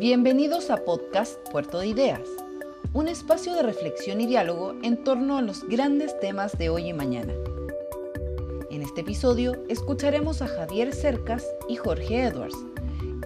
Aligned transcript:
Bienvenidos 0.00 0.70
a 0.70 0.76
Podcast 0.84 1.40
Puerto 1.50 1.80
de 1.80 1.88
Ideas, 1.88 2.20
un 2.92 3.08
espacio 3.08 3.52
de 3.54 3.64
reflexión 3.64 4.20
y 4.20 4.26
diálogo 4.26 4.76
en 4.84 5.02
torno 5.02 5.36
a 5.36 5.42
los 5.42 5.64
grandes 5.64 6.16
temas 6.20 6.56
de 6.56 6.68
hoy 6.68 6.90
y 6.90 6.92
mañana. 6.92 7.32
En 8.70 8.82
este 8.82 9.00
episodio 9.00 9.60
escucharemos 9.68 10.40
a 10.40 10.46
Javier 10.46 10.94
Cercas 10.94 11.44
y 11.68 11.74
Jorge 11.74 12.22
Edwards, 12.22 12.56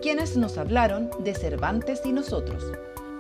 quienes 0.00 0.38
nos 0.38 0.56
hablaron 0.56 1.10
de 1.18 1.34
Cervantes 1.34 2.00
y 2.06 2.12
nosotros, 2.12 2.64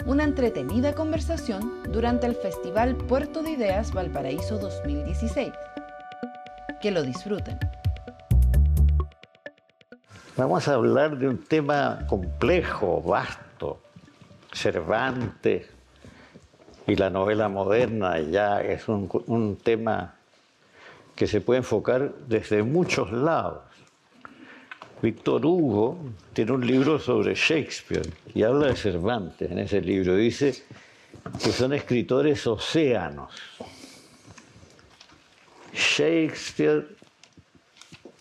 una 0.06 0.24
entretenida 0.24 0.94
conversación 0.94 1.82
durante 1.92 2.26
el 2.26 2.34
Festival 2.34 2.96
Puerto 2.96 3.42
de 3.42 3.50
Ideas 3.50 3.92
Valparaíso 3.92 4.56
2016. 4.56 5.52
Que 6.80 6.90
lo 6.90 7.02
disfruten. 7.02 7.58
Vamos 10.34 10.66
a 10.66 10.74
hablar 10.74 11.18
de 11.18 11.28
un 11.28 11.36
tema 11.36 12.06
complejo, 12.08 13.02
vasto. 13.02 13.80
Cervantes 14.50 15.66
y 16.86 16.96
la 16.96 17.10
novela 17.10 17.50
moderna 17.50 18.18
ya 18.18 18.62
es 18.62 18.88
un, 18.88 19.58
tema 19.62 20.14
que 21.14 21.26
se 21.26 21.42
puede 21.42 21.58
enfocar 21.58 22.14
desde 22.26 22.62
muchos 22.62 23.12
lados. 23.12 23.62
Víctor 25.02 25.44
Hugo 25.44 25.98
tiene 26.32 26.52
un 26.52 26.66
libro 26.66 26.98
sobre 26.98 27.34
Shakespeare 27.34 28.08
y 28.34 28.42
habla 28.42 28.68
de 28.68 28.76
Cervantes 28.76 29.50
en 29.50 29.58
ese 29.58 29.82
libro. 29.82 30.16
Dice 30.16 30.64
que 31.42 31.52
son 31.52 31.74
escritores 31.74 32.46
océanos. 32.46 33.32
Shakespeare, 35.74 36.86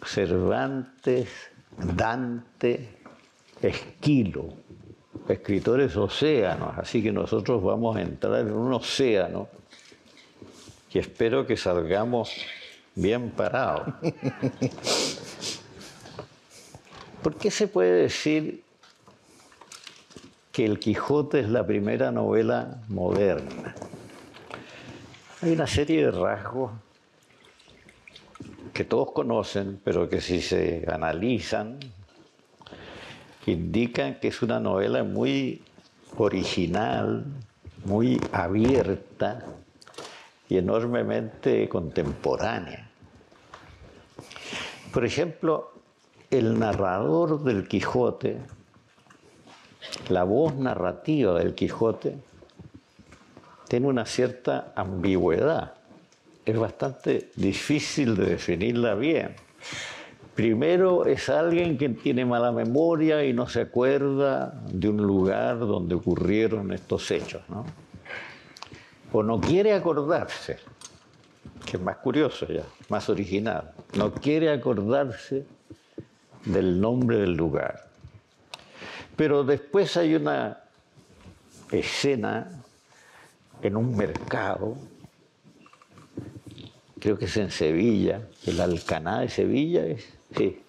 Cervantes, 0.03 1.50
Dante, 1.77 3.01
Esquilo, 3.61 4.49
escritores 5.27 5.95
océanos. 5.95 6.77
Así 6.77 7.03
que 7.03 7.11
nosotros 7.11 7.63
vamos 7.63 7.95
a 7.95 8.01
entrar 8.01 8.39
en 8.41 8.53
un 8.53 8.73
océano 8.73 9.47
y 10.93 10.99
espero 10.99 11.45
que 11.45 11.55
salgamos 11.55 12.31
bien 12.95 13.31
parados. 13.31 13.93
¿Por 17.21 17.35
qué 17.35 17.51
se 17.51 17.67
puede 17.67 18.01
decir 18.01 18.63
que 20.51 20.65
El 20.65 20.79
Quijote 20.79 21.41
es 21.41 21.49
la 21.49 21.65
primera 21.65 22.11
novela 22.11 22.81
moderna? 22.89 23.75
Hay 25.41 25.51
una 25.53 25.67
serie 25.67 26.05
de 26.05 26.11
rasgos 26.11 26.71
que 28.81 28.85
todos 28.85 29.11
conocen, 29.11 29.79
pero 29.83 30.09
que 30.09 30.19
si 30.21 30.41
se 30.41 30.87
analizan, 30.91 31.77
indican 33.45 34.19
que 34.19 34.29
es 34.29 34.41
una 34.41 34.59
novela 34.59 35.03
muy 35.03 35.61
original, 36.17 37.23
muy 37.85 38.19
abierta 38.31 39.45
y 40.49 40.57
enormemente 40.57 41.69
contemporánea. 41.69 42.89
Por 44.91 45.05
ejemplo, 45.05 45.73
el 46.31 46.57
narrador 46.57 47.43
del 47.43 47.67
Quijote, 47.67 48.39
la 50.09 50.23
voz 50.23 50.55
narrativa 50.55 51.37
del 51.37 51.53
Quijote, 51.53 52.17
tiene 53.67 53.85
una 53.85 54.07
cierta 54.07 54.73
ambigüedad. 54.75 55.80
Es 56.45 56.57
bastante 56.57 57.31
difícil 57.35 58.15
de 58.15 58.25
definirla 58.25 58.95
bien. 58.95 59.35
Primero 60.35 61.05
es 61.05 61.29
alguien 61.29 61.77
que 61.77 61.89
tiene 61.89 62.25
mala 62.25 62.51
memoria 62.51 63.23
y 63.23 63.33
no 63.33 63.47
se 63.47 63.61
acuerda 63.61 64.61
de 64.71 64.89
un 64.89 64.97
lugar 64.97 65.59
donde 65.59 65.93
ocurrieron 65.93 66.71
estos 66.71 67.11
hechos, 67.11 67.41
¿no? 67.49 67.65
O 69.13 69.21
no 69.21 69.41
quiere 69.41 69.73
acordarse, 69.73 70.57
que 71.65 71.77
es 71.77 71.83
más 71.83 71.97
curioso 71.97 72.47
ya, 72.47 72.63
más 72.89 73.09
original. 73.09 73.73
No 73.97 74.13
quiere 74.13 74.51
acordarse 74.51 75.45
del 76.45 76.79
nombre 76.79 77.17
del 77.17 77.33
lugar. 77.33 77.89
Pero 79.15 79.43
después 79.43 79.97
hay 79.97 80.15
una 80.15 80.57
escena 81.71 82.63
en 83.61 83.75
un 83.75 83.95
mercado, 83.95 84.77
creo 87.01 87.17
que 87.17 87.25
es 87.25 87.35
en 87.37 87.51
Sevilla, 87.51 88.29
el 88.45 88.61
Alcaná 88.61 89.21
de 89.21 89.29
Sevilla 89.29 89.85
es, 89.85 90.07
sí. 90.37 90.61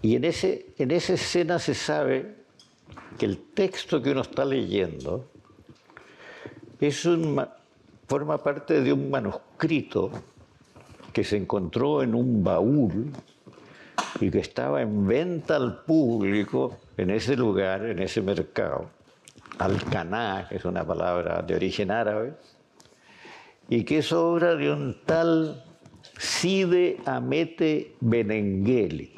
Y 0.00 0.16
en, 0.16 0.24
ese, 0.24 0.66
en 0.78 0.90
esa 0.90 1.12
escena 1.12 1.58
se 1.58 1.74
sabe 1.74 2.34
que 3.18 3.26
el 3.26 3.38
texto 3.54 4.02
que 4.02 4.10
uno 4.10 4.22
está 4.22 4.44
leyendo 4.44 5.28
es 6.80 7.06
forma 8.08 8.42
parte 8.42 8.80
de 8.80 8.92
un 8.92 9.10
manuscrito 9.10 10.10
que 11.12 11.22
se 11.22 11.36
encontró 11.36 12.02
en 12.02 12.14
un 12.14 12.42
baúl 12.42 13.12
y 14.18 14.30
que 14.30 14.40
estaba 14.40 14.80
en 14.80 15.06
venta 15.06 15.56
al 15.56 15.82
público 15.82 16.78
en 16.96 17.10
ese 17.10 17.36
lugar, 17.36 17.84
en 17.84 17.98
ese 17.98 18.22
mercado. 18.22 18.90
Alcaná, 19.58 20.46
que 20.48 20.56
es 20.56 20.64
una 20.64 20.84
palabra 20.84 21.42
de 21.42 21.54
origen 21.54 21.90
árabe, 21.90 22.34
y 23.72 23.84
que 23.84 24.00
es 24.00 24.12
obra 24.12 24.54
de 24.54 24.70
un 24.70 24.98
tal 25.06 25.64
Side 26.18 26.98
Amete 27.06 27.96
Benengeli. 28.00 29.14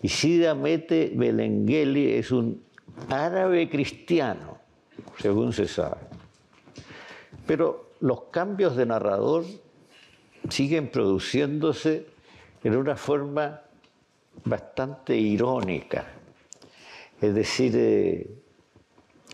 Y 0.00 0.08
Side 0.08 0.48
Amete 0.48 1.12
Benengeli 1.14 2.14
es 2.14 2.30
un 2.30 2.62
árabe 3.10 3.68
cristiano, 3.68 4.56
según 5.18 5.52
se 5.52 5.68
sabe. 5.68 6.00
Pero 7.46 7.90
los 8.00 8.22
cambios 8.30 8.74
de 8.74 8.86
narrador 8.86 9.44
siguen 10.48 10.90
produciéndose 10.90 12.06
en 12.64 12.74
una 12.74 12.96
forma 12.96 13.60
bastante 14.46 15.14
irónica. 15.14 16.06
Es 17.20 17.34
decir, 17.34 17.72
eh, 17.76 18.30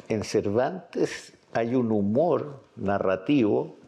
en 0.09 0.25
Cervantes 0.25 1.35
hay 1.53 1.77
un 1.77 1.93
humor 1.93 2.65
narrativo 2.75 3.81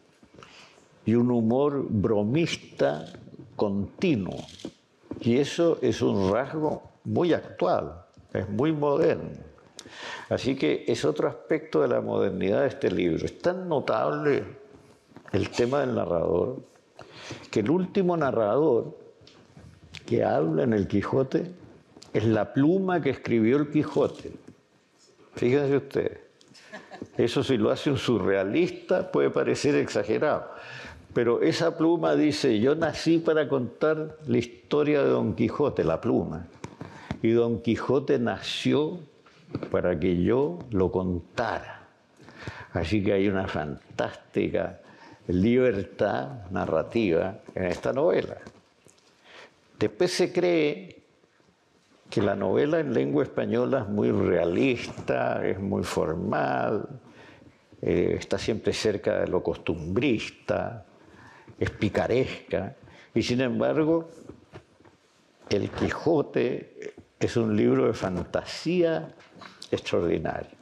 y 1.05 1.15
un 1.15 1.31
humor 1.31 1.85
bromista 1.89 3.05
continuo. 3.55 4.37
Y 5.21 5.37
eso 5.37 5.77
es 5.81 6.01
un 6.01 6.31
rasgo 6.31 6.83
muy 7.03 7.33
actual, 7.33 8.05
es 8.33 8.49
muy 8.49 8.71
moderno. 8.71 9.29
Así 10.29 10.55
que 10.55 10.83
es 10.87 11.05
otro 11.05 11.27
aspecto 11.27 11.81
de 11.81 11.87
la 11.87 12.01
modernidad 12.01 12.61
de 12.61 12.67
este 12.67 12.91
libro. 12.91 13.25
Es 13.25 13.39
tan 13.39 13.69
notable 13.69 14.43
el 15.31 15.49
tema 15.49 15.81
del 15.81 15.95
narrador 15.95 16.63
que 17.51 17.61
el 17.61 17.69
último 17.69 18.17
narrador 18.17 18.97
que 20.05 20.23
habla 20.23 20.63
en 20.63 20.73
el 20.73 20.87
Quijote 20.87 21.51
es 22.13 22.25
la 22.25 22.53
pluma 22.53 23.01
que 23.01 23.09
escribió 23.11 23.57
el 23.57 23.69
Quijote. 23.69 24.31
Fíjense 25.35 25.77
ustedes. 25.77 26.19
Eso 27.17 27.43
si 27.43 27.57
lo 27.57 27.71
hace 27.71 27.91
un 27.91 27.97
surrealista 27.97 29.11
puede 29.11 29.29
parecer 29.29 29.75
exagerado. 29.75 30.49
Pero 31.15 31.41
esa 31.41 31.77
pluma 31.77 32.13
dice, 32.17 32.59
yo 32.59 32.75
nací 32.75 33.19
para 33.19 33.47
contar 33.47 34.17
la 34.27 34.37
historia 34.37 35.01
de 35.01 35.11
Don 35.11 35.33
Quijote, 35.33 35.85
la 35.85 36.01
pluma. 36.01 36.45
Y 37.21 37.31
Don 37.31 37.61
Quijote 37.61 38.19
nació 38.19 38.99
para 39.71 39.97
que 39.97 40.21
yo 40.21 40.59
lo 40.71 40.91
contara. 40.91 41.87
Así 42.73 43.01
que 43.01 43.13
hay 43.13 43.29
una 43.29 43.47
fantástica 43.47 44.81
libertad 45.27 46.49
narrativa 46.51 47.39
en 47.55 47.63
esta 47.63 47.93
novela. 47.93 48.35
Después 49.79 50.11
se 50.11 50.33
cree 50.33 51.01
que 52.09 52.21
la 52.21 52.35
novela 52.35 52.81
en 52.81 52.93
lengua 52.93 53.23
española 53.23 53.83
es 53.83 53.87
muy 53.87 54.11
realista, 54.11 55.47
es 55.47 55.61
muy 55.61 55.83
formal, 55.83 56.89
eh, 57.81 58.17
está 58.19 58.37
siempre 58.37 58.73
cerca 58.73 59.21
de 59.21 59.27
lo 59.27 59.41
costumbrista, 59.41 60.85
es 61.59 61.69
picaresca, 61.69 62.75
y 63.13 63.23
sin 63.23 63.41
embargo, 63.41 64.09
El 65.49 65.69
Quijote 65.69 66.95
es 67.19 67.37
un 67.37 67.55
libro 67.55 67.87
de 67.87 67.93
fantasía 67.93 69.15
extraordinario. 69.71 70.57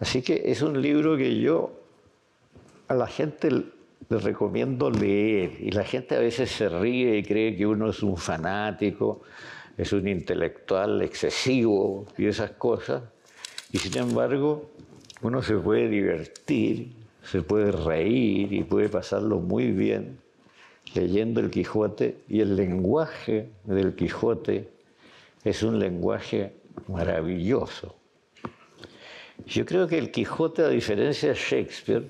Así 0.00 0.22
que 0.22 0.42
es 0.46 0.62
un 0.62 0.80
libro 0.80 1.16
que 1.16 1.38
yo 1.38 1.72
a 2.88 2.94
la 2.94 3.06
gente 3.06 3.50
le 3.50 4.18
recomiendo 4.18 4.90
leer 4.90 5.56
y 5.60 5.70
la 5.70 5.84
gente 5.84 6.16
a 6.16 6.18
veces 6.18 6.50
se 6.50 6.68
ríe 6.68 7.18
y 7.18 7.22
cree 7.22 7.56
que 7.56 7.66
uno 7.66 7.90
es 7.90 8.02
un 8.02 8.16
fanático, 8.16 9.22
es 9.76 9.92
un 9.92 10.08
intelectual 10.08 11.02
excesivo 11.02 12.06
y 12.18 12.26
esas 12.26 12.50
cosas. 12.52 13.02
Y 13.70 13.78
sin 13.78 13.96
embargo, 13.96 14.70
uno 15.22 15.42
se 15.42 15.54
puede 15.56 15.88
divertir, 15.88 16.92
se 17.22 17.42
puede 17.42 17.72
reír 17.72 18.52
y 18.52 18.64
puede 18.64 18.88
pasarlo 18.88 19.38
muy 19.38 19.70
bien 19.72 20.18
leyendo 20.94 21.40
el 21.40 21.50
Quijote 21.50 22.18
y 22.28 22.40
el 22.40 22.56
lenguaje 22.56 23.50
del 23.64 23.94
Quijote 23.94 24.68
es 25.44 25.62
un 25.62 25.78
lenguaje 25.78 26.54
maravilloso, 26.88 27.96
Yo 29.46 29.66
creo 29.66 29.88
que 29.88 29.98
el 29.98 30.12
Quijote, 30.12 30.62
a 30.62 30.68
diferencia 30.68 31.30
de 31.30 31.34
Shakespeare, 31.34 32.08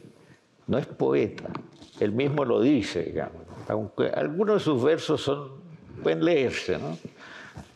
no 0.67 0.76
es 0.76 0.87
poeta. 0.87 1.50
Él 1.99 2.12
mismo 2.12 2.44
lo 2.44 2.61
dice, 2.61 3.05
digamos. 3.05 3.43
Aunque 3.69 4.08
algunos 4.08 4.56
de 4.56 4.61
sus 4.61 4.82
versos 4.82 5.23
son, 5.23 5.53
pueden 6.03 6.25
leerse, 6.25 6.79
¿no? 6.79 6.99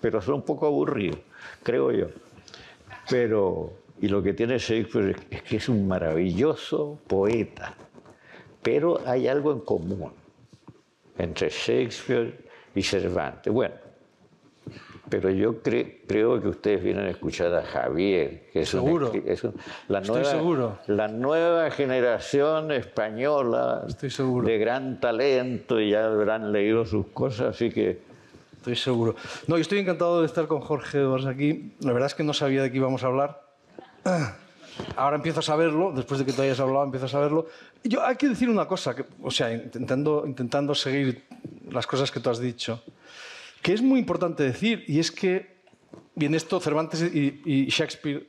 Pero 0.01 0.21
son 0.21 0.37
un 0.37 0.43
poco 0.43 0.67
aburridos, 0.67 1.21
creo 1.63 1.91
yo. 1.91 2.09
Pero, 3.09 3.73
y 4.01 4.09
lo 4.09 4.23
que 4.23 4.35
tiene 4.35 4.59
Shakespeare 4.59 5.17
es 5.31 5.43
que 5.43 5.57
es 5.57 5.69
un 5.69 5.89
maravilloso 5.89 6.99
poeta. 7.07 7.75
Pero 8.63 9.01
hay 9.07 9.29
algo 9.29 9.53
en 9.53 9.61
común 9.61 10.13
entre 11.19 11.49
Shakespeare 11.49 12.47
y 12.75 12.83
Cervantes. 12.83 13.53
Bueno, 13.53 13.75
pero 15.09 15.31
yo 15.31 15.63
creo 15.63 16.41
que 16.41 16.49
ustedes 16.49 16.83
vienen 16.83 17.07
a 17.07 17.11
escuchar 17.11 17.55
a 17.55 17.63
Javier, 17.63 18.49
que 18.53 18.63
es, 18.63 18.69
seguro. 18.69 19.13
es 19.15 19.45
la, 19.89 20.01
Estoy 20.01 20.17
nueva, 20.17 20.31
seguro. 20.31 20.79
la 20.89 21.09
nueva 21.09 21.71
generación 21.71 22.73
española 22.73 23.85
Estoy 23.87 24.11
seguro. 24.11 24.49
de 24.49 24.59
gran 24.59 24.99
talento 24.99 25.81
y 25.81 25.91
ya 25.91 26.07
habrán 26.07 26.53
leído 26.53 26.85
sus 26.85 27.07
cosas, 27.09 27.55
así 27.55 27.71
que... 27.71 28.05
Estoy 28.57 28.75
seguro. 28.75 29.15
No, 29.47 29.57
yo 29.57 29.63
estoy 29.63 29.79
encantado 29.79 30.21
de 30.23 30.27
estar 30.27 30.49
con 30.49 30.61
Jorge 30.61 30.99
Edwards 30.99 31.27
aquí. 31.27 31.77
La 31.79 31.93
verdad 31.93 32.09
es 32.09 32.15
que 32.17 32.25
no 32.25 32.35
sabía 32.35 32.63
de 32.63 32.73
qué 32.73 32.79
íbamos 32.79 33.05
a 33.05 33.07
hablar. 33.07 33.46
Ahora 34.97 35.17
empiezo 35.17 35.41
a 35.41 35.43
saberlo, 35.43 35.93
después 35.93 36.21
de 36.21 36.27
que 36.27 36.33
tú 36.33 36.43
hayas 36.43 36.61
hablado, 36.61 36.85
empiezo 36.85 37.07
a 37.07 37.09
saberlo. 37.09 37.47
Yo 37.83 38.05
hay 38.05 38.17
que 38.17 38.29
decir 38.29 38.49
una 38.49 38.67
cosa, 38.67 38.95
que, 38.95 39.05
o 39.23 39.31
sea, 39.31 39.53
intentando, 39.53 40.25
intentando 40.27 40.75
seguir 40.75 41.25
las 41.71 41.87
cosas 41.87 42.11
que 42.11 42.21
tú 42.21 42.31
has 42.31 42.39
dicho, 42.39 42.83
que 43.63 43.73
es 43.73 43.83
muy 43.83 43.99
importante 43.99 44.43
decir, 44.43 44.85
y 44.87 44.99
es 44.99 45.11
que, 45.11 45.57
bien, 46.15 46.35
esto 46.35 46.61
Cervantes 46.61 47.03
y, 47.03 47.43
y 47.45 47.67
Shakespeare 47.67 48.29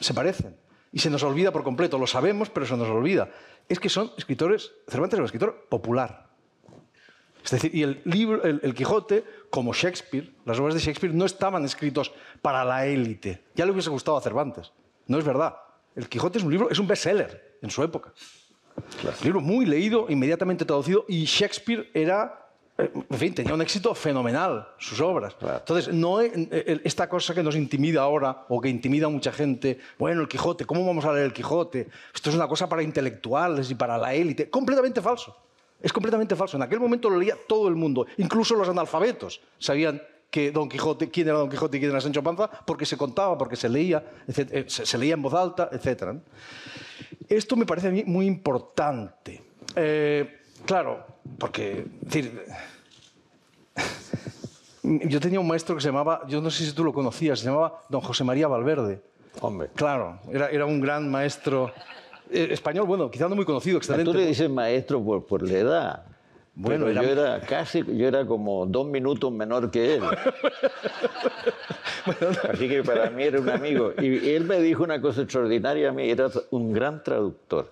se 0.00 0.14
parecen. 0.14 0.56
Y 0.92 1.00
se 1.00 1.10
nos 1.10 1.22
olvida 1.22 1.52
por 1.52 1.64
completo, 1.64 1.98
lo 1.98 2.06
sabemos, 2.06 2.50
pero 2.50 2.66
se 2.66 2.76
nos 2.76 2.88
olvida. 2.88 3.30
Es 3.68 3.80
que 3.80 3.88
son 3.88 4.12
escritores, 4.16 4.72
Cervantes 4.88 5.16
es 5.16 5.20
un 5.20 5.26
escritor 5.26 5.66
popular. 5.68 6.28
Es 7.44 7.50
decir, 7.50 7.74
y 7.74 7.82
el 7.82 8.00
libro, 8.04 8.42
el, 8.42 8.60
el, 8.62 8.74
Quijote, 8.74 9.24
como 9.50 9.74
Shakespeare, 9.74 10.32
las 10.46 10.58
obras 10.58 10.74
de 10.74 10.80
Shakespeare 10.80 11.14
no 11.14 11.26
estaban 11.26 11.64
escritos 11.64 12.12
para 12.40 12.64
la 12.64 12.86
élite. 12.86 13.42
Ya 13.54 13.66
le 13.66 13.72
hubiese 13.72 13.90
gustado 13.90 14.16
a 14.16 14.22
Cervantes. 14.22 14.72
No 15.06 15.18
es 15.18 15.24
verdad. 15.24 15.56
El 15.94 16.08
Quijote 16.08 16.38
es 16.38 16.44
un 16.44 16.50
libro, 16.50 16.70
es 16.70 16.78
un 16.78 16.86
bestseller 16.86 17.58
en 17.62 17.70
su 17.70 17.82
época. 17.82 18.12
Claro. 19.00 19.16
Un 19.20 19.24
libro 19.24 19.40
muy 19.40 19.66
leído, 19.66 20.06
inmediatamente 20.08 20.64
traducido, 20.64 21.04
y 21.08 21.24
Shakespeare 21.24 21.90
era, 21.94 22.48
eh, 22.76 22.90
en 23.08 23.18
fin, 23.18 23.34
tenía 23.34 23.54
un 23.54 23.62
éxito 23.62 23.94
fenomenal, 23.94 24.68
sus 24.78 25.00
obras. 25.00 25.34
Claro. 25.34 25.58
Entonces, 25.58 25.94
no 25.94 26.20
esta 26.20 27.08
cosa 27.08 27.34
que 27.34 27.42
nos 27.42 27.54
intimida 27.54 28.02
ahora, 28.02 28.44
o 28.48 28.60
que 28.60 28.68
intimida 28.68 29.06
a 29.06 29.10
mucha 29.10 29.32
gente, 29.32 29.78
bueno, 29.98 30.22
el 30.22 30.28
Quijote, 30.28 30.64
¿cómo 30.64 30.84
vamos 30.84 31.04
a 31.04 31.12
leer 31.12 31.26
el 31.26 31.32
Quijote? 31.32 31.88
Esto 32.12 32.30
es 32.30 32.36
una 32.36 32.48
cosa 32.48 32.68
para 32.68 32.82
intelectuales 32.82 33.70
y 33.70 33.76
para 33.76 33.96
la 33.96 34.12
élite. 34.12 34.50
Completamente 34.50 35.00
falso. 35.00 35.36
Es 35.80 35.92
completamente 35.92 36.34
falso. 36.34 36.56
En 36.56 36.62
aquel 36.62 36.80
momento 36.80 37.10
lo 37.10 37.18
leía 37.18 37.36
todo 37.46 37.68
el 37.68 37.76
mundo, 37.76 38.06
incluso 38.16 38.54
los 38.54 38.68
analfabetos 38.68 39.40
sabían 39.58 40.02
que 40.34 40.50
Don 40.50 40.68
Quijote, 40.68 41.10
quién 41.10 41.28
era 41.28 41.38
Don 41.38 41.48
Quijote 41.48 41.76
y 41.76 41.80
quién 41.80 41.92
era 41.92 42.00
Sancho 42.00 42.20
Panza, 42.20 42.50
porque 42.66 42.84
se 42.84 42.96
contaba, 42.96 43.38
porque 43.38 43.54
se 43.54 43.68
leía, 43.68 44.04
etc. 44.26 44.68
se, 44.68 44.84
se 44.84 44.98
leía 44.98 45.14
en 45.14 45.22
voz 45.22 45.32
alta, 45.32 45.70
etc. 45.70 46.18
Esto 47.28 47.54
me 47.54 47.64
parece 47.64 47.86
a 47.86 47.90
mí 47.92 48.02
muy 48.04 48.26
importante. 48.26 49.44
Eh, 49.76 50.40
claro, 50.66 51.06
porque, 51.38 51.86
es 52.02 52.08
decir, 52.08 52.44
yo 54.82 55.20
tenía 55.20 55.38
un 55.38 55.46
maestro 55.46 55.76
que 55.76 55.80
se 55.80 55.86
llamaba, 55.86 56.22
yo 56.26 56.40
no 56.40 56.50
sé 56.50 56.66
si 56.66 56.72
tú 56.72 56.82
lo 56.82 56.92
conocías, 56.92 57.38
se 57.38 57.44
llamaba 57.44 57.84
Don 57.88 58.00
José 58.00 58.24
María 58.24 58.48
Valverde. 58.48 59.04
Hombre. 59.40 59.68
Claro, 59.76 60.18
era, 60.32 60.48
era 60.48 60.66
un 60.66 60.80
gran 60.80 61.08
maestro 61.08 61.72
eh, 62.28 62.48
español, 62.50 62.88
bueno, 62.88 63.08
quizá 63.08 63.28
no 63.28 63.36
muy 63.36 63.44
conocido, 63.44 63.78
excelente. 63.78 64.10
Tú 64.10 64.18
le 64.18 64.26
dices 64.26 64.50
maestro 64.50 65.00
por, 65.00 65.24
por 65.26 65.48
la 65.48 65.58
edad. 65.58 66.13
Bueno, 66.56 66.88
era- 66.88 67.02
yo 67.02 67.08
era 67.08 67.40
casi, 67.40 67.82
yo 67.96 68.06
era 68.06 68.24
como 68.26 68.64
dos 68.66 68.86
minutos 68.86 69.32
menor 69.32 69.70
que 69.70 69.96
él. 69.96 70.02
Así 72.52 72.68
que 72.68 72.82
para 72.84 73.10
mí 73.10 73.24
era 73.24 73.40
un 73.40 73.48
amigo. 73.50 73.92
Y 74.00 74.30
él 74.30 74.44
me 74.44 74.60
dijo 74.60 74.84
una 74.84 75.00
cosa 75.00 75.22
extraordinaria 75.22 75.88
a 75.88 75.92
mí, 75.92 76.08
era 76.08 76.28
un 76.50 76.72
gran 76.72 77.02
traductor. 77.02 77.70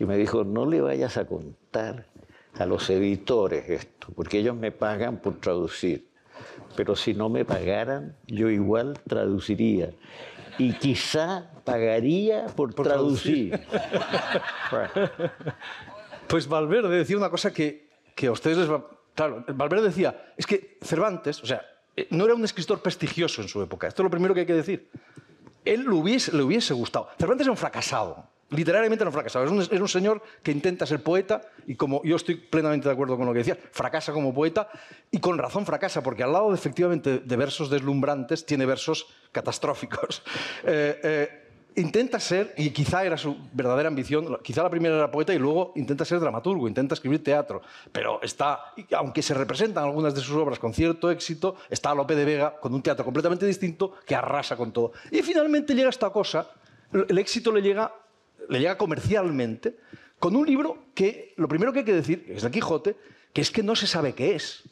Y 0.00 0.04
me 0.04 0.16
dijo, 0.16 0.44
no 0.44 0.66
le 0.66 0.80
vayas 0.80 1.16
a 1.18 1.26
contar 1.26 2.06
a 2.58 2.66
los 2.66 2.88
editores 2.90 3.68
esto, 3.68 4.08
porque 4.14 4.38
ellos 4.40 4.56
me 4.56 4.72
pagan 4.72 5.18
por 5.18 5.38
traducir. 5.38 6.06
Pero 6.76 6.96
si 6.96 7.14
no 7.14 7.28
me 7.28 7.44
pagaran, 7.44 8.14
yo 8.26 8.48
igual 8.50 8.98
traduciría. 9.06 9.90
Y 10.58 10.72
quizá 10.72 11.50
pagaría 11.64 12.46
por, 12.46 12.74
Por 12.74 12.86
traducir. 12.86 13.60
Pues 16.28 16.46
Valverde 16.46 16.96
decía 16.96 17.16
una 17.16 17.30
cosa 17.30 17.52
que, 17.52 17.88
que 18.14 18.26
a 18.26 18.32
ustedes 18.32 18.58
les 18.58 18.70
va... 18.70 18.84
Claro, 19.14 19.44
Valverde 19.48 19.88
decía, 19.88 20.32
es 20.36 20.46
que 20.46 20.78
Cervantes, 20.82 21.42
o 21.42 21.46
sea, 21.46 21.62
eh, 21.96 22.06
no 22.10 22.24
era 22.24 22.34
un 22.34 22.44
escritor 22.44 22.80
prestigioso 22.80 23.42
en 23.42 23.48
su 23.48 23.60
época. 23.62 23.88
Esto 23.88 24.02
es 24.02 24.04
lo 24.04 24.10
primero 24.10 24.34
que 24.34 24.40
hay 24.40 24.46
que 24.46 24.54
decir. 24.54 24.90
Él 25.64 25.82
le 25.82 25.90
hubiese, 25.90 26.36
le 26.36 26.42
hubiese 26.42 26.74
gustado. 26.74 27.08
Cervantes 27.18 27.46
era 27.46 27.50
un 27.50 27.56
fracasado. 27.56 28.24
Literariamente 28.50 29.02
era 29.02 29.08
un 29.08 29.14
fracasado. 29.14 29.44
Es 29.44 29.50
un, 29.50 29.60
es 29.60 29.80
un 29.80 29.88
señor 29.88 30.22
que 30.42 30.52
intenta 30.52 30.86
ser 30.86 31.02
poeta 31.02 31.42
y 31.66 31.74
como 31.74 32.02
yo 32.04 32.16
estoy 32.16 32.36
plenamente 32.36 32.88
de 32.88 32.92
acuerdo 32.92 33.16
con 33.16 33.26
lo 33.26 33.32
que 33.32 33.40
decía, 33.40 33.58
fracasa 33.72 34.12
como 34.12 34.32
poeta 34.32 34.68
y 35.10 35.18
con 35.18 35.36
razón 35.38 35.66
fracasa, 35.66 36.02
porque 36.02 36.22
al 36.22 36.32
lado 36.32 36.54
efectivamente 36.54 37.18
de 37.18 37.36
versos 37.36 37.68
deslumbrantes 37.68 38.46
tiene 38.46 38.64
versos 38.66 39.06
catastróficos. 39.32 40.22
Eh, 40.64 41.00
eh, 41.02 41.47
intenta 41.78 42.18
ser, 42.20 42.54
y 42.56 42.70
quizá 42.70 43.04
era 43.04 43.16
su 43.16 43.36
verdadera 43.52 43.88
ambición, 43.88 44.38
quizá 44.42 44.62
la 44.62 44.70
primera 44.70 44.96
era 44.96 45.10
poeta 45.10 45.32
y 45.32 45.38
luego 45.38 45.72
intenta 45.76 46.04
ser 46.04 46.20
dramaturgo, 46.20 46.68
intenta 46.68 46.94
escribir 46.94 47.22
teatro, 47.22 47.62
pero 47.92 48.20
está, 48.22 48.74
aunque 48.96 49.22
se 49.22 49.34
representan 49.34 49.84
algunas 49.84 50.14
de 50.14 50.20
sus 50.20 50.36
obras 50.36 50.58
con 50.58 50.74
cierto 50.74 51.10
éxito, 51.10 51.56
está 51.70 51.94
Lope 51.94 52.14
de 52.14 52.24
Vega 52.24 52.58
con 52.60 52.74
un 52.74 52.82
teatro 52.82 53.04
completamente 53.04 53.46
distinto 53.46 53.94
que 54.06 54.14
arrasa 54.14 54.56
con 54.56 54.72
todo. 54.72 54.92
Y 55.10 55.22
finalmente 55.22 55.74
llega 55.74 55.88
esta 55.88 56.10
cosa, 56.10 56.50
el 56.92 57.18
éxito 57.18 57.52
le 57.52 57.62
llega, 57.62 57.94
le 58.48 58.58
llega 58.58 58.76
comercialmente, 58.76 59.76
con 60.18 60.34
un 60.34 60.46
libro 60.46 60.86
que, 60.94 61.34
lo 61.36 61.48
primero 61.48 61.72
que 61.72 61.80
hay 61.80 61.84
que 61.84 61.94
decir, 61.94 62.26
es 62.28 62.42
el 62.44 62.50
Quijote, 62.50 62.96
que 63.32 63.40
es 63.40 63.50
que 63.50 63.62
no 63.62 63.76
se 63.76 63.86
sabe 63.86 64.14
qué 64.14 64.34
es. 64.34 64.64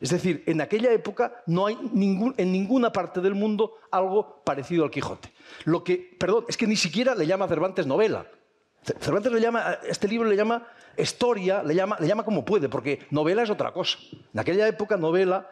Es 0.00 0.10
decir, 0.10 0.42
en 0.46 0.60
aquella 0.60 0.92
época 0.92 1.42
no 1.46 1.66
hay 1.66 1.78
ningún, 1.92 2.34
en 2.36 2.52
ninguna 2.52 2.92
parte 2.92 3.20
del 3.20 3.34
mundo 3.34 3.74
algo 3.90 4.42
parecido 4.44 4.84
al 4.84 4.90
Quijote. 4.90 5.32
Lo 5.64 5.84
que, 5.84 6.16
perdón, 6.18 6.44
es 6.48 6.56
que 6.56 6.66
ni 6.66 6.76
siquiera 6.76 7.14
le 7.14 7.26
llama 7.26 7.48
Cervantes 7.48 7.86
novela. 7.86 8.26
Cervantes 9.00 9.32
le 9.32 9.40
llama, 9.40 9.78
este 9.88 10.08
libro 10.08 10.28
le 10.28 10.36
llama 10.36 10.66
historia, 10.98 11.62
le 11.62 11.74
llama, 11.74 11.96
le 11.98 12.06
llama 12.06 12.24
como 12.24 12.44
puede, 12.44 12.68
porque 12.68 13.06
novela 13.10 13.42
es 13.42 13.50
otra 13.50 13.72
cosa. 13.72 13.98
En 14.32 14.40
aquella 14.40 14.68
época 14.68 14.96
novela 14.96 15.48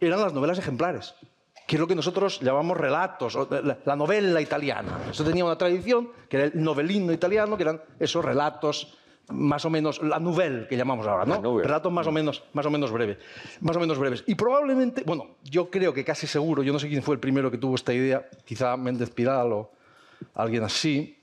eran 0.00 0.20
las 0.20 0.32
novelas 0.32 0.58
ejemplares, 0.58 1.14
que 1.66 1.76
es 1.76 1.80
lo 1.80 1.86
que 1.86 1.94
nosotros 1.94 2.40
llamamos 2.40 2.76
relatos, 2.76 3.38
la 3.84 3.96
novela 3.96 4.40
italiana. 4.40 5.00
Eso 5.10 5.24
tenía 5.24 5.44
una 5.44 5.56
tradición, 5.56 6.10
que 6.28 6.36
era 6.36 6.46
el 6.46 6.62
novelino 6.62 7.12
italiano, 7.12 7.56
que 7.56 7.62
eran 7.62 7.80
esos 7.98 8.24
relatos 8.24 8.98
más 9.28 9.64
o 9.64 9.70
menos, 9.70 10.02
la 10.02 10.18
nouvelle 10.18 10.66
que 10.68 10.76
llamamos 10.76 11.06
ahora, 11.06 11.24
¿no? 11.24 11.58
Relatos 11.58 11.92
más 11.92 12.06
o 12.06 12.12
menos, 12.12 12.44
más 12.52 12.66
o 12.66 12.70
menos 12.70 12.92
breves, 12.92 13.18
más 13.60 13.76
o 13.76 13.80
menos 13.80 13.98
breves. 13.98 14.24
Y 14.26 14.34
probablemente, 14.34 15.02
bueno, 15.04 15.36
yo 15.42 15.70
creo 15.70 15.94
que 15.94 16.04
casi 16.04 16.26
seguro, 16.26 16.62
yo 16.62 16.72
no 16.72 16.78
sé 16.78 16.88
quién 16.88 17.02
fue 17.02 17.14
el 17.14 17.20
primero 17.20 17.50
que 17.50 17.58
tuvo 17.58 17.74
esta 17.74 17.92
idea, 17.92 18.28
quizá 18.44 18.76
Méndez 18.76 19.10
Pidal 19.10 19.52
o 19.52 19.70
alguien 20.34 20.62
así. 20.62 21.18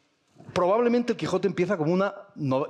Probablemente 0.54 1.14
el 1.14 1.18
Quijote 1.18 1.48
empieza 1.48 1.78
como 1.78 1.94
una, 1.94 2.14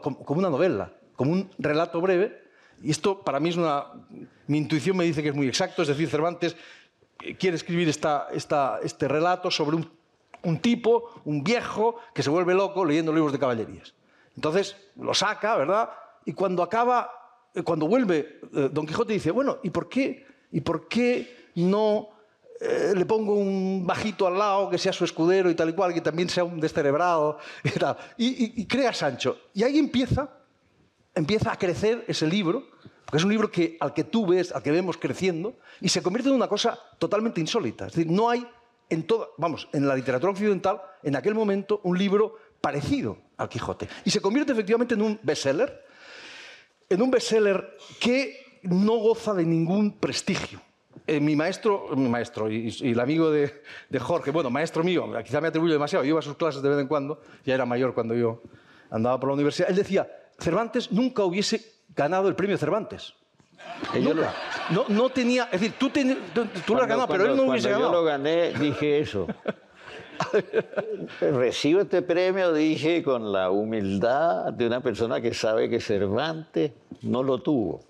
como 0.02 0.40
una 0.40 0.50
novela, 0.50 0.92
como 1.16 1.32
un 1.32 1.50
relato 1.58 2.02
breve. 2.02 2.42
Y 2.84 2.92
esto 2.92 3.22
para 3.22 3.40
mí 3.40 3.50
es 3.50 3.58
una, 3.58 3.86
mi 4.48 4.58
intuición 4.58 4.98
me 4.98 5.06
dice 5.06 5.24
que 5.24 5.30
es 5.30 5.36
muy 5.36 5.48
exacto. 5.48 5.82
Es 5.82 5.88
decir, 5.88 6.10
Cervantes 6.10 6.58
quiere 7.40 7.56
escribir 7.56 7.88
esta, 7.88 8.28
esta, 8.34 8.80
este 8.84 9.08
relato 9.08 9.50
sobre 9.50 9.78
un, 9.78 9.90
un 10.44 10.60
tipo, 10.60 11.10
un 11.24 11.44
viejo, 11.44 11.98
que 12.14 12.24
se 12.24 12.30
vuelve 12.30 12.54
loco 12.54 12.84
leyendo 12.84 13.14
libros 13.14 13.32
de 13.32 13.40
caballerías. 13.40 13.94
Entonces 14.42 14.76
lo 14.96 15.14
saca, 15.14 15.56
¿verdad? 15.56 15.92
Y 16.26 16.34
cuando 16.34 16.64
acaba, 16.64 17.12
eh, 17.54 17.62
cuando 17.62 17.88
vuelve, 17.88 18.40
eh, 18.56 18.70
Don 18.72 18.88
Quijote 18.88 19.14
dice, 19.14 19.30
bueno, 19.30 19.60
¿y 19.62 19.70
por 19.70 19.88
qué, 19.88 20.26
y 20.52 20.62
por 20.62 20.88
qué 20.88 21.52
no 21.54 22.10
eh, 22.60 22.94
le 22.96 23.06
pongo 23.06 23.36
un 23.36 23.86
bajito 23.86 24.26
al 24.26 24.40
lado 24.40 24.68
que 24.68 24.80
sea 24.80 24.94
su 24.94 25.06
escudero 25.06 25.52
y 25.52 25.54
tal 25.54 25.70
y 25.70 25.74
cual, 25.74 25.94
que 25.94 26.02
también 26.02 26.28
sea 26.28 26.44
un 26.44 26.60
descerebrado 26.60 27.38
y 27.64 27.70
tal? 27.70 27.98
Y, 28.18 28.66
crea 28.66 28.92
Sancho. 28.94 29.38
Y 29.54 29.62
ahí 29.62 29.78
empieza, 29.78 30.28
empieza 31.14 31.52
a 31.52 31.56
crecer 31.56 32.04
ese 32.08 32.26
libro, 32.26 32.64
porque 33.06 33.18
es 33.18 33.24
un 33.24 33.30
libro 33.30 33.52
que, 33.52 33.78
al 33.80 33.94
que 33.94 34.06
tú 34.06 34.26
ves, 34.26 34.52
al 34.52 34.64
que 34.64 34.72
vemos 34.72 34.98
creciendo, 34.98 35.54
y 35.82 35.90
se 35.90 36.02
convierte 36.02 36.30
en 36.30 36.36
una 36.36 36.48
cosa 36.48 36.80
totalmente 36.98 37.40
insólita. 37.40 37.86
Es 37.86 37.94
decir, 37.94 38.12
no 38.12 38.28
hay 38.28 38.44
en 38.90 39.06
toda, 39.06 39.28
vamos, 39.38 39.70
en 39.72 39.88
la 39.88 39.96
literatura 39.96 40.32
occidental, 40.32 40.82
en 41.04 41.16
aquel 41.16 41.36
momento, 41.36 41.80
un 41.84 41.96
libro 41.96 42.38
parecido 42.60 43.20
al 43.42 43.50
Quijote. 43.50 43.88
Y 44.06 44.12
se 44.12 44.22
convierte 44.22 44.52
efectivamente 44.54 44.94
en 44.96 45.02
un 45.02 45.20
bestseller, 45.24 45.84
en 46.90 47.02
un 47.02 47.12
bestseller 47.12 47.78
que 48.00 48.60
no 48.64 48.94
goza 48.98 49.34
de 49.34 49.44
ningún 49.46 49.98
prestigio. 50.00 50.62
eh, 51.08 51.20
mi 51.20 51.36
maestro, 51.36 51.88
mi 51.96 52.08
maestro 52.10 52.50
y, 52.52 52.70
y 52.82 52.92
el 52.92 53.00
amigo 53.00 53.32
de, 53.32 53.64
de 53.90 54.00
Jorge, 54.00 54.30
bueno, 54.32 54.50
maestro 54.50 54.84
mío, 54.84 55.06
quizá 55.26 55.42
me 55.42 55.48
atribuyo 55.48 55.74
demasiado, 55.74 56.04
yo 56.06 56.10
iba 56.10 56.20
a 56.20 56.22
sus 56.22 56.36
clases 56.38 56.62
de 56.62 56.70
vez 56.70 56.80
en 56.80 56.88
cuando, 56.88 57.22
ya 57.46 57.56
era 57.56 57.66
mayor 57.66 57.94
cuando 57.94 58.14
yo 58.14 58.42
andaba 58.92 59.20
por 59.20 59.30
la 59.30 59.34
universidad, 59.34 59.70
él 59.70 59.76
decía, 59.76 60.08
Cervantes 60.38 60.92
nunca 60.92 61.24
hubiese 61.24 61.62
ganado 61.96 62.28
el 62.28 62.36
premio 62.36 62.58
Cervantes. 62.58 63.14
Yo 64.00 64.14
lo-. 64.14 64.24
No, 64.72 64.86
no 64.90 65.10
tenía, 65.10 65.46
es 65.46 65.60
decir, 65.62 65.74
tú, 65.78 65.90
ten- 65.90 66.18
tú, 66.34 66.46
tú 66.46 66.74
lo 66.76 66.82
has 66.82 66.88
Cuando- 66.88 66.88
ganado, 66.88 67.08
pero 67.08 67.24
él 67.24 67.30
no 67.32 67.36
cuando- 67.46 67.52
hubiese 67.54 67.70
cuando 67.70 67.86
ganado. 67.88 67.94
yo 67.94 68.00
lo 68.02 68.06
gané, 68.06 68.54
dije 68.60 69.00
eso. 69.00 69.28
Recibo 71.22 71.82
este 71.82 72.02
premio, 72.02 72.54
dije, 72.54 73.04
con 73.04 73.32
la 73.32 73.50
humildad 73.52 74.54
de 74.54 74.68
una 74.68 74.82
persona 74.82 75.22
que 75.22 75.34
sabe 75.34 75.70
que 75.70 75.80
Cervantes 75.80 76.72
no 77.04 77.24
lo 77.24 77.40
tuvo, 77.40 77.82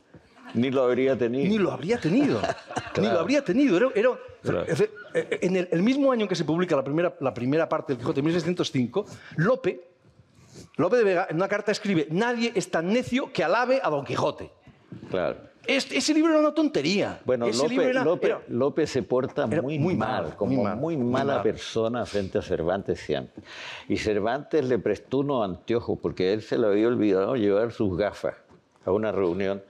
ni 0.54 0.70
lo 0.72 0.84
habría 0.84 1.18
tenido. 1.18 1.48
Ni 1.50 1.58
lo 1.58 1.72
habría 1.72 1.98
tenido. 2.00 2.40
Ni 3.00 3.08
lo 3.08 3.20
habría 3.20 3.44
tenido. 3.44 3.78
Era, 3.78 3.88
era- 3.96 4.10
Claro. 4.42 4.66
en 5.14 5.56
el, 5.56 5.68
el 5.72 5.84
mismo 5.84 6.12
año 6.12 6.24
en 6.24 6.28
que 6.28 6.36
se 6.36 6.44
publica 6.44 6.76
la 6.76 6.84
primera, 6.84 7.16
la 7.20 7.32
primera 7.34 7.70
parte 7.70 7.94
del 7.94 8.00
Quijote, 8.00 8.24
1605, 8.24 9.06
Lope, 9.38 9.88
Lope 10.78 10.98
de 10.98 11.04
Vega, 11.04 11.28
en 11.30 11.36
una 11.36 11.48
carta 11.48 11.72
escribe: 11.72 12.08
Nadie 12.10 12.52
es 12.56 12.72
tan 12.72 12.88
necio 12.92 13.32
que 13.32 13.44
alabe 13.44 13.80
a 13.84 13.90
Don 13.92 14.04
Quijote. 14.04 14.52
Claro. 15.12 15.38
Este- 15.68 15.98
ese 15.98 16.14
libro 16.14 16.32
era 16.32 16.40
una 16.40 16.54
tontería. 16.54 17.20
Bueno, 17.24 17.46
Ese 17.46 17.68
libro 17.70 17.84
López, 17.86 17.90
era- 17.96 18.04
López- 18.04 18.30
era- 18.30 18.42
López 18.50 18.90
se 18.90 19.04
porta 19.04 19.46
muy, 19.48 19.78
muy 19.80 19.96
mal, 19.96 20.24
mal, 20.24 20.36
como 20.36 20.54
muy 20.54 20.64
mal, 20.64 20.78
muy 20.78 20.98
muy 20.98 21.12
mala 21.12 21.36
mal. 21.36 21.44
persona 21.44 22.06
frente 22.06 22.40
a 22.40 22.42
Cervantes 22.42 23.00
siempre. 23.00 23.44
Y 23.88 23.98
Cervantes 23.98 24.66
le 24.66 24.80
prestó 24.80 25.20
unos 25.20 25.46
anteojos 25.46 26.00
porque 26.02 26.34
él 26.34 26.42
se 26.42 26.58
le 26.58 26.68
había 26.68 26.88
olvidado 26.88 27.36
llevar 27.36 27.72
sus 27.72 27.96
gafas 27.98 28.36
a 28.86 28.92
una 28.92 29.12
reunión 29.12 29.62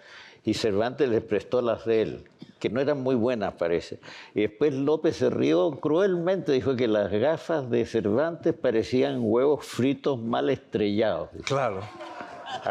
y 0.46 0.54
Cervantes 0.54 1.10
les 1.10 1.22
prestó 1.22 1.62
las 1.62 1.86
de 1.86 2.02
él, 2.02 2.24
que 2.58 2.70
no 2.70 2.80
eran 2.80 3.04
muy 3.04 3.16
buenas 3.16 3.54
parece. 3.56 4.00
Y 4.34 4.42
después 4.42 4.74
López 4.74 5.18
se 5.18 5.30
rió 5.30 5.72
cruelmente, 5.72 6.54
dijo 6.54 6.76
que 6.78 6.88
las 6.88 7.12
gafas 7.12 7.70
de 7.70 7.86
Cervantes 7.86 8.54
parecían 8.54 9.18
huevos 9.22 9.66
fritos 9.66 10.18
mal 10.20 10.50
estrellados. 10.50 11.30
Claro. 11.44 11.82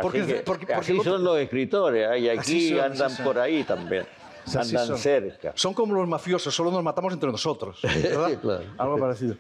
Porque- 0.02 0.26
que- 0.26 0.34
porque- 0.42 0.66
porque 0.66 0.72
así 0.74 1.00
son 1.02 1.22
los 1.24 1.38
escritores, 1.38 2.08
¿eh? 2.10 2.18
y 2.20 2.28
aquí 2.28 2.70
son, 2.70 2.80
andan 2.80 3.16
por 3.24 3.38
ahí 3.38 3.64
también, 3.64 4.06
andan 4.46 4.86
son. 4.86 4.98
cerca. 4.98 5.52
Son 5.54 5.74
como 5.74 5.94
los 5.94 6.08
mafiosos, 6.08 6.54
solo 6.54 6.70
nos 6.70 6.82
matamos 6.82 7.12
entre 7.12 7.30
nosotros. 7.30 7.80
¿verdad? 7.82 8.38
Claro. 8.40 8.64
Algo 8.78 8.98
parecido. 8.98 9.34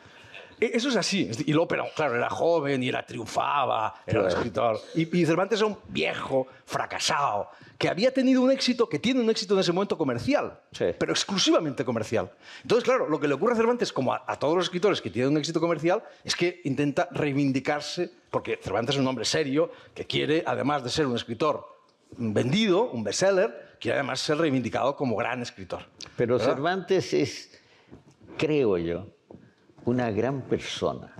E- 0.60 0.72
Eso 0.74 0.88
es 0.90 0.96
así. 0.96 1.30
Y 1.46 1.52
Lope, 1.54 1.76
claro, 1.96 2.16
era 2.16 2.28
joven 2.28 2.82
y 2.82 2.88
era 2.88 3.04
triunfaba, 3.06 3.94
era 4.06 4.20
un 4.20 4.26
Claro. 4.26 4.38
escritor. 4.40 4.80
Y, 4.94 5.18
y 5.18 5.26
Cervantes 5.26 5.58
era 5.60 5.66
un 5.68 5.78
viejo, 5.88 6.46
fracasado, 6.66 7.48
que 7.80 7.88
había 7.88 8.12
tenido 8.12 8.42
un 8.42 8.50
éxito, 8.50 8.90
que 8.90 8.98
tiene 8.98 9.20
un 9.22 9.30
éxito 9.30 9.54
en 9.54 9.60
ese 9.60 9.72
momento 9.72 9.96
comercial, 9.96 10.60
Sí. 10.70 10.84
pero 10.98 11.12
exclusivamente 11.12 11.82
comercial. 11.82 12.30
Entonces, 12.60 12.84
claro, 12.84 13.08
lo 13.08 13.18
que 13.18 13.26
le 13.26 13.32
ocurre 13.32 13.54
a 13.54 13.56
Cervantes, 13.56 13.90
como 13.90 14.12
a, 14.12 14.22
a 14.26 14.38
todos 14.38 14.54
los 14.54 14.64
escritores 14.66 15.00
que 15.00 15.08
tienen 15.08 15.32
un 15.32 15.38
éxito 15.38 15.60
comercial, 15.62 16.02
es 16.22 16.36
que 16.36 16.60
intenta 16.64 17.08
reivindicarse, 17.10 18.10
porque 18.30 18.58
Cervantes 18.62 18.96
es 18.96 19.00
un 19.00 19.06
hombre 19.06 19.24
serio, 19.24 19.70
que 19.94 20.04
quiere, 20.06 20.44
además 20.46 20.84
de 20.84 20.90
ser 20.90 21.06
un 21.06 21.16
escritor 21.16 21.64
vendido, 22.18 22.90
un 22.90 23.02
bestseller, 23.02 23.76
quiere 23.80 23.96
además 23.96 24.20
ser 24.20 24.36
reivindicado 24.36 24.94
como 24.94 25.16
gran 25.16 25.40
escritor. 25.40 25.80
Pero 26.18 26.36
¿verdad? 26.36 26.52
Cervantes 26.52 27.14
es, 27.14 27.58
creo 28.36 28.76
yo, 28.76 29.06
una 29.86 30.10
gran 30.10 30.42
persona. 30.42 31.14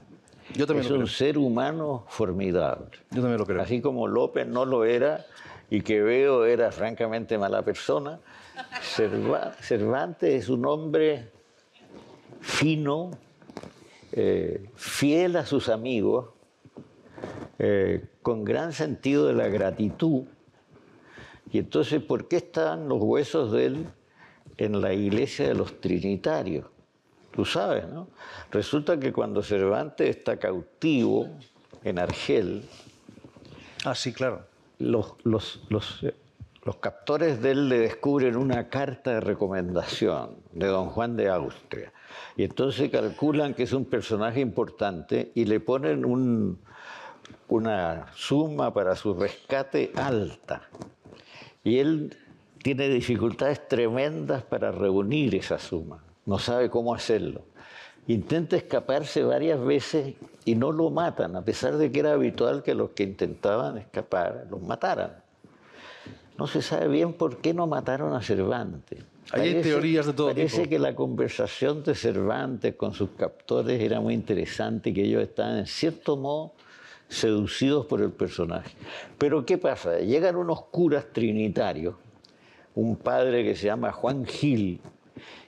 Yo 0.52 0.66
también 0.66 0.84
es 0.84 0.90
lo 0.90 0.96
un 0.98 1.04
creo. 1.04 1.16
ser 1.16 1.38
humano 1.38 2.04
formidable. 2.08 2.90
Yo 3.12 3.22
también 3.22 3.38
lo 3.38 3.46
creo. 3.46 3.62
Así 3.62 3.80
como 3.80 4.06
López 4.06 4.46
no 4.46 4.66
lo 4.66 4.84
era 4.84 5.24
y 5.70 5.82
que 5.82 6.02
Veo 6.02 6.44
era 6.44 6.72
francamente 6.72 7.38
mala 7.38 7.62
persona, 7.62 8.18
Cerva- 8.82 9.54
Cervantes 9.60 10.34
es 10.44 10.48
un 10.48 10.66
hombre 10.66 11.30
fino, 12.40 13.10
eh, 14.12 14.68
fiel 14.74 15.36
a 15.36 15.46
sus 15.46 15.68
amigos, 15.68 16.30
eh, 17.58 18.04
con 18.22 18.44
gran 18.44 18.72
sentido 18.72 19.26
de 19.26 19.34
la 19.34 19.48
gratitud. 19.48 20.24
Y 21.52 21.58
entonces, 21.58 22.02
¿por 22.02 22.28
qué 22.28 22.36
están 22.36 22.88
los 22.88 23.00
huesos 23.02 23.52
de 23.52 23.66
él 23.66 23.86
en 24.56 24.80
la 24.80 24.92
iglesia 24.92 25.48
de 25.48 25.54
los 25.54 25.80
trinitarios? 25.80 26.66
Tú 27.32 27.44
sabes, 27.44 27.86
¿no? 27.88 28.08
Resulta 28.50 28.98
que 28.98 29.12
cuando 29.12 29.42
Cervantes 29.42 30.16
está 30.16 30.36
cautivo 30.38 31.28
en 31.84 31.98
Argel, 31.98 32.64
Ah, 33.84 33.94
sí, 33.94 34.12
claro. 34.12 34.44
Los, 34.80 35.14
los, 35.24 35.62
los, 35.68 36.02
eh, 36.02 36.14
los 36.64 36.76
captores 36.76 37.40
de 37.40 37.52
él 37.52 37.68
le 37.68 37.78
descubren 37.78 38.36
una 38.36 38.68
carta 38.68 39.12
de 39.12 39.20
recomendación 39.20 40.36
de 40.52 40.66
don 40.66 40.88
Juan 40.88 41.16
de 41.16 41.28
Austria. 41.28 41.92
Y 42.36 42.44
entonces 42.44 42.90
calculan 42.90 43.54
que 43.54 43.62
es 43.64 43.72
un 43.72 43.84
personaje 43.84 44.40
importante 44.40 45.30
y 45.34 45.44
le 45.44 45.60
ponen 45.60 46.04
un- 46.04 46.58
una 47.48 48.06
suma 48.14 48.72
para 48.74 48.96
su 48.96 49.14
rescate 49.14 49.92
alta. 49.96 50.62
Y 51.64 51.78
él 51.78 52.16
tiene 52.62 52.88
dificultades 52.88 53.66
tremendas 53.68 54.42
para 54.42 54.70
reunir 54.70 55.34
esa 55.34 55.58
suma. 55.58 56.02
No 56.26 56.38
sabe 56.38 56.68
cómo 56.70 56.94
hacerlo. 56.94 57.42
Intenta 58.10 58.56
escaparse 58.56 59.22
varias 59.22 59.64
veces 59.64 60.16
y 60.44 60.56
no 60.56 60.72
lo 60.72 60.90
matan, 60.90 61.36
a 61.36 61.44
pesar 61.44 61.76
de 61.76 61.92
que 61.92 62.00
era 62.00 62.14
habitual 62.14 62.64
que 62.64 62.74
los 62.74 62.90
que 62.90 63.04
intentaban 63.04 63.78
escapar 63.78 64.48
los 64.50 64.60
mataran. 64.60 65.22
No 66.36 66.48
se 66.48 66.60
sabe 66.60 66.88
bien 66.88 67.12
por 67.12 67.36
qué 67.36 67.54
no 67.54 67.68
mataron 67.68 68.12
a 68.12 68.20
Cervantes. 68.20 69.04
Ahí 69.30 69.54
hay 69.54 69.62
teorías 69.62 70.06
de 70.06 70.12
todo 70.12 70.26
parece 70.26 70.62
tipo. 70.62 70.70
que 70.70 70.78
la 70.80 70.96
conversación 70.96 71.84
de 71.84 71.94
Cervantes 71.94 72.74
con 72.74 72.94
sus 72.94 73.10
captores 73.10 73.80
era 73.80 74.00
muy 74.00 74.14
interesante 74.14 74.90
y 74.90 74.94
que 74.94 75.04
ellos 75.04 75.22
estaban 75.22 75.58
en 75.58 75.66
cierto 75.68 76.16
modo 76.16 76.54
seducidos 77.06 77.86
por 77.86 78.00
el 78.00 78.10
personaje. 78.10 78.74
Pero 79.18 79.46
¿qué 79.46 79.56
pasa? 79.56 80.00
Llegan 80.00 80.34
unos 80.34 80.62
curas 80.64 81.06
trinitarios, 81.12 81.94
un 82.74 82.96
padre 82.96 83.44
que 83.44 83.54
se 83.54 83.66
llama 83.66 83.92
Juan 83.92 84.24
Gil, 84.26 84.80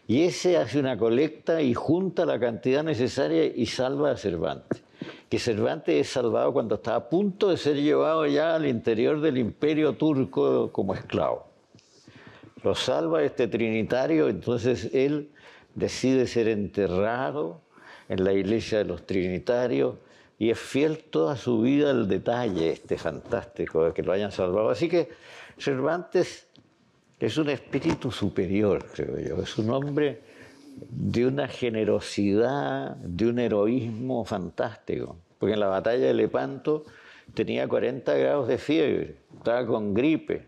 y 0.06 0.22
ese 0.22 0.56
hace 0.56 0.78
una 0.78 0.98
colecta 0.98 1.62
y 1.62 1.74
junta 1.74 2.26
la 2.26 2.38
cantidad 2.38 2.82
necesaria 2.82 3.44
y 3.44 3.66
salva 3.66 4.12
a 4.12 4.16
Cervantes. 4.16 4.82
Que 5.28 5.38
Cervantes 5.38 5.94
es 5.94 6.12
salvado 6.12 6.52
cuando 6.52 6.74
está 6.76 6.96
a 6.96 7.08
punto 7.08 7.48
de 7.48 7.56
ser 7.56 7.76
llevado 7.76 8.26
ya 8.26 8.54
al 8.54 8.66
interior 8.66 9.20
del 9.20 9.38
imperio 9.38 9.94
turco 9.94 10.70
como 10.72 10.94
esclavo. 10.94 11.46
Lo 12.62 12.74
salva 12.74 13.22
este 13.22 13.48
trinitario, 13.48 14.28
entonces 14.28 14.90
él 14.92 15.30
decide 15.74 16.26
ser 16.26 16.48
enterrado 16.48 17.60
en 18.08 18.24
la 18.24 18.32
iglesia 18.32 18.78
de 18.78 18.84
los 18.84 19.06
trinitarios 19.06 19.96
y 20.38 20.50
es 20.50 20.58
fiel 20.58 20.98
toda 20.98 21.36
su 21.36 21.62
vida 21.62 21.90
al 21.90 22.08
detalle 22.08 22.70
este 22.70 22.98
fantástico 22.98 23.84
de 23.84 23.92
que 23.92 24.02
lo 24.02 24.12
hayan 24.12 24.32
salvado. 24.32 24.70
Así 24.70 24.88
que 24.88 25.08
Cervantes 25.58 26.48
es 27.26 27.38
un 27.38 27.48
espíritu 27.50 28.10
superior, 28.10 28.84
creo 28.92 29.18
yo. 29.18 29.42
Es 29.42 29.56
un 29.56 29.70
hombre 29.70 30.20
de 30.90 31.24
una 31.26 31.46
generosidad, 31.46 32.96
de 32.96 33.28
un 33.28 33.38
heroísmo 33.38 34.24
fantástico. 34.24 35.16
Porque 35.38 35.54
en 35.54 35.60
la 35.60 35.68
batalla 35.68 36.06
de 36.06 36.14
Lepanto 36.14 36.84
tenía 37.34 37.68
40 37.68 38.12
grados 38.14 38.48
de 38.48 38.58
fiebre, 38.58 39.16
estaba 39.36 39.64
con 39.66 39.94
gripe. 39.94 40.46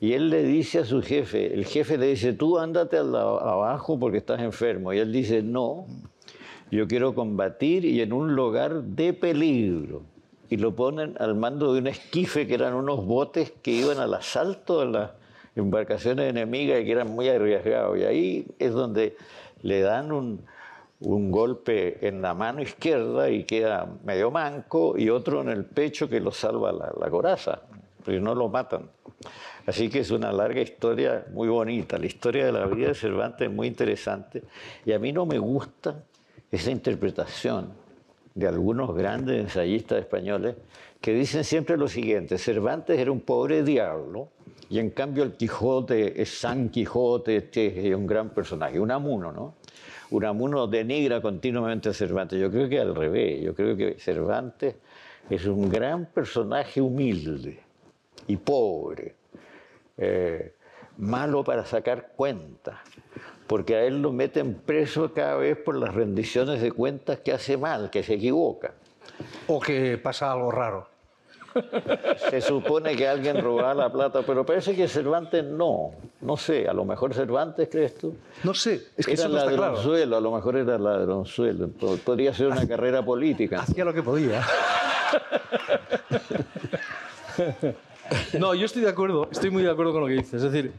Y 0.00 0.12
él 0.12 0.28
le 0.30 0.42
dice 0.42 0.80
a 0.80 0.84
su 0.84 1.02
jefe, 1.02 1.54
el 1.54 1.64
jefe 1.64 1.96
le 1.98 2.06
dice, 2.08 2.32
tú 2.32 2.58
ándate 2.58 2.96
a 2.98 3.02
la- 3.04 3.20
abajo 3.20 3.98
porque 3.98 4.18
estás 4.18 4.40
enfermo. 4.40 4.92
Y 4.92 4.98
él 4.98 5.12
dice, 5.12 5.42
no, 5.42 5.86
yo 6.70 6.88
quiero 6.88 7.14
combatir 7.14 7.84
y 7.84 8.00
en 8.00 8.12
un 8.12 8.34
lugar 8.34 8.82
de 8.82 9.12
peligro. 9.12 10.02
Y 10.50 10.56
lo 10.56 10.74
ponen 10.74 11.14
al 11.20 11.36
mando 11.36 11.74
de 11.74 11.80
un 11.80 11.86
esquife 11.86 12.48
que 12.48 12.54
eran 12.54 12.74
unos 12.74 13.04
botes 13.06 13.52
que 13.62 13.70
iban 13.70 13.98
al 13.98 14.14
asalto 14.14 14.80
de 14.80 14.86
las 14.86 15.10
embarcaciones 15.60 16.30
enemigas 16.30 16.80
y 16.80 16.84
que 16.84 16.92
eran 16.92 17.10
muy 17.10 17.28
arriesgados. 17.28 17.98
Y 17.98 18.04
ahí 18.04 18.46
es 18.58 18.72
donde 18.72 19.16
le 19.62 19.80
dan 19.80 20.12
un, 20.12 20.44
un 21.00 21.30
golpe 21.30 22.06
en 22.06 22.22
la 22.22 22.34
mano 22.34 22.60
izquierda 22.60 23.30
y 23.30 23.44
queda 23.44 23.88
medio 24.04 24.30
manco 24.30 24.96
y 24.96 25.10
otro 25.10 25.42
en 25.42 25.48
el 25.48 25.64
pecho 25.64 26.08
que 26.08 26.20
lo 26.20 26.32
salva 26.32 26.72
la, 26.72 26.92
la 26.98 27.10
coraza, 27.10 27.62
porque 28.04 28.20
no 28.20 28.34
lo 28.34 28.48
matan. 28.48 28.90
Así 29.66 29.88
que 29.90 30.00
es 30.00 30.10
una 30.10 30.32
larga 30.32 30.60
historia 30.60 31.26
muy 31.32 31.48
bonita. 31.48 31.98
La 31.98 32.06
historia 32.06 32.46
de 32.46 32.52
la 32.52 32.66
vida 32.66 32.88
de 32.88 32.94
Cervantes 32.94 33.48
es 33.48 33.54
muy 33.54 33.66
interesante 33.66 34.42
y 34.84 34.92
a 34.92 34.98
mí 34.98 35.12
no 35.12 35.26
me 35.26 35.38
gusta 35.38 36.02
esa 36.50 36.70
interpretación 36.70 37.72
de 38.34 38.46
algunos 38.46 38.94
grandes 38.94 39.40
ensayistas 39.40 39.98
españoles 39.98 40.54
que 41.00 41.12
dicen 41.12 41.44
siempre 41.44 41.76
lo 41.76 41.88
siguiente, 41.88 42.38
Cervantes 42.38 42.98
era 42.98 43.12
un 43.12 43.20
pobre 43.20 43.62
diablo 43.62 44.30
y 44.70 44.78
en 44.78 44.90
cambio 44.90 45.22
el 45.22 45.32
Quijote 45.32 46.20
es 46.20 46.38
San 46.38 46.68
Quijote, 46.68 47.36
este 47.36 47.88
es 47.88 47.94
un 47.94 48.06
gran 48.06 48.30
personaje, 48.30 48.78
un 48.78 48.90
amuno, 48.90 49.32
¿no? 49.32 49.54
Unamuno 50.10 50.66
denigra 50.66 51.20
continuamente 51.20 51.90
a 51.90 51.92
Cervantes. 51.92 52.40
Yo 52.40 52.50
creo 52.50 52.68
que 52.68 52.80
al 52.80 52.94
revés, 52.94 53.42
yo 53.42 53.54
creo 53.54 53.76
que 53.76 53.96
Cervantes 53.98 54.76
es 55.28 55.44
un 55.44 55.68
gran 55.68 56.06
personaje 56.06 56.80
humilde 56.80 57.60
y 58.26 58.36
pobre, 58.36 59.14
eh, 59.96 60.54
malo 60.96 61.44
para 61.44 61.64
sacar 61.64 62.12
cuentas, 62.16 62.78
porque 63.46 63.76
a 63.76 63.84
él 63.84 64.00
lo 64.00 64.12
meten 64.12 64.54
preso 64.54 65.12
cada 65.12 65.36
vez 65.36 65.56
por 65.58 65.76
las 65.76 65.94
rendiciones 65.94 66.60
de 66.62 66.72
cuentas 66.72 67.20
que 67.20 67.32
hace 67.32 67.56
mal, 67.56 67.90
que 67.90 68.02
se 68.02 68.14
equivoca. 68.14 68.74
O 69.46 69.60
que 69.60 69.98
pasa 69.98 70.32
algo 70.32 70.50
raro. 70.50 70.88
Se 72.30 72.40
supone 72.40 72.94
que 72.94 73.08
alguien 73.08 73.40
robaba 73.42 73.74
la 73.74 73.90
plata, 73.92 74.20
pero 74.22 74.44
parece 74.44 74.76
que 74.76 74.86
Cervantes 74.86 75.42
no. 75.44 75.90
No 76.20 76.36
sé, 76.36 76.68
a 76.68 76.72
lo 76.72 76.84
mejor 76.84 77.14
Cervantes, 77.14 77.68
¿crees 77.70 77.96
tú? 77.96 78.16
No 78.44 78.52
sé, 78.54 78.82
es 78.96 79.06
que 79.06 79.12
era 79.14 79.22
eso 79.22 79.28
no 79.30 79.38
está 79.38 79.48
claro. 79.50 79.62
ladronzuelo, 79.72 80.16
a 80.16 80.20
lo 80.20 80.32
mejor 80.32 80.56
era 80.56 80.78
ladronzuelo. 80.78 81.68
Po- 81.68 81.96
Podría 81.96 82.32
ser 82.34 82.48
una 82.48 82.66
carrera 82.68 83.04
política. 83.04 83.60
Hacía 83.60 83.84
lo 83.84 83.94
que 83.94 84.02
podía. 84.02 84.42
No, 88.38 88.54
yo 88.54 88.64
estoy 88.66 88.82
de 88.82 88.88
acuerdo, 88.88 89.28
estoy 89.30 89.50
muy 89.50 89.62
de 89.62 89.70
acuerdo 89.70 89.92
con 89.92 90.00
lo 90.02 90.06
que 90.06 90.14
dices. 90.14 90.34
Es 90.42 90.50
decir, 90.50 90.72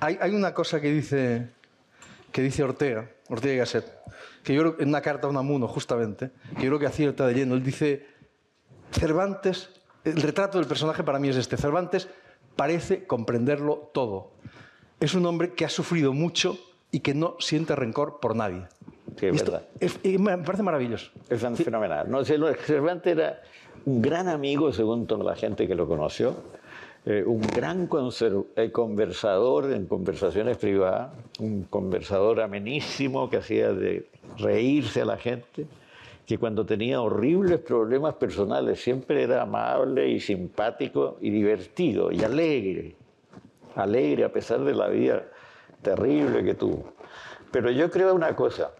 hay, 0.00 0.16
hay 0.20 0.34
una 0.34 0.54
cosa 0.54 0.80
que 0.80 0.90
dice, 0.90 1.48
que 2.32 2.42
dice 2.42 2.62
Ortega, 2.62 3.10
Ortega 3.28 3.54
y 3.54 3.58
Gasset, 3.58 3.84
que 4.44 4.54
yo 4.54 4.62
creo 4.62 4.76
en 4.80 4.88
una 4.88 5.00
carta 5.00 5.26
a 5.26 5.30
Unamuno, 5.30 5.68
justamente, 5.68 6.30
que 6.56 6.62
yo 6.64 6.68
creo 6.68 6.78
que 6.78 6.86
acierta 6.86 7.26
de 7.26 7.34
lleno. 7.34 7.54
Él 7.54 7.62
dice, 7.62 8.06
Cervantes, 8.92 9.70
el 10.04 10.20
retrato 10.22 10.58
del 10.58 10.66
personaje 10.66 11.02
para 11.04 11.18
mí 11.18 11.28
es 11.28 11.36
este. 11.36 11.56
Cervantes 11.56 12.08
parece 12.56 13.04
comprenderlo 13.06 13.90
todo. 13.94 14.32
Es 14.98 15.14
un 15.14 15.24
hombre 15.26 15.52
que 15.54 15.64
ha 15.64 15.68
sufrido 15.68 16.12
mucho 16.12 16.58
y 16.90 17.00
que 17.00 17.14
no 17.14 17.36
siente 17.38 17.76
rencor 17.76 18.18
por 18.20 18.34
nadie. 18.34 18.66
Sí, 19.18 19.26
es 19.26 19.42
verdad. 19.44 19.62
es- 19.80 19.98
me 20.18 20.38
parece 20.38 20.62
maravilloso. 20.62 21.10
Es 21.28 21.40
fenomenal. 21.62 22.10
No 22.10 22.24
Cervantes 22.24 23.16
era 23.16 23.42
un 23.84 24.02
gran 24.02 24.28
amigo, 24.28 24.72
según 24.72 25.06
toda 25.06 25.24
la 25.24 25.36
gente 25.36 25.66
que 25.66 25.74
lo 25.74 25.86
conoció, 25.88 26.36
eh, 27.06 27.24
un 27.24 27.40
gran 27.40 27.88
eh, 28.56 28.70
conversador 28.70 29.72
en 29.72 29.86
conversaciones 29.86 30.58
privadas, 30.58 31.12
un 31.38 31.64
conversador 31.64 32.40
amenísimo 32.40 33.30
que 33.30 33.38
hacía 33.38 33.72
de 33.72 34.06
reírse 34.38 35.00
a 35.00 35.06
la 35.06 35.16
gente, 35.16 35.66
que 36.26 36.36
cuando 36.36 36.66
tenía 36.66 37.00
horribles 37.00 37.60
problemas 37.60 38.14
personales 38.14 38.80
siempre 38.80 39.22
era 39.22 39.42
amable 39.42 40.08
y 40.08 40.20
simpático 40.20 41.16
y 41.20 41.30
divertido 41.30 42.12
y 42.12 42.22
alegre, 42.22 42.94
alegre 43.74 44.24
a 44.24 44.32
pesar 44.32 44.60
de 44.60 44.74
la 44.74 44.88
vida 44.88 45.24
terrible 45.82 46.44
que 46.44 46.54
tuvo. 46.54 46.92
Pero 47.50 47.70
yo 47.70 47.90
creo 47.90 48.14
una 48.14 48.36
cosa, 48.36 48.72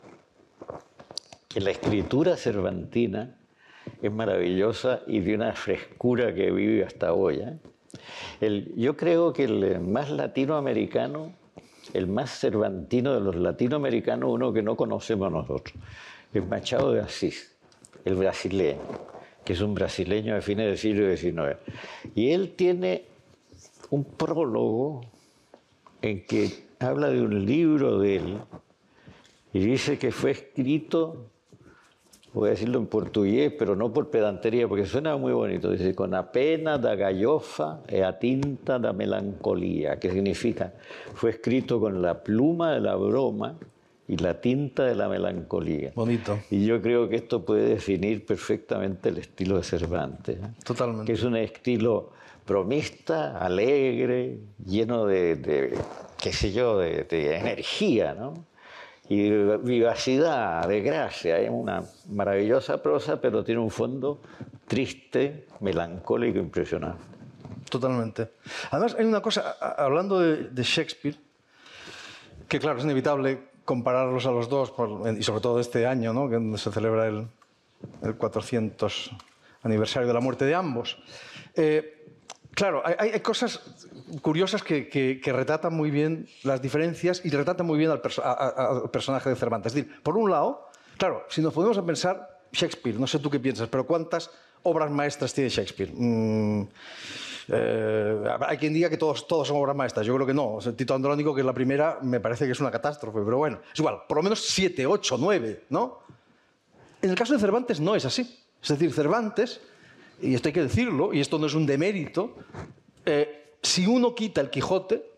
que 1.49 1.61
la 1.61 1.71
escritura 1.71 2.37
cervantina 2.37 3.37
es 4.01 4.13
maravillosa 4.13 5.01
y 5.07 5.21
de 5.21 5.35
una 5.35 5.53
frescura 5.55 6.33
que 6.35 6.51
vive 6.53 6.85
hasta 6.85 7.13
hoy. 7.13 7.41
¿eh? 7.41 7.59
Yo 8.77 8.97
creo 8.97 9.33
que 9.33 9.45
el 9.45 9.81
más 9.81 10.11
latinoamericano, 10.11 11.33
el 11.93 12.07
más 12.07 12.39
cervantino 12.39 13.15
de 13.15 13.21
los 13.21 13.37
latinoamericanos, 13.37 14.31
uno 14.31 14.53
que 14.53 14.63
no 14.63 14.77
conocemos 14.77 15.31
nosotros, 15.31 15.75
es 16.33 16.47
Machado 16.47 16.93
de 16.93 17.01
Asís, 17.01 17.57
el 18.05 18.15
brasileño, 18.15 18.81
que 19.45 19.53
es 19.55 19.61
un 19.61 19.75
brasileño 19.75 20.35
de 20.35 20.43
fines 20.43 20.67
del 20.67 20.79
siglo 20.79 21.17
XIX. 21.17 21.59
Y 22.15 22.31
él 22.31 22.55
tiene 22.57 23.05
un 23.91 24.05
prólogo 24.05 25.01
en 26.03 26.25
que 26.25 26.67
habla 26.79 27.09
de 27.09 27.21
un 27.21 27.45
libro 27.45 27.99
de 27.99 28.17
él 28.17 28.39
y 29.53 29.59
dice 29.61 29.99
que 29.99 30.13
fue 30.13 30.31
escrito, 30.31 31.27
voy 32.33 32.49
a 32.49 32.51
decirlo 32.53 32.79
en 32.79 32.87
portugués, 32.87 33.53
pero 33.59 33.75
no 33.75 33.93
por 33.93 34.11
pedantería, 34.11 34.69
porque 34.69 34.87
suena 34.87 35.17
muy 35.17 35.33
bonito. 35.33 35.71
Dice, 35.71 35.95
con 35.95 36.15
a 36.15 36.31
pena 36.31 36.79
da 36.79 36.95
gallofa 36.95 37.81
e 37.89 38.05
a 38.05 38.19
tinta 38.19 38.79
da 38.79 38.93
melancolía, 38.93 39.99
que 39.99 40.11
significa, 40.11 40.73
fue 41.15 41.31
escrito 41.31 41.81
con 41.81 42.03
la 42.03 42.23
pluma 42.23 42.73
de 42.73 42.81
la 42.81 42.95
broma 42.95 43.57
y 44.07 44.17
la 44.17 44.41
tinta 44.41 44.85
de 44.85 44.95
la 44.95 45.09
melancolía. 45.09 45.93
Bonito. 45.95 46.39
Y 46.51 46.67
yo 46.67 46.81
creo 46.81 47.09
que 47.09 47.17
esto 47.17 47.45
puede 47.45 47.69
definir 47.69 48.27
perfectamente 48.27 49.09
el 49.09 49.19
estilo 49.19 49.57
de 49.57 49.63
Cervantes. 49.63 50.37
¿eh? 50.39 50.51
Totalmente. 50.65 51.07
Que 51.07 51.13
es 51.13 51.23
un 51.23 51.37
estilo 51.37 52.11
bromista, 52.47 53.39
alegre, 53.39 54.39
lleno 54.65 55.07
de, 55.07 55.37
de, 55.37 55.79
qué 56.21 56.33
sé 56.33 56.53
yo, 56.53 56.79
de, 56.79 57.05
de 57.05 57.37
energía, 57.37 58.15
¿no? 58.15 58.35
Y 59.11 59.29
vivacidad, 59.29 60.69
de 60.69 60.83
gracia. 60.83 61.41
Es 61.41 61.51
una 61.51 61.83
maravillosa 62.11 62.81
prosa, 62.81 63.21
pero 63.21 63.43
tiene 63.43 63.61
un 63.61 63.73
fondo 63.73 64.21
triste, 64.69 65.49
melancólico, 65.59 66.39
impresionante. 66.39 67.03
Totalmente. 67.69 68.31
Además, 68.71 68.95
hay 68.97 69.05
una 69.05 69.21
cosa, 69.21 69.57
hablando 69.77 70.21
de, 70.21 70.63
Shakespeare, 70.63 71.17
que 72.47 72.61
claro, 72.61 72.79
es 72.79 72.85
inevitable 72.85 73.49
compararlos 73.65 74.27
a 74.27 74.31
los 74.31 74.49
dos, 74.49 74.73
y 75.19 75.23
sobre 75.25 75.41
todo 75.41 75.59
este 75.59 75.89
año, 75.89 76.13
¿no? 76.13 76.31
que 76.31 76.57
se 76.57 76.71
celebra 76.71 77.09
el, 77.09 77.27
el 78.03 78.15
400 78.15 79.11
aniversario 79.65 80.07
de 80.07 80.15
la 80.15 80.21
muerte 80.21 80.45
de 80.45 80.55
ambos. 80.55 81.03
Eh, 81.57 82.07
claro, 82.55 82.81
hay 82.85 83.19
cosas 83.19 83.89
curiosas 84.23 84.63
que, 84.63 84.89
que- 84.89 85.21
que 85.23 85.33
retratan 85.33 85.75
muy 85.75 85.91
bien 85.91 86.29
las 86.43 86.61
diferencias 86.63 87.23
y 87.25 87.31
retratan 87.31 87.67
muy 87.67 87.79
bien 87.79 87.91
al, 87.91 88.01
personaje 88.91 89.29
de 89.31 89.37
Cervantes. 89.37 89.75
Es 89.75 89.85
decir, 89.85 90.03
por 90.03 90.17
un 90.17 90.31
lado, 90.31 90.69
claro, 90.99 91.25
si 91.29 91.41
nos 91.41 91.53
ponemos 91.55 91.79
a 91.79 91.85
pensar, 91.85 92.41
Shakespeare, 92.53 92.99
no 92.99 93.07
sé 93.07 93.19
tú 93.19 93.31
qué 93.31 93.39
piensas, 93.39 93.69
pero 93.69 93.87
¿cuántas 93.87 94.31
obras 94.65 94.91
maestras 94.91 95.33
tiene 95.33 95.51
Shakespeare? 95.51 95.93
Mm, 95.95 96.63
eh, 97.53 98.25
hay 98.47 98.59
quien 98.59 98.73
diga 98.73 98.89
que 98.89 98.97
todos, 98.97 99.25
son 99.47 99.57
obras 99.57 99.75
maestras. 99.75 100.07
Yo 100.07 100.15
creo 100.15 100.27
que 100.27 100.35
no. 100.35 100.59
Tito 100.77 100.95
Andrónico, 100.95 101.35
que 101.35 101.41
es 101.41 101.47
la 101.47 101.53
primera, 101.53 101.99
me 102.03 102.21
parece 102.21 102.47
que 102.47 102.53
es 102.53 102.61
una 102.61 102.71
catástrofe. 102.71 103.21
Pero 103.25 103.39
bueno, 103.39 103.59
es 103.73 103.79
igual. 103.79 104.03
Por 104.09 104.19
lo 104.19 104.23
menos 104.23 104.41
siete, 104.47 104.87
ocho, 104.87 105.17
nueve, 105.19 105.65
¿no? 105.71 106.01
En 107.03 107.11
el 107.11 107.17
caso 107.17 107.33
de 107.33 107.41
Cervantes 107.41 107.81
no 107.81 107.97
es 107.97 108.05
así. 108.05 108.39
Es 108.63 108.69
decir, 108.69 108.93
Cervantes, 108.93 109.61
y 110.21 110.35
esto 110.35 110.49
hay 110.49 110.53
que 110.53 110.63
decirlo, 110.63 111.13
y 111.15 111.21
esto 111.21 111.39
no 111.39 111.47
es 111.47 111.55
un 111.55 111.65
demérito, 111.67 112.37
eh, 113.07 113.40
si 113.63 113.87
uno 113.87 114.15
quita 114.15 114.41
el 114.41 114.51
Quijote, 114.51 115.11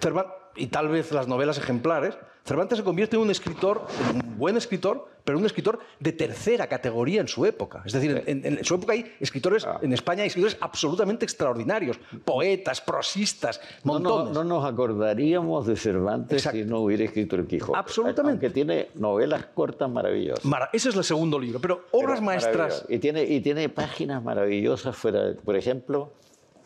Cervan- 0.00 0.32
y 0.56 0.66
tal 0.68 0.88
vez 0.88 1.12
las 1.12 1.28
novelas 1.28 1.58
ejemplares, 1.58 2.16
Cervantes 2.44 2.78
se 2.78 2.84
convierte 2.84 3.16
en 3.16 3.22
un 3.22 3.30
escritor, 3.30 3.86
en 4.10 4.16
un 4.16 4.38
buen 4.38 4.56
escritor, 4.56 5.06
pero 5.24 5.36
un 5.38 5.44
escritor 5.44 5.78
de 6.00 6.12
tercera 6.12 6.66
categoría 6.66 7.20
en 7.20 7.28
su 7.28 7.44
época. 7.44 7.82
Es 7.84 7.92
decir, 7.92 8.24
en, 8.26 8.44
en 8.44 8.64
su 8.64 8.74
época 8.74 8.94
hay 8.94 9.14
escritores, 9.20 9.66
en 9.82 9.92
España 9.92 10.22
hay 10.22 10.28
escritores 10.28 10.56
absolutamente 10.60 11.24
extraordinarios, 11.26 11.98
poetas, 12.24 12.80
prosistas, 12.80 13.60
No, 13.84 13.98
no, 14.00 14.08
montones. 14.10 14.34
no 14.34 14.42
nos 14.44 14.64
acordaríamos 14.64 15.66
de 15.66 15.76
Cervantes 15.76 16.38
Exacto. 16.38 16.58
si 16.58 16.64
no 16.64 16.80
hubiera 16.80 17.04
escrito 17.04 17.36
El 17.36 17.46
Quijote. 17.46 17.78
Absolutamente. 17.78 18.46
Aunque 18.46 18.50
tiene 18.50 18.88
novelas 18.94 19.44
cortas 19.54 19.90
maravillosas. 19.90 20.44
Mara- 20.44 20.70
ese 20.72 20.88
es 20.88 20.96
el 20.96 21.04
segundo 21.04 21.38
libro, 21.38 21.60
pero 21.60 21.84
obras 21.92 22.14
Pero 22.18 22.22
maestras... 22.22 22.86
Y 22.88 22.98
tiene, 22.98 23.22
y 23.24 23.40
tiene 23.42 23.68
páginas 23.68 24.24
maravillosas 24.24 24.96
fuera, 24.96 25.34
por 25.44 25.54
ejemplo, 25.56 26.14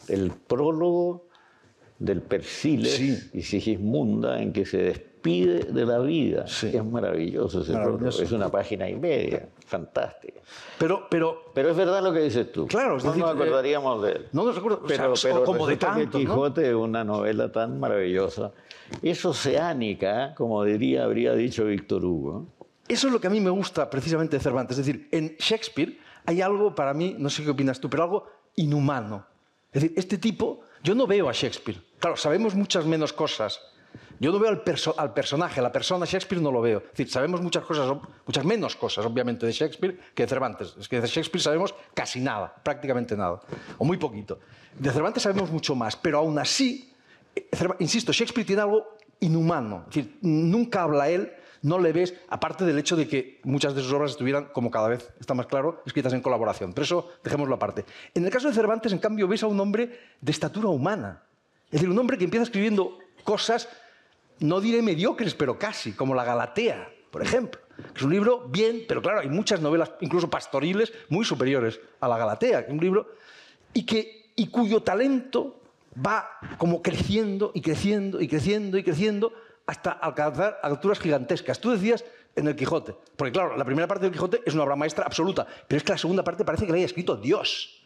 el 0.08 0.30
prólogo 0.32 1.26
del 1.98 2.20
Persiles 2.22 2.92
Sí. 2.96 3.18
y 3.32 3.42
Sigismunda 3.42 4.40
en 4.42 4.52
que 4.52 4.66
se 4.66 4.78
despide 4.78 5.60
de 5.72 5.86
la 5.86 6.00
vida. 6.00 6.46
Sí. 6.46 6.70
Es 6.74 6.84
maravilloso 6.84 7.62
ese 7.62 7.72
Maravilloso. 7.72 8.02
prólogo. 8.02 8.22
Es 8.22 8.32
una 8.32 8.50
página 8.50 8.90
y 8.90 8.96
media, 8.96 9.48
fantástica. 9.64 10.40
Pero, 10.78 11.06
pero 11.08 11.44
Pero 11.54 11.70
es 11.70 11.76
verdad 11.76 12.02
lo 12.02 12.12
que 12.12 12.20
dices 12.20 12.50
tú. 12.52 12.66
Claro, 12.66 12.98
no 12.98 13.02
decir, 13.04 13.16
nos 13.22 13.30
eh, 13.30 13.32
acordaríamos 13.34 14.02
de 14.02 14.12
él. 14.12 14.28
no 14.32 14.44
nos 14.44 14.58
o 14.58 14.82
Pero, 14.86 15.16
sea, 15.16 15.32
pero 15.32 15.44
como 15.44 15.66
de 15.66 15.78
que 15.78 15.86
¿no? 15.86 16.10
Quijote 16.10 16.68
es 16.68 16.74
una 16.74 17.04
novela 17.04 17.50
tan 17.50 17.78
maravillosa. 17.80 18.52
Es 19.00 19.24
oceánica, 19.24 20.34
como 20.34 20.62
diría, 20.64 21.04
habría 21.04 21.32
dicho 21.34 21.64
Víctor 21.64 22.04
Hugo. 22.04 22.46
Eso 22.86 23.06
es 23.06 23.12
lo 23.14 23.20
que 23.20 23.28
a 23.28 23.30
mí 23.30 23.40
me 23.40 23.50
gusta 23.50 23.88
precisamente 23.88 24.36
de 24.36 24.42
Cervantes. 24.42 24.76
Es 24.78 24.84
decir, 24.84 25.08
en 25.10 25.36
Shakespeare 25.38 25.96
hay 26.26 26.42
algo 26.42 26.74
para 26.74 26.92
mí, 26.92 27.16
no 27.18 27.30
sé 27.30 27.42
qué 27.44 27.50
opinas 27.50 27.80
tú, 27.80 27.88
pero 27.88 28.02
algo 28.02 28.26
inhumano. 28.56 29.24
Es 29.74 29.82
decir, 29.82 29.92
este 29.98 30.16
tipo, 30.18 30.60
yo 30.82 30.94
no 30.94 31.06
veo 31.06 31.28
a 31.28 31.32
Shakespeare. 31.32 31.78
Claro, 31.98 32.16
sabemos 32.16 32.54
muchas 32.54 32.86
menos 32.86 33.12
cosas. 33.12 33.60
Yo 34.20 34.30
no 34.30 34.38
veo 34.38 34.48
al, 34.48 34.62
perso- 34.64 34.94
al 34.96 35.12
personaje, 35.12 35.58
a 35.58 35.62
la 35.64 35.72
persona 35.72 36.06
Shakespeare 36.06 36.40
no 36.40 36.52
lo 36.52 36.60
veo. 36.62 36.78
Es 36.78 36.90
decir, 36.92 37.10
sabemos 37.10 37.40
muchas 37.42 37.64
cosas, 37.64 37.94
muchas 38.24 38.44
menos 38.44 38.76
cosas, 38.76 39.04
obviamente, 39.04 39.44
de 39.44 39.52
Shakespeare 39.52 39.98
que 40.14 40.22
de 40.22 40.28
Cervantes. 40.28 40.74
Es 40.78 40.88
que 40.88 41.00
de 41.00 41.06
Shakespeare 41.08 41.42
sabemos 41.42 41.74
casi 41.92 42.20
nada, 42.20 42.54
prácticamente 42.62 43.16
nada, 43.16 43.40
o 43.76 43.84
muy 43.84 43.96
poquito. 43.98 44.38
De 44.78 44.90
Cervantes 44.90 45.24
sabemos 45.24 45.50
mucho 45.50 45.74
más, 45.74 45.96
pero 45.96 46.18
aún 46.18 46.38
así, 46.38 46.92
eh, 47.34 47.44
insisto, 47.80 48.12
Shakespeare 48.12 48.46
tiene 48.46 48.62
algo 48.62 48.96
inhumano. 49.18 49.84
Es 49.88 49.96
decir, 49.96 50.18
nunca 50.22 50.82
habla 50.84 51.08
él, 51.10 51.32
no 51.64 51.78
le 51.78 51.92
ves, 51.92 52.14
aparte 52.28 52.64
del 52.64 52.78
hecho 52.78 52.94
de 52.94 53.08
que 53.08 53.40
muchas 53.42 53.74
de 53.74 53.82
sus 53.82 53.90
obras 53.92 54.10
estuvieran, 54.10 54.50
como 54.52 54.70
cada 54.70 54.88
vez 54.88 55.12
está 55.18 55.32
más 55.32 55.46
claro, 55.46 55.82
escritas 55.86 56.12
en 56.12 56.20
colaboración. 56.20 56.74
Pero 56.74 56.84
eso 56.84 57.10
dejémoslo 57.24 57.54
aparte. 57.54 57.86
En 58.12 58.22
el 58.24 58.30
caso 58.30 58.48
de 58.48 58.54
Cervantes, 58.54 58.92
en 58.92 58.98
cambio, 58.98 59.26
ves 59.26 59.42
a 59.42 59.46
un 59.46 59.58
hombre 59.58 59.98
de 60.20 60.30
estatura 60.30 60.68
humana. 60.68 61.22
Es 61.66 61.72
decir, 61.72 61.88
un 61.88 61.98
hombre 61.98 62.18
que 62.18 62.24
empieza 62.24 62.44
escribiendo 62.44 62.98
cosas, 63.24 63.66
no 64.40 64.60
diré 64.60 64.82
mediocres, 64.82 65.34
pero 65.34 65.58
casi, 65.58 65.92
como 65.92 66.14
La 66.14 66.24
Galatea, 66.24 66.86
por 67.10 67.22
ejemplo. 67.22 67.62
Que 67.76 67.96
es 67.98 68.02
un 68.02 68.12
libro 68.12 68.46
bien, 68.48 68.82
pero 68.86 69.00
claro, 69.00 69.20
hay 69.20 69.30
muchas 69.30 69.62
novelas, 69.62 69.90
incluso 70.02 70.28
pastoriles, 70.28 70.92
muy 71.08 71.24
superiores 71.24 71.80
a 71.98 72.08
La 72.08 72.18
Galatea, 72.18 72.60
que 72.60 72.66
es 72.66 72.74
un 72.74 72.80
libro 72.80 73.08
y, 73.72 73.86
que, 73.86 74.32
y 74.36 74.48
cuyo 74.48 74.82
talento 74.82 75.62
va 76.04 76.28
como 76.58 76.82
creciendo 76.82 77.52
y 77.54 77.62
creciendo 77.62 78.20
y 78.20 78.28
creciendo 78.28 78.76
y 78.76 78.82
creciendo 78.82 79.32
hasta 79.66 79.92
alcanzar 79.92 80.58
alturas 80.62 80.98
gigantescas. 80.98 81.60
Tú 81.60 81.70
decías 81.70 82.04
en 82.36 82.48
el 82.48 82.56
Quijote, 82.56 82.94
porque 83.16 83.32
claro, 83.32 83.56
la 83.56 83.64
primera 83.64 83.86
parte 83.86 84.04
del 84.04 84.12
Quijote 84.12 84.42
es 84.44 84.54
una 84.54 84.64
obra 84.64 84.76
maestra 84.76 85.04
absoluta, 85.04 85.46
pero 85.66 85.76
es 85.78 85.84
que 85.84 85.92
la 85.92 85.98
segunda 85.98 86.24
parte 86.24 86.44
parece 86.44 86.66
que 86.66 86.72
la 86.72 86.76
haya 86.76 86.86
escrito 86.86 87.16
Dios. 87.16 87.80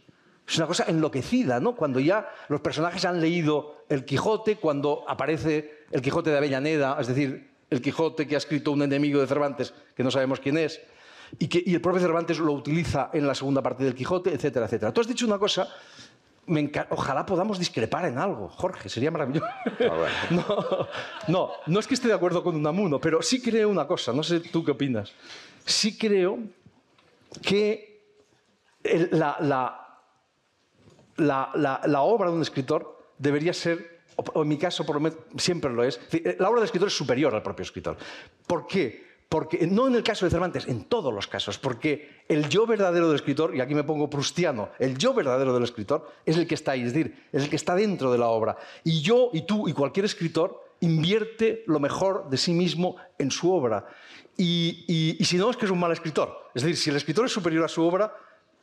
Es 0.47 0.57
una 0.57 0.67
cosa 0.67 0.85
enloquecida, 0.88 1.61
¿no? 1.61 1.77
Cuando 1.77 2.01
ya 2.01 2.31
los 2.49 2.62
personajes 2.62 3.05
han 3.05 3.21
leído 3.21 3.85
el 3.91 4.07
Quijote, 4.07 4.57
cuando 4.57 5.05
aparece 5.07 5.85
el 5.91 6.01
Quijote 6.01 6.31
de 6.31 6.38
Avellaneda, 6.38 6.97
es 6.99 7.07
decir, 7.07 7.51
el 7.69 7.83
Quijote 7.83 8.27
que 8.27 8.35
ha 8.35 8.38
escrito 8.38 8.73
un 8.73 8.83
enemigo 8.83 9.21
de 9.21 9.27
Cervantes, 9.27 9.75
que 9.95 10.03
no 10.03 10.11
sabemos 10.11 10.41
quién 10.41 10.57
es, 10.57 10.81
y 11.38 11.49
que 11.49 11.62
y 11.64 11.75
el 11.75 11.83
propio 11.83 12.01
Cervantes 12.01 12.38
lo 12.38 12.53
utiliza 12.53 13.11
en 13.12 13.27
la 13.27 13.35
segunda 13.35 13.62
parte 13.62 13.85
del 13.85 13.95
Quijote, 13.95 14.33
etcétera, 14.33 14.64
etcétera. 14.64 14.93
Tú 14.93 15.03
has 15.03 15.09
dicho 15.09 15.27
una 15.27 15.38
cosa 15.38 15.69
Ojalá 16.91 17.27
podamos 17.27 17.59
discrepar 17.59 18.07
en 18.07 18.19
algo, 18.19 18.49
Jorge, 18.49 18.89
sería 18.89 19.11
maravilloso. 19.11 19.47
Ah, 19.81 20.07
no, 21.29 21.53
no, 21.67 21.81
es 21.81 21.87
que 21.87 21.95
esté 21.95 22.09
de 22.09 22.15
acuerdo 22.15 22.43
con 22.43 22.57
Unamuno, 22.57 22.99
pero 23.01 23.21
sí 23.21 23.43
creo 23.43 23.69
una 23.69 23.87
cosa, 23.87 24.13
no 24.13 24.23
sé 24.23 24.41
tú 24.41 24.65
qué 24.65 24.71
opinas. 24.71 25.13
Sí 25.67 25.99
creo 25.99 26.39
que 27.43 28.01
la, 29.11 29.37
la, 31.17 32.01
obra 32.03 32.31
de 32.31 32.37
un 32.37 32.43
escritor 32.43 33.13
debería 33.19 33.53
ser, 33.53 34.05
o 34.17 34.43
en 34.43 34.49
mi 34.49 34.57
caso 34.57 34.87
por 34.87 34.97
lo 34.97 35.01
menos 35.01 35.19
siempre 35.37 35.71
lo 35.71 35.85
es, 35.85 36.01
la 36.39 36.49
obra 36.49 36.61
del 36.61 36.67
escritor 36.67 36.89
es 36.89 36.97
superior 36.97 37.35
al 37.35 37.43
propio 37.43 37.65
escritor. 37.65 37.99
¿Por 38.47 38.67
qué? 38.67 39.08
Porque, 39.29 39.67
no 39.67 39.87
en 39.87 39.95
el 39.95 40.03
caso 40.03 40.25
de 40.25 40.31
Cervantes, 40.31 40.67
en 40.69 40.85
todos 40.85 41.12
los 41.12 41.27
casos, 41.27 41.59
porque 41.59 42.23
el 42.29 42.49
yo 42.49 42.67
verdadero 42.67 43.09
del 43.09 43.17
escritor, 43.17 43.55
y 43.55 43.61
aquí 43.61 43.75
me 43.75 43.85
pongo 43.85 44.09
prustiano, 44.09 44.71
el 44.79 44.97
yo 44.97 45.12
verdadero 45.12 45.53
del 45.53 45.64
escritor 45.64 46.11
es 46.25 46.38
el 46.38 46.47
que 46.47 46.55
está 46.55 46.73
ahí, 46.73 46.81
es 46.81 46.95
decir, 46.95 47.27
es 47.31 47.45
el 47.45 47.51
que 47.51 47.57
está 47.57 47.75
dentro 47.75 48.11
de 48.11 48.17
la 48.17 48.29
obra. 48.29 48.57
Y 48.85 49.03
yo, 49.03 49.29
y 49.35 49.43
tú, 49.43 49.69
y 49.69 49.75
cualquier 49.75 50.07
escritor 50.07 50.64
invierte 50.81 51.62
lo 51.67 51.79
mejor 51.79 52.31
de 52.31 52.38
sí 52.38 52.53
mismo 52.55 52.97
en 53.19 53.31
su 53.31 53.53
obra. 53.53 53.87
Y, 54.37 55.17
y 55.19 55.25
si 55.25 55.37
no, 55.37 55.51
es 55.51 55.57
que 55.57 55.67
es 55.67 55.71
un 55.71 55.81
mal 55.81 55.93
escritor. 55.93 56.51
Es 56.55 56.62
decir, 56.62 56.77
si 56.77 56.91
el 56.91 56.97
escritor 56.97 57.27
es 57.27 57.33
superior 57.33 57.64
a 57.64 57.69
su 57.69 57.83
obra, 57.83 58.14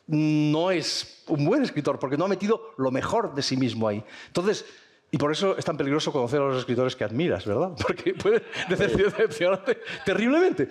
no 0.08 0.72
es 0.72 1.24
un 1.28 1.46
buen 1.46 1.64
escritor, 1.64 2.00
porque 2.00 2.18
no 2.18 2.26
ha 2.26 2.30
metido 2.30 2.74
lo 2.78 2.92
mejor 2.92 3.36
de 3.36 3.42
sí 3.42 3.58
mismo 3.58 3.88
ahí. 3.88 4.04
Entonces, 4.28 4.66
y 5.12 5.18
por 5.18 5.32
eso 5.32 5.58
es 5.58 5.64
tan 5.64 5.78
peligroso 5.78 6.12
conocer 6.12 6.42
a 6.42 6.48
los 6.48 6.58
escritores 6.58 6.96
que 6.96 7.04
admiras, 7.04 7.46
¿verdad? 7.46 7.72
Porque 7.88 8.14
puede 8.14 8.44
decepcionarte 8.68 9.80
terriblemente. 10.06 10.68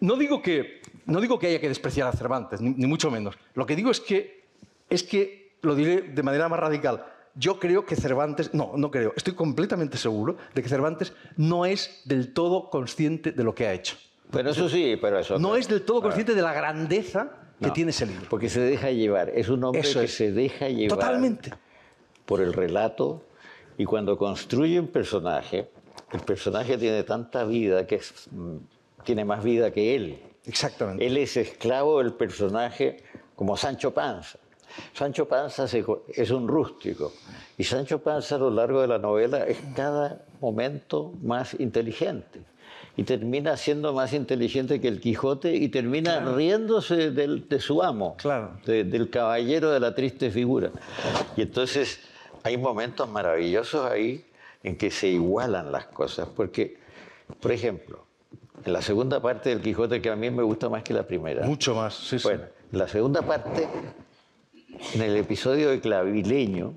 No 0.00 0.16
digo, 0.16 0.40
que, 0.42 0.82
no 1.06 1.20
digo 1.20 1.38
que 1.38 1.48
haya 1.48 1.60
que 1.60 1.68
despreciar 1.68 2.08
a 2.08 2.12
Cervantes, 2.12 2.60
ni, 2.60 2.86
mucho 2.86 3.10
menos. 3.10 3.36
Lo 3.54 3.66
que 3.66 3.74
digo 3.74 3.90
es 3.90 4.00
que, 4.00 4.44
es 4.88 5.02
que, 5.02 5.56
lo 5.62 5.74
diré 5.74 6.02
de 6.02 6.22
manera 6.22 6.48
más 6.48 6.60
radical, 6.60 7.04
yo 7.34 7.58
creo 7.58 7.84
que 7.84 7.96
Cervantes, 7.96 8.54
no, 8.54 8.72
no 8.76 8.90
creo, 8.90 9.12
estoy 9.16 9.34
completamente 9.34 9.96
seguro 9.96 10.36
de 10.54 10.62
que 10.62 10.68
Cervantes 10.68 11.12
no 11.36 11.66
es 11.66 12.02
del 12.04 12.32
todo 12.32 12.70
consciente 12.70 13.32
de 13.32 13.44
lo 13.44 13.54
que 13.54 13.66
ha 13.66 13.72
hecho. 13.72 13.96
Pero 14.30 14.50
eso 14.50 14.68
sí, 14.68 14.96
pero 15.00 15.18
eso... 15.18 15.38
No 15.38 15.56
es 15.56 15.68
del 15.68 15.82
todo 15.82 16.02
consciente 16.02 16.34
de 16.34 16.42
la 16.42 16.52
grandeza 16.52 17.32
que 17.60 17.70
tiene 17.70 17.90
ese 17.90 18.06
libro. 18.06 18.26
Porque 18.28 18.48
se 18.48 18.60
deja 18.60 18.90
llevar, 18.90 19.30
es 19.30 19.48
un 19.48 19.64
hombre 19.64 19.82
que 19.82 20.08
se 20.08 20.32
deja 20.32 20.68
llevar... 20.68 20.98
Totalmente. 20.98 21.52
Por 22.26 22.42
el 22.42 22.52
relato, 22.52 23.24
y 23.78 23.84
cuando 23.84 24.18
construye 24.18 24.78
un 24.78 24.88
personaje, 24.88 25.70
el 26.12 26.20
personaje 26.20 26.76
tiene 26.76 27.04
tanta 27.04 27.44
vida 27.44 27.86
que 27.86 28.00
mm, 28.30 28.56
tiene 29.04 29.24
más 29.24 29.42
vida 29.42 29.70
que 29.70 29.94
él. 29.94 30.20
Exactamente. 30.44 31.06
Él 31.06 31.16
es 31.16 31.36
esclavo 31.36 31.98
del 32.02 32.12
personaje 32.12 33.04
como 33.36 33.56
Sancho 33.56 33.94
Panza. 33.94 34.38
Sancho 34.92 35.26
Panza 35.26 35.66
es 36.08 36.30
un 36.30 36.46
rústico 36.46 37.12
y 37.56 37.64
Sancho 37.64 38.00
Panza 38.00 38.34
a 38.34 38.38
lo 38.38 38.50
largo 38.50 38.82
de 38.82 38.88
la 38.88 38.98
novela 38.98 39.46
es 39.46 39.58
cada 39.74 40.24
momento 40.40 41.14
más 41.22 41.58
inteligente 41.58 42.42
y 42.96 43.04
termina 43.04 43.56
siendo 43.56 43.92
más 43.92 44.12
inteligente 44.12 44.80
que 44.80 44.88
el 44.88 45.00
Quijote 45.00 45.54
y 45.54 45.68
termina 45.68 46.20
riéndose 46.34 47.12
de 47.12 47.60
su 47.60 47.82
amo, 47.82 48.16
claro. 48.18 48.58
del 48.66 49.08
caballero 49.08 49.70
de 49.70 49.80
la 49.80 49.94
triste 49.94 50.30
figura. 50.30 50.70
Y 51.36 51.42
entonces 51.42 52.00
hay 52.42 52.56
momentos 52.56 53.08
maravillosos 53.08 53.90
ahí 53.90 54.24
en 54.62 54.76
que 54.76 54.90
se 54.90 55.08
igualan 55.08 55.72
las 55.72 55.86
cosas, 55.86 56.28
porque, 56.34 56.78
por 57.40 57.52
ejemplo, 57.52 58.04
en 58.64 58.72
la 58.72 58.82
segunda 58.82 59.20
parte 59.20 59.50
del 59.50 59.60
Quijote, 59.60 60.02
que 60.02 60.10
a 60.10 60.16
mí 60.16 60.30
me 60.30 60.42
gusta 60.42 60.68
más 60.68 60.82
que 60.82 60.94
la 60.94 61.06
primera. 61.06 61.46
Mucho 61.46 61.74
más, 61.74 61.94
sí, 61.94 62.16
Bueno, 62.22 62.44
en 62.72 62.78
la 62.78 62.88
segunda 62.88 63.22
parte, 63.22 63.68
en 64.94 65.02
el 65.02 65.16
episodio 65.16 65.70
de 65.70 65.80
Clavileño, 65.80 66.74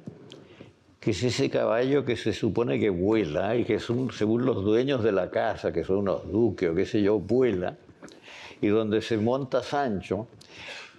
que 0.99 1.11
es 1.11 1.23
ese 1.23 1.49
caballo 1.49 2.05
que 2.05 2.15
se 2.15 2.31
supone 2.31 2.79
que 2.79 2.91
vuela 2.91 3.55
y 3.55 3.65
que 3.65 3.79
son, 3.79 4.11
según 4.11 4.45
los 4.45 4.63
dueños 4.63 5.03
de 5.03 5.11
la 5.11 5.31
casa, 5.31 5.73
que 5.73 5.83
son 5.83 5.97
unos 5.97 6.31
duques 6.31 6.69
o 6.69 6.75
qué 6.75 6.85
sé 6.85 7.01
yo, 7.01 7.19
vuela, 7.19 7.77
y 8.61 8.67
donde 8.67 9.01
se 9.01 9.17
monta 9.17 9.63
Sancho, 9.63 10.27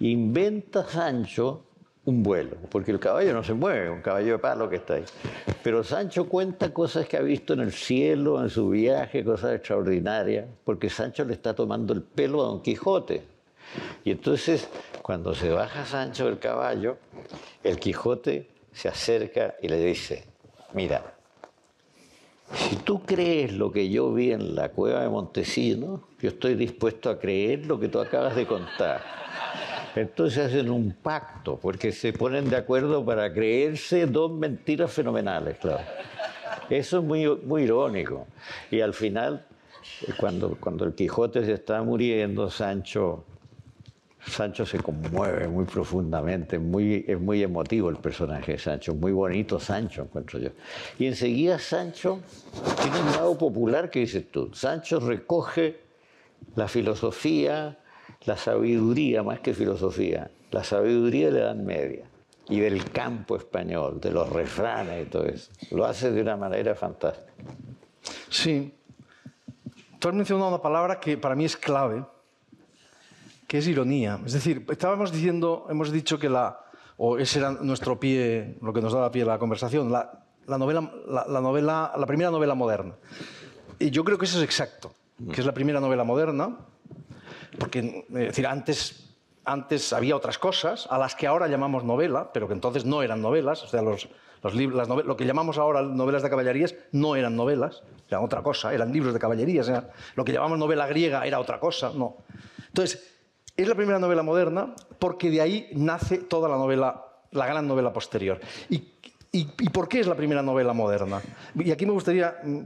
inventa 0.01 0.85
Sancho 0.85 1.63
un 2.05 2.21
vuelo, 2.21 2.57
porque 2.69 2.91
el 2.91 2.99
caballo 2.99 3.33
no 3.33 3.43
se 3.43 3.53
mueve, 3.53 3.89
un 3.89 4.01
caballo 4.01 4.33
de 4.33 4.39
palo 4.39 4.69
que 4.69 4.75
está 4.77 4.95
ahí. 4.95 5.05
Pero 5.63 5.83
Sancho 5.83 6.27
cuenta 6.27 6.73
cosas 6.73 7.07
que 7.07 7.15
ha 7.15 7.21
visto 7.21 7.53
en 7.53 7.61
el 7.61 7.71
cielo, 7.71 8.41
en 8.41 8.49
su 8.49 8.69
viaje, 8.69 9.23
cosas 9.23 9.55
extraordinarias, 9.55 10.45
porque 10.65 10.89
Sancho 10.89 11.23
le 11.23 11.33
está 11.33 11.53
tomando 11.53 11.93
el 11.93 12.01
pelo 12.01 12.41
a 12.41 12.47
Don 12.47 12.61
Quijote. 12.61 13.23
Y 14.03 14.11
entonces, 14.11 14.67
cuando 15.01 15.33
se 15.33 15.49
baja 15.49 15.85
Sancho 15.85 16.25
del 16.25 16.39
caballo, 16.39 16.97
el 17.63 17.79
Quijote 17.79 18.49
se 18.73 18.89
acerca 18.89 19.55
y 19.61 19.69
le 19.69 19.79
dice, 19.79 20.25
mira, 20.73 21.15
si 22.53 22.75
tú 22.75 23.01
crees 23.03 23.53
lo 23.53 23.71
que 23.71 23.89
yo 23.89 24.13
vi 24.13 24.31
en 24.31 24.55
la 24.55 24.69
cueva 24.69 25.01
de 25.01 25.09
Montesino, 25.09 26.03
yo 26.19 26.29
estoy 26.29 26.55
dispuesto 26.55 27.09
a 27.09 27.17
creer 27.17 27.65
lo 27.65 27.79
que 27.79 27.87
tú 27.87 27.99
acabas 27.99 28.35
de 28.35 28.45
contar. 28.45 29.01
Entonces 29.95 30.47
hacen 30.47 30.69
un 30.71 30.91
pacto, 30.91 31.59
porque 31.61 31.91
se 31.91 32.13
ponen 32.13 32.49
de 32.49 32.55
acuerdo 32.55 33.05
para 33.05 33.31
creerse 33.31 34.07
dos 34.07 34.31
mentiras 34.31 34.91
fenomenales, 34.91 35.57
claro. 35.57 35.83
Eso 36.69 36.99
es 36.99 37.03
muy, 37.03 37.27
muy 37.45 37.63
irónico. 37.63 38.25
Y 38.71 38.81
al 38.81 38.93
final, 38.93 39.45
cuando, 40.17 40.57
el 40.85 40.95
Quijote 40.95 41.45
se 41.45 41.53
está 41.53 41.83
muriendo, 41.83 42.49
Sancho, 42.49 43.23
Sancho 44.25 44.65
se 44.65 44.79
conmueve 44.79 45.47
muy 45.47 45.65
profundamente, 45.65 46.57
muy, 46.57 47.05
es 47.07 47.19
muy 47.19 47.43
emotivo 47.43 47.89
el 47.89 47.97
personaje 47.97 48.53
de 48.53 48.57
Sancho, 48.57 48.95
muy 48.95 49.11
bonito 49.11 49.59
Sancho, 49.59 50.03
encuentro 50.03 50.39
yo. 50.39 50.49
Y 50.97 51.05
enseguida 51.05 51.59
Sancho 51.59 52.19
tiene 52.81 52.99
un 52.99 53.11
lado 53.11 53.37
popular 53.37 53.89
que 53.89 53.99
dices 53.99 54.31
tú. 54.31 54.51
Sancho 54.53 54.99
recoge 54.99 55.81
la 56.55 56.67
filosofía, 56.67 57.77
la 58.25 58.37
sabiduría, 58.37 59.23
más 59.23 59.39
que 59.39 59.53
filosofía, 59.53 60.29
la 60.51 60.63
sabiduría 60.63 61.27
de 61.27 61.39
la 61.39 61.39
Edad 61.39 61.55
Media 61.55 62.05
y 62.49 62.59
del 62.59 62.89
campo 62.91 63.35
español, 63.35 63.99
de 64.01 64.11
los 64.11 64.29
refranes 64.29 65.07
y 65.07 65.09
todo 65.09 65.25
eso. 65.25 65.51
Lo 65.71 65.85
hace 65.85 66.11
de 66.11 66.21
una 66.21 66.37
manera 66.37 66.75
fantástica. 66.75 67.31
Sí. 68.29 68.73
Tú 69.99 70.09
has 70.09 70.15
mencionado 70.15 70.49
una 70.49 70.61
palabra 70.61 70.99
que 70.99 71.17
para 71.17 71.35
mí 71.35 71.45
es 71.45 71.55
clave, 71.55 72.03
que 73.47 73.59
es 73.59 73.67
ironía. 73.67 74.19
Es 74.25 74.33
decir, 74.33 74.65
estábamos 74.69 75.11
diciendo, 75.11 75.67
hemos 75.69 75.91
dicho 75.91 76.19
que 76.19 76.27
la, 76.27 76.59
o 76.97 77.17
ese 77.17 77.39
era 77.39 77.51
nuestro 77.51 77.99
pie, 77.99 78.57
lo 78.61 78.73
que 78.73 78.81
nos 78.81 78.93
da 78.93 79.11
pie 79.11 79.23
a 79.23 79.27
la 79.27 79.39
conversación, 79.39 79.91
la, 79.91 80.23
novela, 80.47 80.91
la, 81.07 81.41
novela, 81.41 81.93
la 81.97 82.05
primera 82.05 82.31
novela 82.31 82.55
moderna. 82.55 82.95
Y 83.79 83.91
yo 83.91 84.03
creo 84.03 84.17
que 84.17 84.25
eso 84.25 84.37
es 84.37 84.43
exacto, 84.43 84.91
que 85.31 85.39
es 85.39 85.45
la 85.45 85.53
primera 85.53 85.79
novela 85.79 86.03
moderna, 86.03 86.57
porque 87.59 88.05
es 88.07 88.13
decir, 88.13 88.47
antes, 88.47 89.15
antes 89.45 89.93
había 89.93 90.15
otras 90.15 90.37
cosas 90.37 90.87
a 90.89 90.97
las 90.97 91.15
que 91.15 91.27
ahora 91.27 91.47
llamamos 91.47 91.83
novela, 91.83 92.31
pero 92.33 92.47
que 92.47 92.53
entonces 92.53 92.85
no 92.85 93.01
eran 93.03 93.21
novelas, 93.21 93.63
o 93.63 93.67
sea, 93.67 93.81
los, 93.81 94.09
los 94.41 94.55
las 94.55 94.87
lo 94.87 95.17
que 95.17 95.25
llamamos 95.25 95.57
ahora 95.57 95.81
novelas 95.81 96.23
de 96.23 96.29
caballerías 96.29 96.75
no 96.91 97.15
eran 97.15 97.35
novelas, 97.35 97.83
eran 98.07 98.23
otra 98.23 98.41
cosa, 98.41 98.73
eran 98.73 98.91
libros 98.91 99.13
de 99.13 99.19
caballerías, 99.19 99.71
lo 100.15 100.25
que 100.25 100.33
llamamos 100.33 100.59
novela 100.59 100.87
griega 100.87 101.25
era 101.25 101.39
otra 101.39 101.59
cosa, 101.59 101.91
no. 101.95 102.17
Entonces, 102.67 103.13
es 103.55 103.67
la 103.67 103.75
primera 103.75 103.99
novela 103.99 104.23
moderna 104.23 104.73
porque 104.99 105.29
de 105.29 105.41
ahí 105.41 105.69
nace 105.73 106.17
toda 106.17 106.49
la 106.49 106.57
novela, 106.57 107.05
la 107.31 107.45
gran 107.45 107.67
novela 107.67 107.93
posterior. 107.93 108.39
¿Y, 108.69 108.93
y, 109.31 109.45
por 109.69 109.87
qué 109.87 109.99
es 109.99 110.07
la 110.07 110.15
primera 110.15 110.41
novela 110.41 110.73
moderna? 110.73 111.21
Y 111.55 111.71
aquí 111.71 111.85
me 111.85 111.91
gustaría 111.91 112.35
mm, 112.43 112.59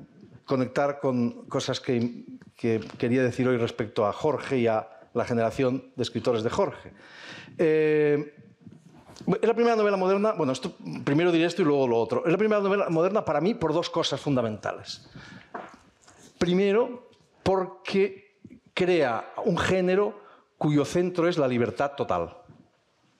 conectar 0.45 0.99
con 0.99 1.45
cosas 1.47 1.79
que 1.79 2.25
que 2.57 2.81
quería 2.97 3.23
decir 3.23 3.47
hoy 3.47 3.57
respecto 3.57 4.07
a 4.07 4.11
Jorge 4.11 4.57
y 4.57 4.67
a 4.67 4.89
la 5.13 5.23
generación 5.25 5.91
de 5.95 6.03
escritores 6.03 6.43
de 6.43 6.49
Jorge. 6.49 6.91
Eh, 7.57 8.33
es 9.27 9.47
la 9.47 9.53
primera 9.53 9.75
novela 9.75 9.97
moderna, 9.97 10.33
bueno, 10.33 10.51
esto, 10.51 10.75
primero 11.03 11.31
diré 11.31 11.45
esto 11.45 11.61
y 11.61 11.65
luego 11.65 11.87
lo 11.87 11.97
otro. 11.97 12.25
Es 12.25 12.31
la 12.31 12.37
primera 12.37 12.61
novela 12.61 12.89
moderna 12.89 13.23
para 13.23 13.41
mí 13.41 13.53
por 13.53 13.73
dos 13.73 13.89
cosas 13.89 14.19
fundamentales. 14.19 15.07
Primero, 16.37 17.09
porque 17.43 18.39
crea 18.73 19.33
un 19.45 19.57
género 19.57 20.19
cuyo 20.57 20.83
centro 20.85 21.27
es 21.27 21.37
la 21.37 21.47
libertad 21.47 21.93
total. 21.95 22.37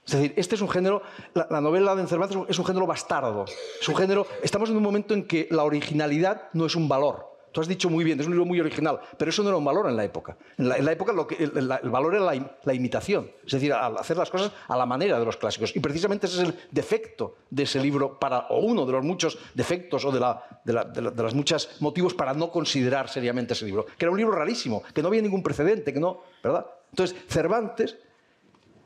Es 0.05 0.13
decir, 0.13 0.33
este 0.37 0.55
es 0.55 0.61
un 0.61 0.69
género, 0.69 1.01
la, 1.33 1.47
la, 1.49 1.61
novela 1.61 1.93
de 1.95 2.07
Cervantes 2.07 2.37
es 2.47 2.57
un 2.57 2.65
género 2.65 2.87
bastardo. 2.87 3.45
Es 3.81 3.87
un 3.89 3.95
género, 3.95 4.25
estamos 4.41 4.69
en 4.69 4.77
un 4.77 4.83
momento 4.83 5.13
en 5.13 5.27
que 5.27 5.47
la 5.51 5.63
originalidad 5.63 6.49
no 6.53 6.65
es 6.65 6.75
un 6.75 6.87
valor, 6.87 7.36
Tú 7.51 7.61
has 7.61 7.67
dicho 7.67 7.89
muy 7.89 8.03
bien, 8.03 8.19
es 8.19 8.25
un 8.25 8.33
libro 8.33 8.45
muy 8.45 8.59
original, 8.59 8.99
pero 9.17 9.29
eso 9.29 9.41
no 9.41 9.49
era 9.49 9.57
un 9.57 9.65
valor 9.65 9.89
en 9.89 9.95
la 9.95 10.03
época. 10.03 10.37
En 10.57 10.67
la, 10.67 10.91
época 10.91 11.13
lo 11.13 11.25
que, 11.25 11.43
el, 11.43 11.67
valor 11.89 12.15
era 12.15 12.23
la, 12.63 12.73
imitación, 12.73 13.31
es 13.45 13.53
decir, 13.53 13.73
hacer 13.73 14.17
las 14.17 14.29
cosas 14.29 14.51
a 14.67 14.77
la 14.77 14.85
manera 14.85 15.19
de 15.19 15.25
los 15.25 15.37
clásicos. 15.37 15.75
Y 15.75 15.79
precisamente 15.79 16.27
ese 16.27 16.43
es 16.43 16.49
el 16.49 16.55
defecto 16.71 17.35
de 17.49 17.63
ese 17.63 17.79
libro, 17.79 18.19
para, 18.19 18.47
o 18.49 18.59
uno 18.59 18.85
de 18.85 18.91
los 18.91 19.03
muchos 19.03 19.37
defectos 19.53 20.05
o 20.05 20.11
de, 20.11 20.19
de 20.65 21.23
los 21.23 21.33
muchos 21.33 21.81
motivos 21.81 22.13
para 22.13 22.33
no 22.33 22.51
considerar 22.51 23.09
seriamente 23.09 23.53
ese 23.53 23.65
libro, 23.65 23.85
que 23.85 24.05
era 24.05 24.11
un 24.11 24.17
libro 24.17 24.35
rarísimo, 24.35 24.83
que 24.93 25.01
no 25.01 25.07
había 25.07 25.21
ningún 25.21 25.41
precedente, 25.41 25.93
que 25.93 25.99
no, 25.99 26.21
¿verdad? 26.43 26.67
Entonces, 26.91 27.17
Cervantes 27.27 27.97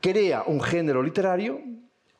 crea 0.00 0.44
un 0.46 0.60
género 0.60 1.02
literario 1.02 1.60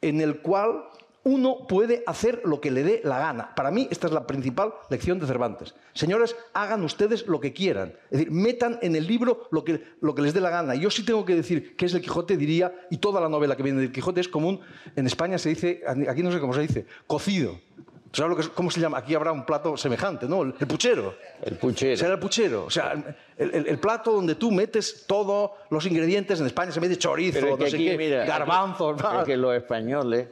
en 0.00 0.20
el 0.20 0.40
cual 0.40 0.85
uno 1.24 1.66
puede 1.68 2.02
hacer 2.06 2.42
lo 2.44 2.61
que 2.61 2.70
le 2.70 2.82
dé 2.82 3.00
la 3.04 3.18
gana. 3.18 3.54
Para 3.54 3.70
mí 3.70 3.88
esta 3.90 4.06
es 4.06 4.12
la 4.12 4.26
principal 4.26 4.74
lección 4.90 5.18
de 5.18 5.26
Cervantes. 5.26 5.74
Señores, 5.94 6.37
hagan 6.52 6.82
ustedes 6.85 7.26
lo 7.26 7.40
que 7.40 7.52
quieran. 7.52 7.94
Es 8.11 8.18
decir, 8.18 8.30
metan 8.30 8.78
en 8.82 8.96
el 8.96 9.06
libro 9.06 9.48
lo 9.50 9.64
que, 9.64 9.82
lo 10.00 10.14
que 10.14 10.22
les 10.22 10.35
dé 10.35 10.40
la 10.40 10.50
gana. 10.50 10.74
Yo 10.74 10.90
sí 10.90 11.04
tengo 11.04 11.24
que 11.24 11.35
decir 11.35 11.76
que 11.76 11.87
es 11.87 11.94
el 11.94 12.00
Quijote, 12.00 12.37
diría, 12.37 12.74
y 12.90 12.98
toda 12.98 13.20
la 13.20 13.28
novela 13.28 13.56
que 13.56 13.62
viene 13.62 13.80
del 13.80 13.92
Quijote 13.92 14.20
es 14.20 14.28
común. 14.28 14.61
En 14.96 15.06
España 15.06 15.38
se 15.38 15.50
dice, 15.50 15.82
aquí 16.08 16.22
no 16.22 16.32
sé 16.32 16.40
cómo 16.40 16.54
se 16.54 16.62
dice, 16.62 16.87
cocido. 17.06 17.61
¿Sabes 18.12 18.48
cómo 18.48 18.70
se 18.70 18.78
llama? 18.78 18.98
Aquí 18.98 19.14
habrá 19.14 19.32
un 19.32 19.46
plato 19.46 19.74
semejante, 19.74 20.28
¿no? 20.28 20.42
El, 20.42 20.52
puchero. 20.52 21.14
El 21.42 21.56
puchero. 21.56 21.96
Será 21.96 22.12
el 22.14 22.18
puchero. 22.18 22.66
O 22.66 22.70
sea, 22.70 22.92
el, 23.38 23.78
plato 23.78 24.12
donde 24.12 24.35
tú 24.35 24.50
metes 24.50 25.06
todos 25.06 25.52
los 25.70 25.87
ingredientes. 25.87 26.38
En 26.38 26.44
España 26.44 26.72
se 26.72 26.80
mete 26.80 26.98
chorizo, 26.98 27.56
no 27.56 27.66
sé 27.66 27.78
qué, 27.78 28.24
garbanzos. 28.26 29.00
Es 29.00 29.24
que 29.24 29.37
los 29.38 29.56
españoles 29.56 30.28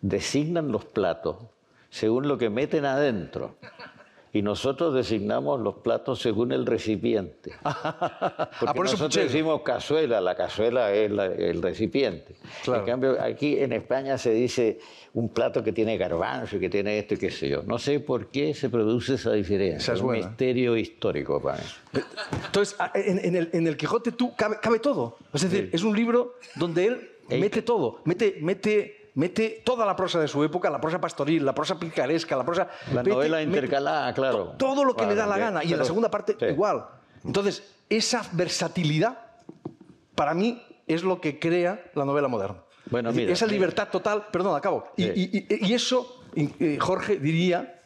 designan 0.00 0.72
los 0.72 0.84
platos 0.84 1.36
según 1.90 2.28
lo 2.28 2.38
que 2.38 2.50
meten 2.50 2.84
adentro. 2.84 3.56
Y 4.32 4.42
nosotros 4.42 4.94
designamos 4.94 5.60
los 5.60 5.78
platos 5.78 6.20
según 6.20 6.52
el 6.52 6.64
recipiente. 6.64 7.52
Porque 8.60 8.74
por 8.76 8.86
eso 8.86 8.94
nosotros 8.94 9.24
decimos 9.24 9.62
cazuela, 9.62 10.20
la 10.20 10.36
cazuela 10.36 10.92
es 10.92 11.10
el 11.10 11.60
recipiente. 11.60 12.36
En 12.64 12.84
cambio, 12.84 13.20
aquí 13.20 13.58
en 13.58 13.72
España 13.72 14.16
se 14.18 14.32
dice 14.32 14.78
un 15.14 15.30
plato 15.30 15.64
que 15.64 15.72
tiene 15.72 15.98
garbanzo, 15.98 16.60
que 16.60 16.70
tiene 16.70 17.00
esto 17.00 17.14
y 17.14 17.16
qué 17.16 17.30
sé 17.32 17.48
yo. 17.48 17.64
No 17.64 17.76
sé 17.80 17.98
por 17.98 18.28
qué 18.28 18.54
se 18.54 18.70
produce 18.70 19.14
esa 19.14 19.32
diferencia. 19.32 19.94
es 19.94 20.00
un 20.00 20.12
misterio 20.12 20.76
histórico 20.76 21.42
para 21.42 21.58
mí. 21.58 22.00
Entonces, 22.46 22.76
en, 22.94 23.66
el, 23.66 23.76
Quijote 23.76 24.12
tú 24.12 24.32
cabe, 24.36 24.78
todo. 24.78 25.16
Es 25.34 25.42
decir, 25.42 25.70
es 25.72 25.82
un 25.82 25.96
libro 25.96 26.36
donde 26.54 26.86
él 26.86 27.10
mete 27.30 27.62
todo. 27.62 28.00
Mete, 28.04 28.36
mete 28.40 28.99
mete 29.14 29.62
toda 29.64 29.84
la 29.86 29.96
prosa 29.96 30.20
de 30.20 30.28
su 30.28 30.42
época, 30.44 30.70
la 30.70 30.80
prosa 30.80 31.00
pastoril, 31.00 31.44
la 31.44 31.54
prosa 31.54 31.78
picaresca, 31.78 32.36
la 32.36 32.44
prosa... 32.44 32.68
La 32.92 33.02
novela 33.02 33.42
intercalada, 33.42 34.12
claro. 34.14 34.54
todo 34.58 34.84
lo 34.84 34.94
que 34.94 35.06
le 35.06 35.14
da 35.14 35.26
la 35.26 35.38
gana. 35.38 35.64
y 35.64 35.72
en 35.72 35.78
la 35.78 35.84
segunda 35.84 36.10
parte, 36.10 36.36
igual. 36.48 36.86
Entonces, 37.24 37.62
esa 37.88 38.22
versatilidad, 38.32 39.18
para 40.14 40.34
mí, 40.34 40.62
es 40.86 41.02
lo 41.02 41.20
que 41.20 41.38
crea 41.38 41.90
la 41.94 42.04
novela 42.04 42.28
moderna. 42.28 42.62
Bueno, 42.90 43.12
mira, 43.12 43.32
esa 43.32 43.46
libertad 43.46 43.88
total, 43.90 44.26
perdón, 44.32 44.56
acabo. 44.56 44.86
Y, 44.96 45.72
eso, 45.72 46.22
Jorge, 46.78 47.18
diría 47.18 47.82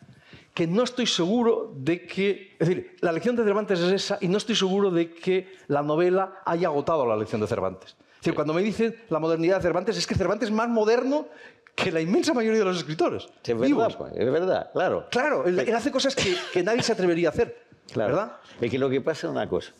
que 0.54 0.66
no 0.66 0.84
estoy 0.84 1.06
seguro 1.06 1.72
de 1.74 2.06
que... 2.06 2.56
Es 2.60 2.68
decir, 2.68 2.96
la 3.00 3.10
lección 3.10 3.34
de 3.34 3.42
Cervantes 3.42 3.80
es 3.80 3.92
esa 3.92 4.18
y 4.20 4.28
no 4.28 4.38
estoy 4.38 4.54
seguro 4.54 4.90
de 4.90 5.10
que 5.10 5.52
la 5.66 5.82
novela 5.82 6.40
haya 6.44 6.68
agotado 6.68 7.04
la 7.06 7.16
lección 7.16 7.40
de 7.40 7.48
Cervantes 7.48 7.96
cuando 8.32 8.54
me 8.54 8.62
dicen 8.62 8.96
la 9.10 9.18
modernidad 9.18 9.56
de 9.56 9.62
Cervantes, 9.62 9.96
es 9.96 10.06
que 10.06 10.14
Cervantes 10.14 10.48
es 10.48 10.54
más 10.54 10.68
moderno 10.68 11.28
que 11.74 11.90
la 11.90 12.00
inmensa 12.00 12.32
mayoría 12.32 12.60
de 12.60 12.64
los 12.64 12.78
escritores. 12.78 13.28
es 13.44 13.58
verdad, 13.58 13.94
pues, 13.98 14.12
es 14.16 14.30
verdad, 14.30 14.70
claro. 14.72 15.06
Claro, 15.10 15.44
él, 15.44 15.58
hace 15.74 15.90
cosas 15.90 16.14
que, 16.14 16.62
nadie 16.62 16.82
se 16.82 16.92
atrevería 16.92 17.28
a 17.28 17.32
hacer. 17.32 17.64
Claro. 17.92 18.14
¿Verdad? 18.14 18.36
Es 18.60 18.70
que 18.70 18.78
lo 18.78 18.88
que 18.88 19.00
pasa 19.00 19.26
es 19.26 19.32
una 19.32 19.48
cosa. 19.48 19.72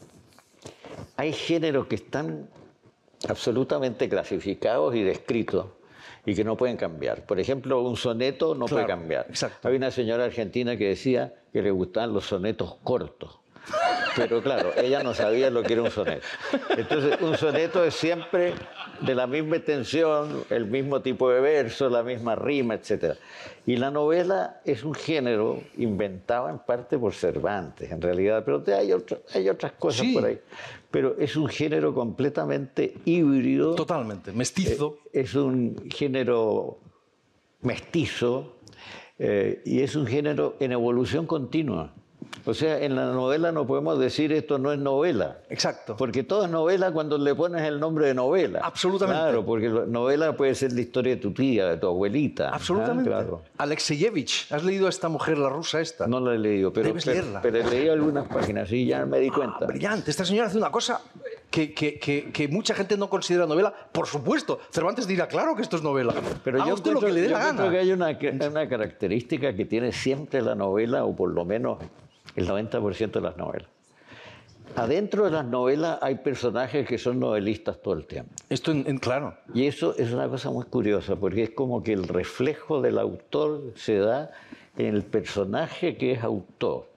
Hay 1.17 1.33
géneros 1.33 1.87
que 1.87 1.95
están 1.95 2.49
absolutamente 3.29 4.09
clasificados 4.09 4.95
y 4.95 5.03
descritos 5.03 5.67
y 6.27 6.35
que 6.35 6.45
no 6.45 6.57
pueden 6.57 6.77
cambiar. 6.77 7.25
Por 7.27 7.39
ejemplo, 7.39 7.83
un 7.83 7.97
soneto 7.97 8.55
no 8.55 8.67
puede 8.67 8.87
cambiar. 8.87 9.27
Exacto. 9.29 9.69
Había 9.69 9.79
una 9.79 9.91
señora 9.91 10.25
argentina 10.25 10.77
que 10.77 10.89
decía 10.89 11.35
que 11.53 11.63
le 11.63 11.71
gustaban 11.71 12.13
los 12.13 12.27
sonetos 12.27 12.77
cortos. 12.83 13.39
Pero 14.17 14.43
claro, 14.43 14.73
ella 14.77 15.03
no 15.03 15.15
sabía 15.15 15.51
lo 15.51 15.63
que 15.63 15.73
era 15.73 15.83
un 15.83 15.91
soneto. 15.91 16.27
Entonces, 16.77 17.21
un 17.21 17.37
soneto 17.37 17.85
es 17.85 17.95
siempre 17.95 18.55
de 19.01 19.15
la 19.15 19.27
misma 19.27 19.57
extensión, 19.57 20.45
el 20.51 20.67
mismo 20.67 21.01
tipo 21.01 21.31
de 21.31 21.41
verso, 21.41 21.89
la 21.89 22.03
misma 22.03 22.35
rima, 22.35 22.75
etc. 22.75 23.17
Y 23.67 23.77
la 23.77 23.91
novela 23.91 24.61
es 24.65 24.85
un 24.85 24.95
género 24.95 25.63
inventado 25.77 26.49
en 26.49 26.59
parte 26.59 26.99
por 26.99 27.15
Cervantes, 27.15 27.91
en 27.91 28.01
realidad, 28.01 28.43
pero 28.45 28.63
hay, 28.67 28.93
hay 29.35 29.49
otras 29.49 29.73
cosas 29.73 30.07
por 30.13 30.25
ahí. 30.27 30.39
Pero 30.91 31.17
es 31.19 31.35
un 31.37 31.49
género 31.49 31.93
completamente 31.95 32.95
híbrido. 33.05 33.75
Totalmente, 33.75 34.33
mestizo. 34.33 34.99
Eh, 35.07 35.23
es 35.23 35.35
un 35.35 35.91
género 35.91 36.79
mestizo 37.63 38.57
eh, 39.19 39.63
y 39.65 39.81
es 39.81 39.97
un 39.97 40.07
género 40.07 40.57
en 40.61 40.73
evolución 40.73 41.27
continua. 41.27 41.93
O 42.47 42.53
sea, 42.53 42.83
en 42.83 42.95
la 42.95 43.07
novela 43.07 43.53
no 43.53 43.67
podemos 43.67 43.99
decir 43.99 44.33
esto 44.33 44.59
no 44.59 44.73
es 44.73 44.79
novela. 44.79 45.39
Exacto. 45.49 45.97
Porque 45.97 46.23
todo 46.23 46.45
es 46.45 46.51
novela 46.51 46.93
cuando 46.93 47.17
le 47.17 47.35
pones 47.35 47.63
el 47.63 47.81
nombre 47.81 48.07
de 48.07 48.15
novela. 48.15 48.61
Absolutamente. 48.63 49.23
Claro, 49.23 49.45
porque 49.45 49.69
novela 49.69 50.37
puede 50.37 50.55
ser 50.55 50.73
la 50.73 50.81
historia 50.81 51.15
de 51.15 51.21
tu 51.21 51.33
tía, 51.33 51.69
de 51.69 51.77
tu 51.79 51.87
abuelita. 51.87 52.51
Absolutamente. 52.51 53.11
Alexeyevich, 53.59 54.53
¿has 54.53 54.65
leído 54.65 54.87
a 54.87 54.91
esta 54.91 55.09
mujer, 55.09 55.39
la 55.39 55.49
rusa 55.49 55.81
esta? 55.81 56.07
No 56.07 56.21
la 56.21 56.35
he 56.35 56.39
leído, 56.39 56.73
pero, 56.73 56.89
Debes 56.89 57.07
leerla. 57.07 57.41
pero, 57.41 57.59
he 57.59 57.65
leído 57.65 57.93
algunas 57.93 58.29
páginas 58.29 58.71
y 58.73 58.87
ya 58.87 59.07
me 59.07 59.21
di 59.21 59.29
ah, 59.29 59.35
cuenta. 59.35 59.67
brillante. 59.67 60.11
Esta 60.11 60.25
señora 60.25 60.49
hace 60.49 60.59
una 60.59 60.71
cosa 60.71 61.01
que, 61.51 61.73
que, 61.73 61.99
que, 61.99 62.49
mucha 62.49 62.75
gente 62.75 62.97
no 62.97 63.09
considera 63.09 63.47
novela. 63.47 63.73
Por 63.93 64.07
supuesto, 64.07 64.59
Cervantes 64.71 65.07
dirá, 65.07 65.29
claro 65.29 65.55
que 65.55 65.63
esto 65.63 65.77
es 65.77 65.83
novela. 65.83 66.13
Pero 66.43 66.67
yo 66.67 66.75
usted 66.75 66.93
lo 66.93 67.01
que 67.01 67.13
le 67.13 67.23
dé 67.23 67.29
la 67.29 67.39
gana. 67.39 67.61
creo 67.61 67.71
que 67.71 67.79
hay 67.79 67.93
una, 67.93 68.19
una 68.49 68.69
característica 68.69 69.55
que 69.55 69.65
tiene 69.65 69.93
siempre 69.93 70.43
la 70.43 70.55
novela, 70.55 71.05
o 71.05 71.15
por 71.15 71.31
lo 71.31 71.45
menos 71.45 71.79
el 72.37 72.49
90% 72.49 73.13
de 73.13 73.21
las 73.21 73.37
novelas. 73.37 73.69
Adentro 74.77 75.27
de 75.27 75.31
las 75.31 75.45
novelas 75.45 75.99
hay 76.03 76.17
personajes 76.17 76.87
que 76.87 76.99
son 76.99 77.21
novelistas 77.21 77.81
todo 77.81 77.95
el 77.95 78.07
tiempo. 78.07 78.33
Esto 78.49 78.73
en, 78.73 78.99
claro. 78.99 79.37
Y 79.55 79.67
eso 79.67 79.95
es 79.97 80.13
una 80.13 80.29
cosa 80.29 80.51
muy 80.51 80.65
curiosa, 80.65 81.15
porque 81.15 81.45
es 81.45 81.51
como 81.51 81.83
que 81.83 81.93
el 81.93 82.09
reflejo 82.09 82.83
del 82.83 82.99
autor 82.99 83.73
se 83.77 83.99
da 83.99 84.33
en 84.77 84.95
el 84.97 85.05
personaje 85.05 85.97
que 85.97 86.13
es 86.13 86.25
autor. 86.25 86.89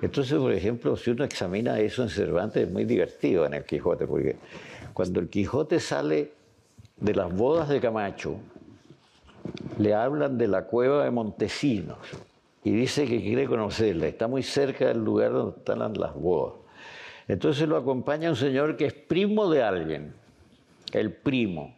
Entonces, 0.00 0.38
por 0.38 0.52
ejemplo, 0.52 0.96
si 0.96 1.10
uno 1.10 1.24
examina 1.24 1.80
eso 1.80 2.04
en 2.04 2.08
Cervantes, 2.08 2.68
es 2.68 2.72
muy 2.72 2.84
divertido 2.84 3.44
en 3.46 3.54
el 3.54 3.64
Quijote, 3.64 4.06
porque 4.06 4.36
cuando 4.92 5.18
el 5.18 5.28
Quijote 5.28 5.80
sale 5.80 6.32
de 6.98 7.14
las 7.14 7.34
bodas 7.34 7.68
de 7.68 7.80
Camacho, 7.80 8.36
le 9.78 9.92
hablan 9.92 10.38
de 10.38 10.46
la 10.46 10.66
cueva 10.66 11.04
de 11.04 11.10
Montesinos 11.10 11.98
y 12.64 12.70
dice 12.72 13.06
que 13.06 13.20
quiere 13.22 13.46
conocerla. 13.46 14.08
Está 14.08 14.26
muy 14.26 14.42
cerca 14.42 14.88
del 14.88 15.04
lugar 15.04 15.32
donde 15.32 15.58
están 15.58 15.78
las 15.78 16.14
bodas. 16.14 16.54
Entonces 17.28 17.68
lo 17.68 17.76
acompaña 17.76 18.30
un 18.30 18.36
señor 18.36 18.76
que 18.76 18.86
es 18.86 18.94
primo 18.94 19.50
de 19.50 19.62
alguien, 19.62 20.14
el 20.92 21.12
primo. 21.12 21.76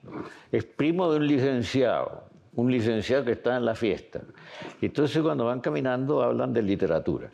Es 0.51 0.65
primo 0.65 1.11
de 1.11 1.19
un 1.19 1.27
licenciado, 1.27 2.25
un 2.55 2.71
licenciado 2.71 3.25
que 3.25 3.33
está 3.33 3.57
en 3.57 3.65
la 3.65 3.75
fiesta. 3.75 4.23
Entonces 4.81 5.21
cuando 5.23 5.45
van 5.45 5.61
caminando 5.61 6.23
hablan 6.23 6.53
de 6.53 6.63
literatura. 6.63 7.31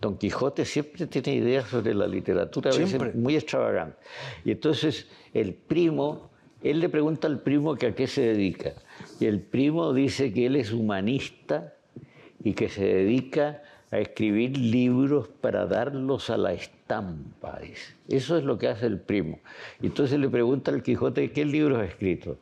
Don 0.00 0.16
Quijote 0.16 0.64
siempre 0.64 1.06
tiene 1.06 1.34
ideas 1.34 1.68
sobre 1.68 1.92
la 1.92 2.06
literatura, 2.06 2.70
a 2.70 2.74
veces 2.74 3.14
muy 3.14 3.36
extravagante. 3.36 3.98
Y 4.46 4.52
entonces 4.52 5.06
el 5.34 5.52
primo, 5.52 6.30
él 6.62 6.80
le 6.80 6.88
pregunta 6.88 7.28
al 7.28 7.40
primo 7.40 7.76
que 7.76 7.88
a 7.88 7.94
qué 7.94 8.06
se 8.06 8.22
dedica. 8.22 8.72
Y 9.18 9.26
el 9.26 9.40
primo 9.40 9.92
dice 9.92 10.32
que 10.32 10.46
él 10.46 10.56
es 10.56 10.72
humanista 10.72 11.74
y 12.42 12.54
que 12.54 12.68
se 12.68 12.84
dedica 12.84 13.62
a 13.90 13.98
escribir 13.98 14.56
libros 14.56 15.28
para 15.28 15.66
darlos 15.66 16.30
a 16.30 16.36
la 16.36 16.52
estampa. 16.52 17.58
Eso 18.08 18.36
es 18.38 18.44
lo 18.44 18.56
que 18.56 18.68
hace 18.68 18.86
el 18.86 19.00
primo. 19.00 19.40
Entonces 19.82 20.18
le 20.18 20.28
pregunta 20.28 20.70
al 20.70 20.82
Quijote 20.82 21.32
qué 21.32 21.44
libros 21.44 21.78
ha 21.78 21.84
escrito. 21.84 22.38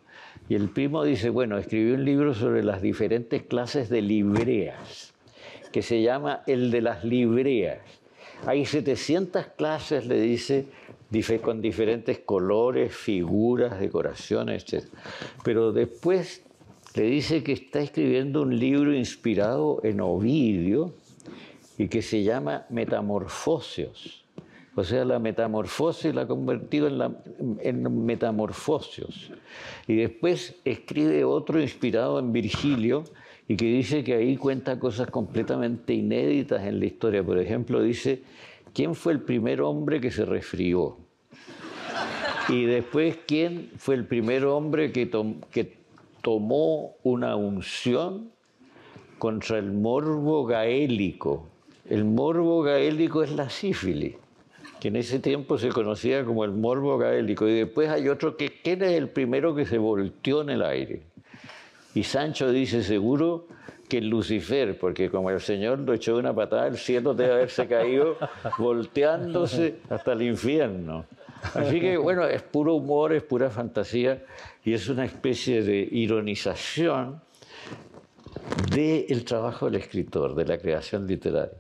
Y 0.49 0.55
el 0.55 0.69
primo 0.69 1.05
dice, 1.05 1.31
bueno, 1.31 1.59
escribió 1.59 1.95
un 1.95 2.05
libro 2.05 2.35
sobre 2.35 2.63
las 2.63 2.83
diferentes 2.83 3.43
clases 3.43 3.89
de 3.89 4.03
libreas, 4.03 5.15
que 5.73 5.83
se 5.83 6.03
llama 6.03 6.43
El 6.47 6.71
de 6.71 6.83
las 6.83 7.05
libreas. 7.05 7.81
Hay 8.47 8.65
700 8.65 9.47
clases, 9.57 10.07
le 10.07 10.21
dice, 10.21 10.67
con 11.43 11.61
diferentes 11.61 12.21
colores, 12.21 12.95
figuras, 12.95 13.81
decoraciones, 13.81 14.65
etc. 14.73 14.85
Pero 15.45 15.73
después 15.73 16.45
dice 17.03 17.43
que 17.43 17.53
está 17.53 17.81
escribiendo 17.81 18.43
un 18.43 18.59
libro 18.59 18.95
inspirado 18.95 19.81
en 19.85 20.01
Ovidio 20.01 20.95
y 21.77 21.89
que 21.89 22.03
se 22.03 22.23
llama 22.23 22.67
Metamorfosios. 22.71 24.25
O 24.79 24.85
sea, 24.85 25.05
la 25.05 25.19
metamorfosis 25.19 26.15
la 26.15 26.23
ha 26.23 26.27
convertido 26.29 26.87
en, 26.87 26.99
la. 26.99 27.11
Y 29.89 29.97
después 29.97 30.55
escribe 30.65 31.25
otro 31.25 31.61
inspirado 31.61 32.21
en 32.21 32.33
Virgilio 32.33 33.03
y 33.49 33.57
que 33.57 33.65
dice 33.65 34.05
que 34.05 34.15
ahí 34.15 34.37
cuenta 34.37 34.79
cosas 34.79 35.11
completamente 35.11 35.95
inéditas 35.95 36.65
en 36.65 36.79
la 36.79 36.87
historia. 36.87 37.25
Por 37.25 37.41
ejemplo, 37.41 37.83
dice, 37.83 38.23
¿quién 38.73 38.95
fue 38.95 39.15
el 39.15 39.21
primer 39.21 39.63
hombre 39.63 40.01
que 40.01 40.13
se 40.13 40.25
resfrió? 40.25 40.97
Y 42.49 42.67
después, 42.67 43.19
¿quién 43.27 43.71
fue 43.79 43.97
el 43.97 44.07
primer 44.07 44.45
hombre 44.45 44.93
que, 44.93 45.11
que 45.51 45.78
tomó 46.23 46.97
una 47.03 47.37
unción 47.37 48.31
contra 49.19 49.59
el 49.59 49.73
morbo 49.73 50.47
gaélico? 50.47 51.47
El 51.89 52.05
morbo 52.05 52.63
gaélico 52.63 53.23
es 53.23 53.33
la 53.33 53.49
sífilis, 53.49 54.17
que 54.81 54.89
en 54.89 54.97
ese 54.97 55.19
tiempo 55.19 55.59
se 55.59 55.71
conocía 55.71 56.25
como 56.25 56.45
el 56.45 56.53
morbo 56.53 56.99
gaélico. 56.99 57.49
Y 57.49 57.55
después 57.55 57.89
hay 57.89 58.09
otro 58.09 58.37
que, 58.37 58.61
¿quién 58.63 58.83
es 58.83 58.93
el 58.93 59.09
primero 59.09 59.55
que 59.55 59.65
se 59.65 59.79
volteó 59.79 60.43
en 60.43 60.51
el 60.51 60.63
aire? 60.63 61.03
Y 61.95 62.05
Sancho 62.05 62.51
dice, 62.51 62.83
seguro 62.83 63.47
que 63.89 64.01
Lucifer, 64.03 64.79
porque 64.79 65.11
como 65.11 65.31
el 65.31 65.41
Señor 65.41 65.79
lo 65.79 65.95
echó 65.95 66.17
una 66.17 66.35
patada, 66.35 66.67
el 66.67 66.77
cielo 66.77 67.15
debe 67.15 67.33
haberse 67.33 67.67
caído 67.67 68.17
volteándose 68.59 69.77
hasta 69.89 70.13
el 70.13 70.23
infierno. 70.23 71.07
Así 71.55 71.81
que 71.81 71.97
bueno, 71.97 72.25
es 72.25 72.43
puro 72.43 72.75
humor, 72.75 73.13
es 73.13 73.23
pura 73.23 73.51
fantasía 73.51 74.25
y 74.65 74.73
es 74.73 74.89
una 74.89 75.05
especie 75.05 75.63
de 75.63 75.89
ironización 75.91 77.21
del 78.71 79.25
trabajo 79.25 79.67
del 79.67 79.77
escritor, 79.77 80.35
de 80.35 80.45
la 80.45 80.59
creación 80.59 81.07
literaria. 81.07 81.59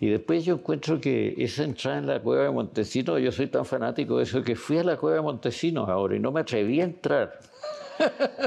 Y 0.00 0.08
después 0.08 0.44
yo 0.44 0.54
encuentro 0.54 1.00
que 1.00 1.34
esa 1.38 1.64
entrada 1.64 1.98
en 1.98 2.06
la 2.06 2.20
cueva 2.20 2.44
de 2.44 2.50
Montesinos, 2.50 3.20
yo 3.20 3.32
soy 3.32 3.48
tan 3.48 3.64
fanático 3.64 4.18
de 4.18 4.24
eso 4.24 4.42
que 4.42 4.56
fui 4.56 4.78
a 4.78 4.84
la 4.84 4.96
cueva 4.96 5.16
de 5.16 5.22
Montesinos 5.22 5.88
ahora 5.88 6.16
y 6.16 6.20
no 6.20 6.32
me 6.32 6.40
atreví 6.40 6.80
a 6.80 6.84
entrar 6.84 7.38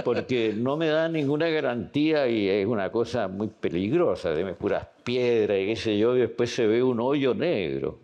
porque 0.04 0.54
no 0.56 0.78
me 0.78 0.88
da 0.88 1.08
ninguna 1.10 1.48
garantía 1.50 2.28
y 2.28 2.48
es 2.48 2.66
una 2.66 2.92
cosa 2.92 3.28
muy 3.28 3.48
peligrosa, 3.48 4.32
de 4.32 4.54
puras 4.54 4.88
piedras 5.04 5.58
y 5.60 5.68
qué 5.68 5.76
sé 5.76 5.98
yo, 5.98 6.16
y 6.16 6.22
después 6.22 6.54
se 6.54 6.68
ve 6.68 6.84
un 6.84 7.00
hoyo 7.00 7.34
negro. 7.34 8.00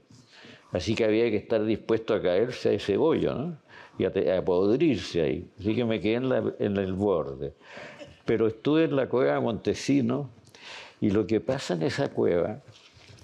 Así 0.73 0.95
que 0.95 1.05
había 1.05 1.29
que 1.29 1.37
estar 1.37 1.63
dispuesto 1.63 2.13
a 2.13 2.21
caerse 2.21 2.69
a 2.69 2.71
ese 2.73 2.97
¿no? 2.97 3.57
Y 3.97 4.05
a, 4.05 4.43
podrirse 4.43 5.21
ahí. 5.21 5.47
Así 5.59 5.75
que 5.75 5.85
me 5.85 6.01
quedé 6.01 6.15
en, 6.15 6.53
en 6.59 6.77
el 6.77 6.93
borde. 6.93 7.53
Pero 8.25 8.47
estuve 8.47 8.85
en 8.85 8.95
la 8.95 9.07
cueva 9.07 9.35
de 9.35 9.39
Montesino 9.39 10.29
y 10.99 11.11
lo 11.11 11.27
que 11.27 11.39
pasa 11.39 11.75
en 11.75 11.83
esa 11.83 12.09
cueva 12.09 12.61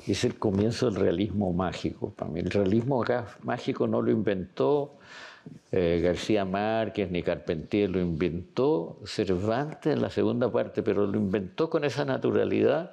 es 0.05 0.23
el 0.23 0.38
comienzo 0.38 0.89
del 0.89 0.99
realismo 0.99 1.51
mágico. 1.51 2.12
Para 2.12 2.29
mí 2.29 2.39
el 2.39 2.51
realismo 2.51 3.03
mágico 3.43 3.88
no 3.88 4.01
lo 4.01 4.12
inventó 4.12 4.93
eh, 5.71 6.01
García 6.03 6.45
Márquez 6.45 7.09
ni 7.12 7.23
Carpentier, 7.23 7.89
lo 7.89 7.99
inventó 7.99 8.99
Cervantes 9.05 9.93
en 9.93 10.01
la 10.01 10.09
segunda 10.09 10.51
parte, 10.51 10.83
pero 10.83 11.05
lo 11.05 11.17
inventó 11.17 11.69
con 11.69 11.83
esa 11.83 12.05
naturalidad 12.05 12.91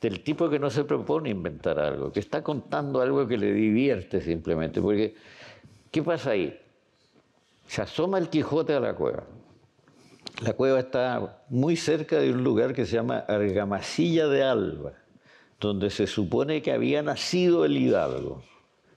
del 0.00 0.22
tipo 0.22 0.48
que 0.48 0.58
no 0.58 0.70
se 0.70 0.84
propone 0.84 1.30
inventar 1.30 1.78
algo, 1.78 2.12
que 2.12 2.20
está 2.20 2.42
contando 2.42 3.00
algo 3.00 3.26
que 3.26 3.36
le 3.36 3.52
divierte 3.52 4.20
simplemente. 4.20 4.80
Porque, 4.80 5.14
¿qué 5.90 6.02
pasa 6.02 6.30
ahí? 6.30 6.58
Se 7.66 7.82
asoma 7.82 8.18
el 8.18 8.28
Quijote 8.28 8.74
a 8.74 8.80
la 8.80 8.94
cueva. 8.94 9.24
La 10.42 10.52
cueva 10.52 10.78
está 10.78 11.42
muy 11.48 11.76
cerca 11.76 12.20
de 12.20 12.32
un 12.32 12.44
lugar 12.44 12.72
que 12.72 12.86
se 12.86 12.94
llama 12.94 13.18
Argamasilla 13.18 14.28
de 14.28 14.44
Alba, 14.44 14.92
donde 15.58 15.90
se 15.90 16.06
supone 16.06 16.62
que 16.62 16.70
había 16.70 17.02
nacido 17.02 17.64
el 17.64 17.76
hidalgo. 17.76 18.44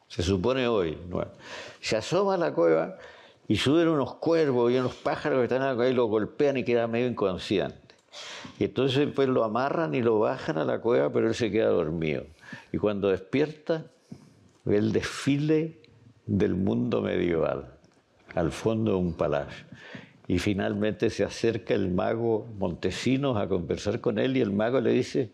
Se 0.07 0.21
supone 0.21 0.67
hoy. 0.67 0.97
Se 1.79 1.97
asoma 1.97 2.35
a 2.35 2.37
la 2.37 2.53
cueva 2.53 2.97
y 3.47 3.55
suben 3.55 3.87
unos 3.87 4.15
cuervos 4.15 4.71
y 4.71 4.77
unos 4.77 4.93
pájaros 4.93 5.39
que 5.39 5.43
están 5.45 5.63
acá 5.63 5.87
y 5.89 5.93
lo 5.93 6.05
golpean 6.05 6.57
y 6.57 6.63
queda 6.63 6.85
medio 6.87 7.07
inconsciente. 7.07 7.90
Y 8.59 8.65
entonces 8.65 9.07
pues 9.13 9.29
lo 9.29 9.43
amarran 9.43 9.95
y 9.95 10.01
lo 10.01 10.19
bajan 10.19 10.57
a 10.57 10.65
la 10.65 10.79
cueva, 10.79 11.11
pero 11.11 11.27
él 11.27 11.35
se 11.35 11.51
queda 11.51 11.69
dormido. 11.69 12.25
Y 12.71 12.77
cuando 12.77 13.09
despierta, 13.09 13.85
ve 14.65 14.77
el 14.77 14.91
desfile 14.91 15.79
del 16.25 16.55
mundo 16.55 17.01
medieval, 17.01 17.73
al 18.35 18.51
fondo 18.51 18.91
de 18.91 18.97
un 18.97 19.13
palacio. 19.13 19.65
Y 20.27 20.39
finalmente 20.39 21.09
se 21.09 21.23
acerca 21.23 21.73
el 21.73 21.91
mago 21.91 22.47
Montesinos 22.57 23.37
a 23.37 23.47
conversar 23.47 23.99
con 23.99 24.17
él 24.19 24.37
y 24.37 24.41
el 24.41 24.51
mago 24.51 24.79
le 24.79 24.91
dice, 24.91 25.31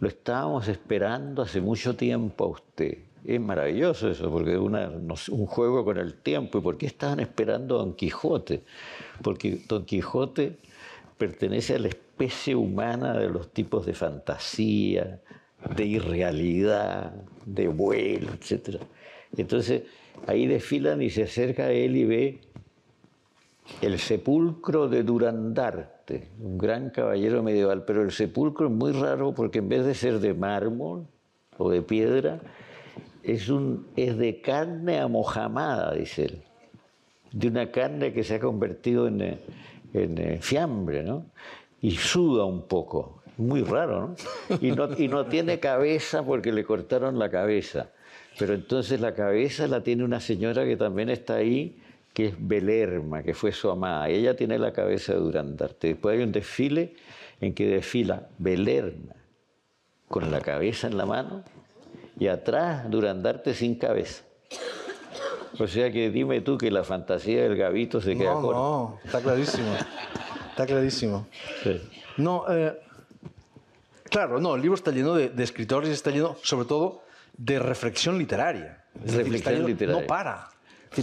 lo 0.00 0.08
estábamos 0.08 0.68
esperando 0.68 1.42
hace 1.42 1.60
mucho 1.60 1.96
tiempo 1.96 2.44
a 2.44 2.48
usted. 2.48 2.98
Es 3.24 3.40
maravilloso 3.40 4.10
eso, 4.10 4.30
porque 4.30 4.52
es 4.52 5.28
un 5.28 5.46
juego 5.46 5.84
con 5.84 5.96
el 5.96 6.14
tiempo. 6.14 6.58
¿Y 6.58 6.60
por 6.60 6.76
qué 6.76 6.86
estaban 6.86 7.20
esperando 7.20 7.76
a 7.76 7.78
Don 7.78 7.94
Quijote? 7.94 8.64
Porque 9.22 9.62
Don 9.68 9.84
Quijote 9.84 10.58
pertenece 11.22 11.76
a 11.76 11.78
la 11.78 11.86
especie 11.86 12.56
humana 12.56 13.16
de 13.16 13.28
los 13.28 13.52
tipos 13.52 13.86
de 13.86 13.94
fantasía, 13.94 15.20
de 15.76 15.84
irrealidad, 15.84 17.14
de 17.46 17.68
vuelo, 17.68 18.32
etc. 18.32 18.80
Entonces 19.36 19.84
ahí 20.26 20.48
desfilan 20.48 21.00
y 21.00 21.10
se 21.10 21.22
acerca 21.22 21.66
a 21.66 21.70
él 21.70 21.96
y 21.96 22.04
ve 22.04 22.40
el 23.82 24.00
sepulcro 24.00 24.88
de 24.88 25.04
Durandarte, 25.04 26.26
un 26.40 26.58
gran 26.58 26.90
caballero 26.90 27.40
medieval, 27.44 27.84
pero 27.84 28.02
el 28.02 28.10
sepulcro 28.10 28.66
es 28.66 28.72
muy 28.72 28.90
raro 28.90 29.32
porque 29.32 29.60
en 29.60 29.68
vez 29.68 29.86
de 29.86 29.94
ser 29.94 30.18
de 30.18 30.34
mármol 30.34 31.06
o 31.56 31.70
de 31.70 31.82
piedra, 31.82 32.40
es, 33.22 33.48
un, 33.48 33.86
es 33.94 34.18
de 34.18 34.40
carne 34.40 34.98
amojamada, 34.98 35.94
dice 35.94 36.24
él, 36.24 36.42
de 37.30 37.46
una 37.46 37.70
carne 37.70 38.12
que 38.12 38.24
se 38.24 38.34
ha 38.34 38.40
convertido 38.40 39.06
en, 39.06 39.20
eh, 39.20 39.38
en 39.94 40.40
fiambre, 40.42 41.02
¿no? 41.02 41.26
Y 41.80 41.92
suda 41.92 42.44
un 42.44 42.68
poco, 42.68 43.22
muy 43.36 43.62
raro, 43.62 44.14
¿no? 44.48 44.56
Y, 44.60 44.72
¿no? 44.72 44.88
y 44.96 45.08
no 45.08 45.26
tiene 45.26 45.58
cabeza 45.58 46.22
porque 46.24 46.52
le 46.52 46.64
cortaron 46.64 47.18
la 47.18 47.30
cabeza, 47.30 47.90
pero 48.38 48.54
entonces 48.54 49.00
la 49.00 49.14
cabeza 49.14 49.66
la 49.66 49.82
tiene 49.82 50.04
una 50.04 50.20
señora 50.20 50.64
que 50.64 50.76
también 50.76 51.10
está 51.10 51.36
ahí, 51.36 51.78
que 52.12 52.26
es 52.26 52.34
Belerma, 52.38 53.22
que 53.22 53.34
fue 53.34 53.52
su 53.52 53.70
amada. 53.70 54.08
Ella 54.08 54.36
tiene 54.36 54.58
la 54.58 54.72
cabeza 54.72 55.14
de 55.14 55.20
Durandarte. 55.20 55.88
Después 55.88 56.16
hay 56.16 56.24
un 56.24 56.32
desfile 56.32 56.94
en 57.40 57.54
que 57.54 57.66
desfila 57.66 58.28
Belerma 58.38 59.14
con 60.08 60.30
la 60.30 60.40
cabeza 60.40 60.86
en 60.88 60.98
la 60.98 61.06
mano 61.06 61.42
y 62.18 62.26
atrás 62.26 62.90
Durandarte 62.90 63.54
sin 63.54 63.76
cabeza. 63.76 64.24
O 65.58 65.66
sea 65.66 65.90
que 65.90 66.10
dime 66.10 66.40
tú 66.40 66.56
que 66.56 66.70
la 66.70 66.84
fantasía 66.84 67.42
del 67.42 67.56
gavito 67.56 68.00
se 68.00 68.16
queda 68.16 68.34
corta. 68.34 68.60
No, 68.60 68.98
está 69.04 69.20
clarísimo. 69.20 69.74
Está 70.50 70.66
clarísimo. 70.66 71.26
No, 72.16 72.44
eh, 72.48 72.78
claro, 74.04 74.40
no, 74.40 74.54
el 74.54 74.62
libro 74.62 74.76
está 74.76 74.90
lleno 74.90 75.14
de, 75.14 75.32
escritores 75.42 75.90
y 75.90 75.92
está 75.92 76.10
lleno, 76.10 76.36
sobre 76.42 76.66
todo, 76.66 77.02
de 77.36 77.58
reflexión 77.58 78.18
literaria. 78.18 78.84
reflexión 79.04 79.66
literaria. 79.66 80.00
No 80.02 80.06
para. 80.06 80.48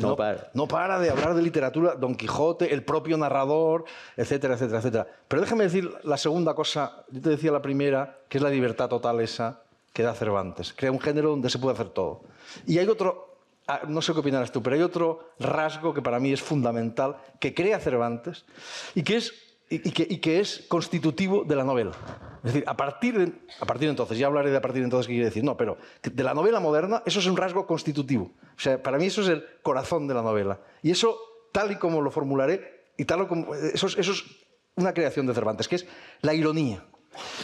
no, 0.01 0.15
para. 0.15 0.49
no 0.53 0.67
para 0.67 0.99
de 0.99 1.09
hablar 1.09 1.35
de 1.35 1.41
literatura, 1.41 1.95
Don 1.95 2.15
Quijote, 2.15 2.73
el 2.73 2.83
propio 2.83 3.17
narrador, 3.17 3.85
etcétera, 4.15 4.55
etcétera, 4.55 4.79
etcétera. 4.79 5.07
Pero 5.27 5.41
déjame 5.41 5.63
decir 5.63 5.89
la 6.03 6.17
segunda 6.17 6.53
cosa, 6.53 7.03
yo 7.09 7.21
te 7.21 7.29
decía 7.29 7.51
la 7.51 7.61
primera, 7.61 8.19
que 8.29 8.37
es 8.37 8.43
la 8.43 8.49
libertad 8.49 8.87
total 8.87 9.19
esa, 9.21 9.61
que 9.93 10.03
da 10.03 10.13
Cervantes. 10.13 10.73
Crea 10.75 10.91
un 10.91 10.99
género 10.99 11.29
donde 11.29 11.49
se 11.49 11.59
puede 11.59 11.73
hacer 11.73 11.89
todo. 11.89 12.21
Y 12.65 12.77
hay 12.77 12.87
otro, 12.87 13.28
no 13.87 14.01
sé 14.01 14.13
qué 14.13 14.19
opinarás 14.19 14.51
tú, 14.51 14.61
pero 14.63 14.75
hay 14.75 14.81
otro 14.81 15.31
rasgo 15.39 15.93
que 15.93 16.01
para 16.01 16.19
mí 16.19 16.31
es 16.31 16.41
fundamental, 16.41 17.17
que 17.39 17.53
crea 17.53 17.79
Cervantes 17.79 18.45
y 18.95 19.03
que 19.03 19.17
es, 19.17 19.33
es 19.69 20.65
constitutivo 20.67 21.43
de 21.43 21.55
la 21.55 21.63
novela. 21.63 21.91
Es 22.43 22.53
decir, 22.53 22.63
a 22.67 22.75
partir, 22.75 23.17
de, 23.17 23.33
a 23.59 23.65
partir 23.65 23.87
de 23.87 23.91
entonces, 23.91 24.17
ya 24.17 24.27
hablaré 24.27 24.49
de 24.49 24.57
a 24.57 24.61
partir 24.61 24.81
de 24.81 24.85
entonces 24.85 25.07
qué 25.07 25.13
quiere 25.13 25.25
decir, 25.25 25.43
no, 25.43 25.57
pero 25.57 25.77
de 26.01 26.23
la 26.23 26.33
novela 26.33 26.59
moderna 26.59 27.03
eso 27.05 27.19
es 27.19 27.25
un 27.27 27.37
rasgo 27.37 27.67
constitutivo. 27.67 28.31
O 28.57 28.59
sea, 28.59 28.81
para 28.81 28.97
mí 28.97 29.05
eso 29.05 29.21
es 29.21 29.27
el 29.27 29.45
corazón 29.61 30.07
de 30.07 30.13
la 30.13 30.21
novela. 30.21 30.59
Y 30.81 30.91
eso, 30.91 31.17
tal 31.51 31.71
y 31.71 31.75
como 31.75 32.01
lo 32.01 32.11
formularé, 32.11 32.91
y 32.97 33.05
tal 33.05 33.27
como, 33.27 33.53
eso, 33.55 33.87
eso 33.87 34.11
es 34.11 34.23
una 34.75 34.93
creación 34.93 35.27
de 35.27 35.33
Cervantes, 35.33 35.67
que 35.67 35.75
es 35.75 35.85
la 36.21 36.33
ironía. 36.33 36.85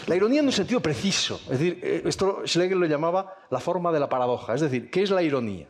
La 0.08 0.16
ironía 0.16 0.40
en 0.40 0.46
un 0.46 0.52
sentido 0.52 0.80
preciso. 0.80 1.40
Es 1.44 1.60
decir, 1.60 1.80
eh, 1.84 2.04
esto 2.06 2.42
Schlegel 2.46 2.80
lo 2.80 2.86
llamaba 2.86 3.36
la 3.50 3.60
forma 3.60 3.92
de 3.92 4.00
la 4.00 4.10
paradoja. 4.10 4.54
Es 4.54 4.62
decir, 4.62 4.90
¿qué 4.90 5.04
es 5.04 5.10
la 5.10 5.22
ironía? 5.22 5.68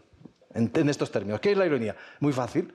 En, 0.56 0.90
estos 0.90 1.12
términos. 1.12 1.40
¿Qué 1.40 1.52
es 1.52 1.58
la 1.58 1.66
ironía? 1.66 1.96
Muy 2.20 2.34
fácil. 2.34 2.74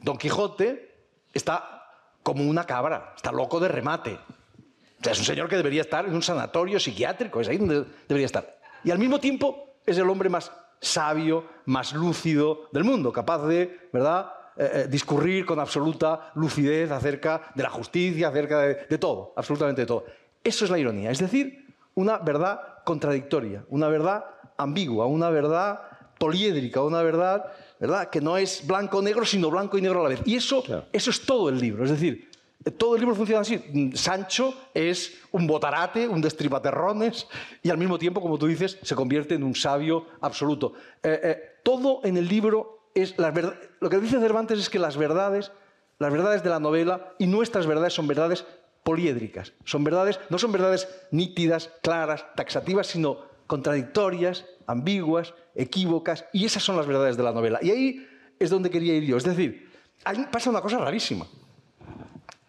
Don 0.00 0.18
Quijote 0.18 0.94
está 1.32 1.82
como 2.22 2.44
una 2.44 2.64
cabra, 2.64 3.14
está 3.16 3.32
loco 3.32 3.58
de 3.58 3.68
remate. 3.68 4.12
O 4.12 5.02
sea, 5.02 5.12
es 5.12 5.18
un 5.18 5.24
señor 5.24 5.48
que 5.48 5.56
debería 5.56 5.80
estar 5.80 6.06
en 6.06 6.14
un 6.14 6.22
sanatorio 6.22 6.78
psiquiátrico, 6.78 7.40
es 7.40 7.48
ahí 7.48 7.56
donde 7.56 7.84
debería 8.06 8.26
estar. 8.26 8.58
Y 8.84 8.90
al 8.90 8.98
mismo 8.98 9.18
tiempo 9.18 9.76
es 9.84 9.98
el 9.98 10.08
hombre 10.08 10.28
más 10.28 10.52
sabio, 10.80 11.46
más 11.64 11.92
lúcido 11.92 12.68
del 12.72 12.84
mundo, 12.84 13.12
capaz 13.12 13.46
de, 13.46 13.88
¿verdad?, 13.92 14.32
eh, 14.56 14.70
eh, 14.74 14.86
discurrir 14.88 15.46
con 15.46 15.58
absoluta 15.58 16.30
lucidez 16.34 16.90
acerca 16.90 17.52
de 17.54 17.62
la 17.62 17.70
justicia, 17.70 18.28
acerca 18.28 18.60
de, 18.60 18.98
todo, 18.98 19.32
absolutamente 19.36 19.82
de 19.82 19.86
todo. 19.86 20.04
Eso 20.44 20.64
es 20.66 20.70
la 20.70 20.78
ironía, 20.78 21.10
es 21.10 21.20
decir, 21.20 21.74
una 21.94 22.18
verdad 22.18 22.82
contradictoria, 22.84 23.64
una 23.68 23.88
verdad 23.88 24.24
ambigua, 24.58 25.06
una 25.06 25.30
verdad 25.30 25.80
poliédrica, 26.22 26.80
una 26.84 27.02
verdad, 27.02 27.52
¿verdad? 27.80 28.08
que 28.08 28.20
no 28.20 28.36
es 28.36 28.64
blanco 28.64 28.98
o 28.98 29.02
negro, 29.02 29.26
sino 29.26 29.50
blanco 29.50 29.76
y 29.76 29.82
negro 29.82 29.98
a 29.98 30.02
la 30.04 30.08
vez. 30.10 30.20
Y 30.24 30.36
eso, 30.36 30.62
eso 30.92 31.10
es 31.10 31.20
todo 31.26 31.48
el 31.48 31.58
libro. 31.58 31.82
Es 31.82 31.90
decir, 31.90 32.30
Todo 32.78 32.94
el 32.94 33.00
libro 33.00 33.16
funciona 33.16 33.40
así. 33.40 33.90
Sancho 33.94 34.54
es 34.72 35.14
un 35.32 35.48
botarate, 35.48 36.06
un 36.06 36.20
destripaterrones, 36.20 37.26
y 37.60 37.70
al 37.70 37.78
mismo 37.78 37.98
tiempo, 37.98 38.20
como 38.20 38.38
tú 38.38 38.46
dices, 38.46 38.78
se 38.82 38.94
convierte 38.94 39.34
en 39.34 39.42
un 39.42 39.56
sabio 39.56 40.06
absoluto. 40.20 40.74
Eh, 41.02 41.20
eh, 41.24 41.42
todo 41.64 42.02
en 42.04 42.16
el 42.16 42.28
libro 42.28 42.86
es... 42.94 43.18
Las 43.18 43.34
Lo 43.80 43.90
que 43.90 43.98
dice 43.98 44.20
Cervantes 44.20 44.60
es 44.60 44.70
que 44.70 44.78
las 44.78 44.96
verdades, 44.96 45.50
las 45.98 46.12
verdades 46.12 46.44
de 46.44 46.50
la 46.50 46.60
novela 46.60 47.14
y 47.18 47.26
nuestras 47.26 47.66
verdades 47.66 47.94
son 47.94 48.06
verdades 48.06 48.44
poliédricas. 48.84 49.54
Son 49.64 49.82
verdades, 49.82 50.20
no 50.30 50.38
son 50.38 50.52
verdades 50.52 50.86
nítidas, 51.10 51.70
claras, 51.82 52.24
taxativas, 52.36 52.86
sino 52.86 53.32
contradictorias, 53.48 54.44
ambiguas, 54.72 55.34
equívocas, 55.54 56.24
y 56.32 56.44
esas 56.44 56.62
son 56.62 56.76
las 56.76 56.86
verdades 56.86 57.16
de 57.16 57.22
la 57.22 57.32
novela. 57.32 57.58
Y 57.62 57.70
ahí 57.70 58.08
es 58.38 58.50
donde 58.50 58.70
quería 58.70 58.94
ir 58.94 59.04
yo. 59.04 59.16
Es 59.16 59.24
decir, 59.24 59.70
ahí 60.04 60.26
pasa 60.30 60.50
una 60.50 60.60
cosa 60.60 60.78
rarísima. 60.78 61.26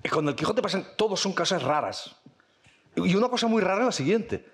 Con 0.10 0.28
el 0.28 0.36
Quijote 0.36 0.62
pasan, 0.62 0.86
todos 0.98 1.20
son 1.20 1.34
cosas 1.34 1.64
raras. 1.64 2.16
Y 2.96 3.16
una 3.16 3.30
cosa 3.30 3.48
muy 3.48 3.62
rara 3.62 3.80
es 3.82 3.86
la 3.86 3.92
siguiente. 3.92 4.46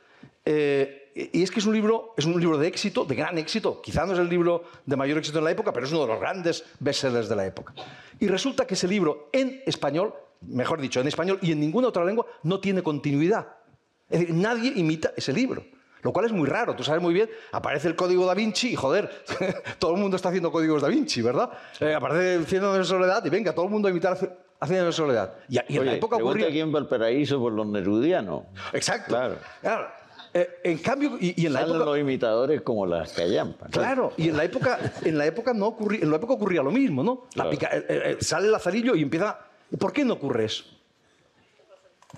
Eh, 0.45 1.29
y 1.33 1.43
es 1.43 1.51
que 1.51 1.59
es 1.59 1.65
un 1.65 1.73
libro, 1.73 2.13
es 2.17 2.25
un 2.25 2.39
libro 2.39 2.57
de 2.57 2.67
éxito, 2.67 3.03
de 3.03 3.15
gran 3.15 3.37
éxito. 3.37 3.81
Quizá 3.81 4.05
no 4.05 4.13
es 4.13 4.19
el 4.19 4.29
libro 4.29 4.63
de 4.85 4.95
mayor 4.95 5.17
éxito 5.17 5.39
en 5.39 5.45
la 5.45 5.51
época, 5.51 5.73
pero 5.73 5.85
es 5.85 5.91
uno 5.91 6.01
de 6.01 6.07
los 6.07 6.19
grandes 6.19 6.63
bestsellers 6.79 7.27
de 7.27 7.35
la 7.35 7.45
época. 7.45 7.73
Y 8.19 8.27
resulta 8.27 8.65
que 8.65 8.75
ese 8.75 8.87
libro 8.87 9.29
en 9.33 9.61
español, 9.65 10.13
mejor 10.41 10.79
dicho, 10.79 11.01
en 11.01 11.07
español 11.07 11.39
y 11.41 11.51
en 11.51 11.59
ninguna 11.59 11.89
otra 11.89 12.05
lengua, 12.05 12.25
no 12.43 12.59
tiene 12.59 12.83
continuidad. 12.83 13.47
Es 14.09 14.21
decir, 14.21 14.35
nadie 14.35 14.73
imita 14.75 15.11
ese 15.15 15.33
libro. 15.33 15.65
Lo 16.01 16.13
cual 16.13 16.25
es 16.25 16.31
muy 16.31 16.47
raro, 16.47 16.75
tú 16.75 16.83
sabes 16.83 17.01
muy 17.01 17.13
bien, 17.13 17.29
aparece 17.51 17.87
el 17.87 17.95
código 17.95 18.25
da 18.25 18.33
Vinci 18.33 18.69
y 18.69 18.75
joder, 18.75 19.09
todo 19.79 19.95
el 19.95 20.01
mundo 20.01 20.15
está 20.15 20.29
haciendo 20.29 20.51
códigos 20.51 20.81
da 20.81 20.87
Vinci, 20.87 21.21
¿verdad? 21.21 21.49
Eh, 21.79 21.93
aparece 21.93 22.45
Cien 22.45 22.63
años 22.63 22.77
de 22.77 22.85
soledad 22.85 23.23
y 23.25 23.29
venga, 23.29 23.53
todo 23.53 23.65
el 23.65 23.71
mundo 23.71 23.87
a 23.87 23.91
imitar 23.91 24.17
Cien 24.17 24.85
de 24.85 24.91
soledad. 24.91 25.35
Y, 25.47 25.57
en 25.57 25.85
la 25.85 25.93
época 25.93 26.17
ocurría... 26.17 26.47
aquí 26.47 26.59
en 26.59 26.71
Valparaíso 26.71 27.39
por 27.39 27.53
los 27.53 27.67
nerudianos. 27.67 28.43
Exacto. 28.73 29.17
Claro. 29.61 29.87
Eh, 30.33 30.47
en 30.63 30.77
cambio, 30.77 31.17
y, 31.19 31.45
en 31.45 31.53
la 31.53 31.61
Salen 31.61 31.75
época... 31.75 31.91
los 31.91 31.99
imitadores 31.99 32.61
como 32.61 32.85
las 32.85 33.13
callampas. 33.13 33.71
Claro, 33.71 34.13
y 34.15 34.29
en 34.29 34.37
la 34.37 34.43
época, 34.43 34.77
en 35.03 35.17
la 35.17 35.25
época 35.25 35.53
no 35.53 35.67
ocurría, 35.67 36.01
en 36.01 36.11
la 36.11 36.17
época 36.17 36.33
ocurría 36.33 36.61
lo 36.61 36.71
mismo, 36.71 37.03
¿no? 37.03 37.27
La 37.35 37.49
pica, 37.49 37.69
eh, 37.71 38.17
sale 38.19 38.45
el 38.45 38.51
lazarillo 38.51 38.95
y 38.95 39.01
empieza... 39.01 39.39
¿Por 39.79 39.93
qué 39.93 40.03
no 40.03 40.15
ocurre 40.15 40.45
eso? 40.45 40.65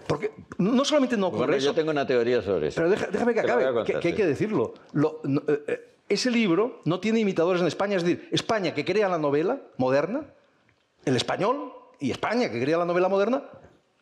Porque 0.08 0.32
no 0.58 0.84
solamente 0.86 1.18
no 1.18 1.28
ocurre 1.28 1.46
bueno, 1.48 1.58
Yo 1.58 1.74
tengo 1.74 1.92
una 1.92 2.06
teoría 2.06 2.42
sobre 2.42 2.68
eso. 2.68 2.82
Pero 2.82 2.90
déjame 3.12 3.34
que 3.34 3.40
acabe, 3.40 3.84
que, 3.84 4.08
hay 4.08 4.14
que 4.14 4.26
decirlo. 4.26 4.74
Eh, 5.48 5.92
ese 6.10 6.30
libro 6.30 6.82
no 6.86 7.00
tiene 7.00 7.20
imitadores 7.20 7.62
en 7.62 7.68
España, 7.68 7.98
es 7.98 8.04
decir, 8.04 8.28
España 8.32 8.74
que 8.74 8.84
crea 8.84 9.08
la 9.08 9.18
novela 9.18 9.62
moderna, 9.78 10.26
el 11.06 11.16
español 11.16 11.72
y 12.00 12.12
España 12.12 12.52
que 12.52 12.62
crea 12.62 12.78
la 12.78 12.86
novela 12.86 13.08
moderna, 13.08 13.44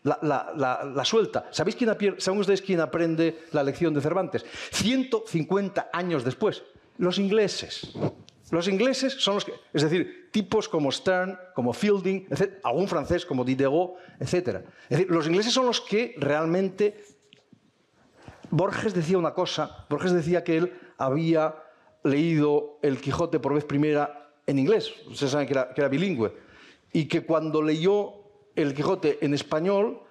la, 0.03 1.01
suelta. 1.05 1.47
¿Sabéis 1.51 1.75
quién, 1.75 1.95
¿Saben 2.17 2.39
ustedes 2.39 2.61
quién 2.61 2.79
aprende 2.79 3.43
la 3.51 3.63
lección 3.63 3.93
de 3.93 4.01
Cervantes? 4.01 4.45
150 4.71 5.89
años 5.93 6.23
después, 6.23 6.63
los 6.97 7.19
ingleses. 7.19 7.91
Los 8.51 8.67
ingleses 8.67 9.13
son 9.13 9.35
los 9.35 9.45
que, 9.45 9.53
es 9.73 9.83
decir, 9.83 10.29
tipos 10.31 10.67
como 10.67 10.91
Stern, 10.91 11.37
como 11.53 11.73
Fielding, 11.73 12.27
algún 12.63 12.87
francés 12.87 13.25
como 13.25 13.43
Diderot, 13.43 13.95
etc. 14.19 14.63
Es 14.89 14.97
decir, 14.97 15.07
los 15.09 15.27
ingleses 15.27 15.53
son 15.53 15.65
los 15.65 15.81
que 15.81 16.15
realmente... 16.17 17.03
Borges 18.51 18.95
decía 18.95 19.19
una 19.19 19.33
cosa, 19.33 19.85
Borges 19.89 20.11
decía 20.11 20.43
que 20.43 20.57
él 20.57 20.73
había 20.97 21.55
leído 22.03 22.79
El 22.81 22.99
Quijote 22.99 23.39
por 23.39 23.53
vez 23.53 23.63
primera 23.63 24.31
en 24.47 24.57
inglés, 24.57 24.91
ustedes 25.05 25.31
saben 25.31 25.45
que 25.45 25.53
era, 25.53 25.71
que 25.71 25.81
era 25.81 25.87
bilingüe, 25.87 26.33
y 26.91 27.07
que 27.07 27.23
cuando 27.23 27.61
leyó 27.61 28.13
El 28.55 28.73
Quijote 28.73 29.19
en 29.21 29.35
español, 29.35 30.01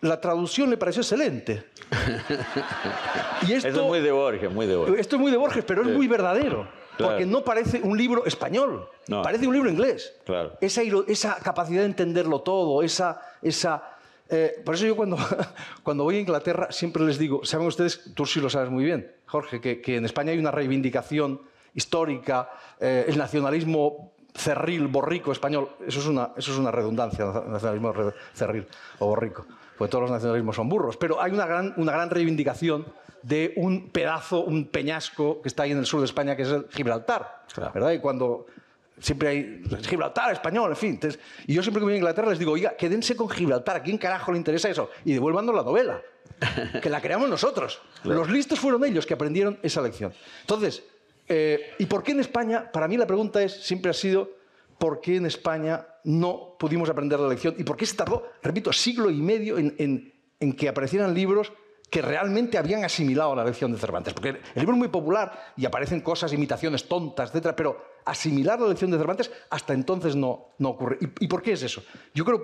la 0.00 0.20
traducción 0.20 0.70
le 0.70 0.76
pareció 0.76 1.02
excelente. 1.02 1.64
y 3.48 3.54
esto, 3.54 3.68
es 3.68 3.76
muy 3.76 3.98
de 3.98 4.12
Borges, 4.12 4.52
muy 4.52 4.66
de 4.66 4.76
Borges. 4.76 5.00
Esto 5.00 5.16
es 5.16 5.22
muy 5.22 5.32
de 5.32 5.36
Borges, 5.36 5.64
pero 5.64 5.82
es 5.82 5.88
muy 5.88 6.06
verdadero. 6.06 6.68
Porque 6.98 7.26
no 7.26 7.44
parece 7.44 7.80
un 7.82 7.96
libro 7.96 8.24
español, 8.26 8.88
parece 9.22 9.46
un 9.46 9.54
libro 9.54 9.70
inglés. 9.70 10.14
Esa, 10.60 10.82
esa, 11.06 11.36
capacidad 11.36 11.80
de 11.80 11.86
entenderlo 11.86 12.40
todo, 12.40 12.82
esa... 12.82 13.20
esa 13.42 13.94
eh, 14.30 14.60
por 14.62 14.74
eso 14.74 14.84
yo 14.84 14.94
cuando, 14.94 15.16
cuando 15.82 16.04
voy 16.04 16.16
a 16.16 16.20
Inglaterra 16.20 16.70
siempre 16.70 17.02
les 17.04 17.18
digo, 17.18 17.44
saben 17.46 17.66
ustedes, 17.66 18.12
tú 18.14 18.26
sí 18.26 18.40
lo 18.40 18.50
sabes 18.50 18.68
muy 18.68 18.84
bien, 18.84 19.10
Jorge, 19.24 19.58
que, 19.58 19.80
que 19.80 19.96
en 19.96 20.04
España 20.04 20.32
hay 20.32 20.38
una 20.38 20.50
reivindicación 20.50 21.40
histórica, 21.74 22.50
eh, 22.78 23.06
el 23.08 23.16
nacionalismo 23.16 24.12
cerril, 24.34 24.86
borrico 24.88 25.32
español, 25.32 25.70
eso 25.86 26.00
es 26.00 26.06
una, 26.06 26.32
eso 26.36 26.52
es 26.52 26.58
una 26.58 26.70
redundancia, 26.70 27.24
nacionalismo 27.46 27.94
cerril 28.34 28.66
o 28.98 29.06
borrico, 29.06 29.46
porque 29.76 29.90
todos 29.90 30.02
los 30.02 30.10
nacionalismos 30.10 30.56
son 30.56 30.68
burros, 30.68 30.96
pero 30.96 31.22
hay 31.22 31.32
una 31.32 31.46
gran, 31.46 31.72
una 31.76 31.92
gran 31.92 32.10
reivindicación 32.10 32.84
de 33.22 33.52
un 33.56 33.90
pedazo, 33.90 34.44
un 34.44 34.66
peñasco 34.66 35.42
que 35.42 35.48
está 35.48 35.64
ahí 35.64 35.72
en 35.72 35.78
el 35.78 35.86
sur 35.86 36.00
de 36.00 36.06
España, 36.06 36.36
que 36.36 36.42
es 36.42 36.48
el 36.48 36.66
Gibraltar. 36.70 37.44
¿verdad? 37.72 37.92
Y 37.92 37.98
cuando 37.98 38.46
siempre 39.00 39.28
hay 39.28 39.62
Gibraltar, 39.82 40.32
español, 40.32 40.70
en 40.70 40.76
fin. 40.76 41.00
y 41.46 41.54
yo 41.54 41.62
siempre 41.62 41.80
que 41.80 41.84
voy 41.84 41.94
a 41.94 41.96
Inglaterra 41.96 42.30
les 42.30 42.38
digo, 42.38 42.52
oiga, 42.52 42.76
quédense 42.76 43.16
con 43.16 43.28
Gibraltar, 43.28 43.76
¿a 43.76 43.82
quién 43.82 43.98
carajo 43.98 44.32
le 44.32 44.38
interesa 44.38 44.68
eso? 44.68 44.90
Y 45.04 45.12
devuélvanos 45.12 45.54
la 45.54 45.62
novela, 45.62 46.00
que 46.82 46.90
la 46.90 47.00
creamos 47.00 47.28
nosotros. 47.28 47.80
Los 48.04 48.30
listos 48.30 48.58
fueron 48.58 48.84
ellos 48.84 49.06
que 49.06 49.14
aprendieron 49.14 49.58
esa 49.62 49.80
lección. 49.82 50.12
Entonces, 50.40 50.84
eh, 51.28 51.74
¿y 51.78 51.86
por 51.86 52.02
qué 52.02 52.12
en 52.12 52.20
España? 52.20 52.70
Para 52.72 52.88
mí 52.88 52.96
la 52.96 53.06
pregunta 53.06 53.42
es, 53.42 53.64
siempre 53.64 53.90
ha 53.90 53.94
sido, 53.94 54.30
¿por 54.78 55.00
qué 55.00 55.16
en 55.16 55.26
España 55.26 55.86
no 56.04 56.56
pudimos 56.58 56.88
aprender 56.88 57.20
la 57.20 57.28
lección? 57.28 57.54
¿Y 57.58 57.64
por 57.64 57.76
qué 57.76 57.86
se 57.86 57.96
tardó, 57.96 58.30
repito, 58.42 58.72
siglo 58.72 59.10
y 59.10 59.20
medio 59.20 59.58
en, 59.58 60.12
en 60.40 60.52
que 60.52 60.68
aparecieran 60.68 61.14
libros 61.14 61.52
que 61.90 62.02
realmente 62.02 62.58
habían 62.58 62.84
asimilado 62.84 63.34
la 63.34 63.44
lección 63.44 63.72
de 63.72 63.78
Cervantes. 63.78 64.12
Porque 64.12 64.28
el 64.28 64.60
libro 64.60 64.74
es 64.74 64.78
muy 64.78 64.88
popular 64.88 65.52
y 65.56 65.64
aparecen 65.64 66.00
cosas, 66.00 66.32
imitaciones 66.32 66.86
tontas, 66.86 67.34
etc. 67.34 67.54
Pero 67.56 67.82
asimilar 68.04 68.60
la 68.60 68.68
lección 68.68 68.90
de 68.90 68.98
Cervantes 68.98 69.30
hasta 69.50 69.72
entonces 69.72 70.14
no, 70.14 70.48
no 70.58 70.70
ocurre. 70.70 70.98
¿Y, 71.20 71.26
por 71.28 71.42
qué 71.42 71.52
es 71.52 71.62
eso? 71.62 71.82
Yo 72.14 72.24
creo, 72.24 72.42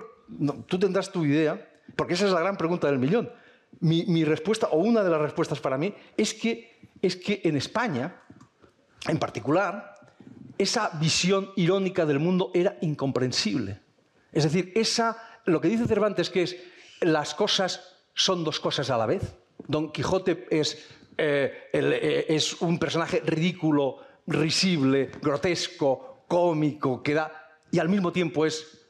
tú 0.67 0.79
tendrás 0.79 1.11
tu 1.11 1.25
idea, 1.25 1.69
porque 1.95 2.15
esa 2.15 2.25
es 2.25 2.31
la 2.31 2.39
gran 2.39 2.57
pregunta 2.57 2.87
del 2.87 2.97
millón. 2.97 3.31
Mi, 3.81 4.23
respuesta, 4.23 4.67
o 4.67 4.77
una 4.77 5.03
de 5.03 5.09
las 5.09 5.21
respuestas 5.21 5.59
para 5.59 5.77
mí, 5.77 5.93
es 6.17 6.33
que, 6.33 6.89
es 7.01 7.15
que 7.15 7.41
en 7.43 7.57
España, 7.57 8.21
en 9.07 9.19
particular, 9.19 9.95
esa 10.57 10.89
visión 10.99 11.51
irónica 11.55 12.05
del 12.05 12.19
mundo 12.19 12.51
era 12.53 12.77
incomprensible. 12.81 13.81
Es 14.31 14.43
decir, 14.43 14.71
esa, 14.75 15.17
lo 15.45 15.59
que 15.61 15.67
dice 15.67 15.87
Cervantes, 15.87 16.29
que 16.29 16.43
es 16.43 16.57
las 17.01 17.35
cosas 17.35 17.94
son 18.15 18.43
dos 18.43 18.59
cosas 18.59 18.89
a 18.89 18.97
la 18.97 19.05
vez. 19.05 19.37
Don 19.67 19.91
Quijote 19.91 20.47
es, 20.49 20.87
eh, 21.17 21.69
eh, 21.71 22.25
es 22.29 22.61
un 22.61 22.79
personaje 22.79 23.21
ridículo, 23.23 23.99
risible, 24.25 25.11
grotesco, 25.21 26.23
cómico, 26.27 27.03
que 27.03 27.13
da, 27.13 27.51
y 27.71 27.77
al 27.77 27.89
mismo 27.89 28.11
tiempo 28.11 28.45
es 28.45 28.85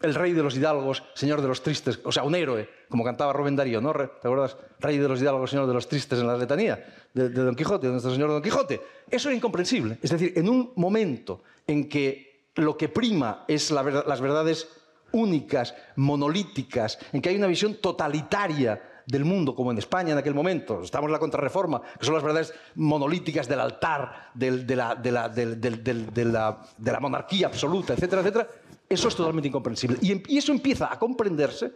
el 0.00 0.14
rey 0.14 0.32
de 0.32 0.42
los 0.42 0.56
hidalgos, 0.56 1.02
señor 1.14 1.42
de 1.42 1.48
los 1.48 1.62
tristes, 1.62 2.00
o 2.04 2.12
sea, 2.12 2.22
un 2.22 2.34
héroe, 2.34 2.68
como 2.88 3.04
cantaba 3.04 3.34
Rubén 3.34 3.56
Darío, 3.56 3.80
¿no? 3.80 3.92
¿Te 3.92 4.04
acuerdas? 4.04 4.56
Rey 4.78 4.96
de 4.96 5.06
los 5.06 5.20
hidalgos, 5.20 5.50
señor 5.50 5.66
de 5.66 5.74
los 5.74 5.88
tristes 5.88 6.18
en 6.18 6.26
la 6.26 6.38
letanía 6.38 6.82
de, 7.12 7.28
Don 7.28 7.54
Quijote, 7.54 7.86
de 7.86 7.92
nuestro 7.92 8.12
señor 8.12 8.30
Don 8.30 8.42
Quijote. 8.42 8.80
Eso 9.10 9.30
es 9.30 9.36
incomprensible. 9.36 9.98
Es 10.02 10.10
decir, 10.10 10.32
en 10.36 10.48
un 10.48 10.72
momento 10.76 11.42
en 11.66 11.88
que 11.88 12.46
lo 12.54 12.76
que 12.76 12.88
prima 12.88 13.44
es 13.46 13.70
las 13.70 14.20
verdades 14.20 14.68
únicas, 15.12 15.74
monolíticas, 15.96 16.98
en 17.12 17.20
que 17.20 17.28
hay 17.28 17.36
una 17.36 17.46
visión 17.46 17.76
totalitaria 17.76 18.80
del 19.06 19.24
mundo, 19.24 19.54
como 19.54 19.72
en 19.72 19.78
España 19.78 20.12
en 20.12 20.18
aquel 20.18 20.34
momento. 20.34 20.82
Estamos 20.82 21.08
en 21.08 21.12
la 21.12 21.18
contrarreforma, 21.18 21.82
que 21.98 22.04
son 22.04 22.14
las 22.14 22.22
verdades 22.22 22.54
monolíticas 22.76 23.48
del 23.48 23.60
altar, 23.60 24.30
de, 24.34 24.76
la, 24.76 27.00
monarquía 27.00 27.48
absoluta, 27.48 27.94
etcétera, 27.94 28.22
etcétera. 28.22 28.48
Eso 28.88 29.08
es 29.08 29.16
totalmente 29.16 29.48
incomprensible. 29.48 29.98
Em, 30.02 30.22
y, 30.28 30.38
eso 30.38 30.52
empieza 30.52 30.92
a 30.92 30.98
comprenderse 30.98 31.72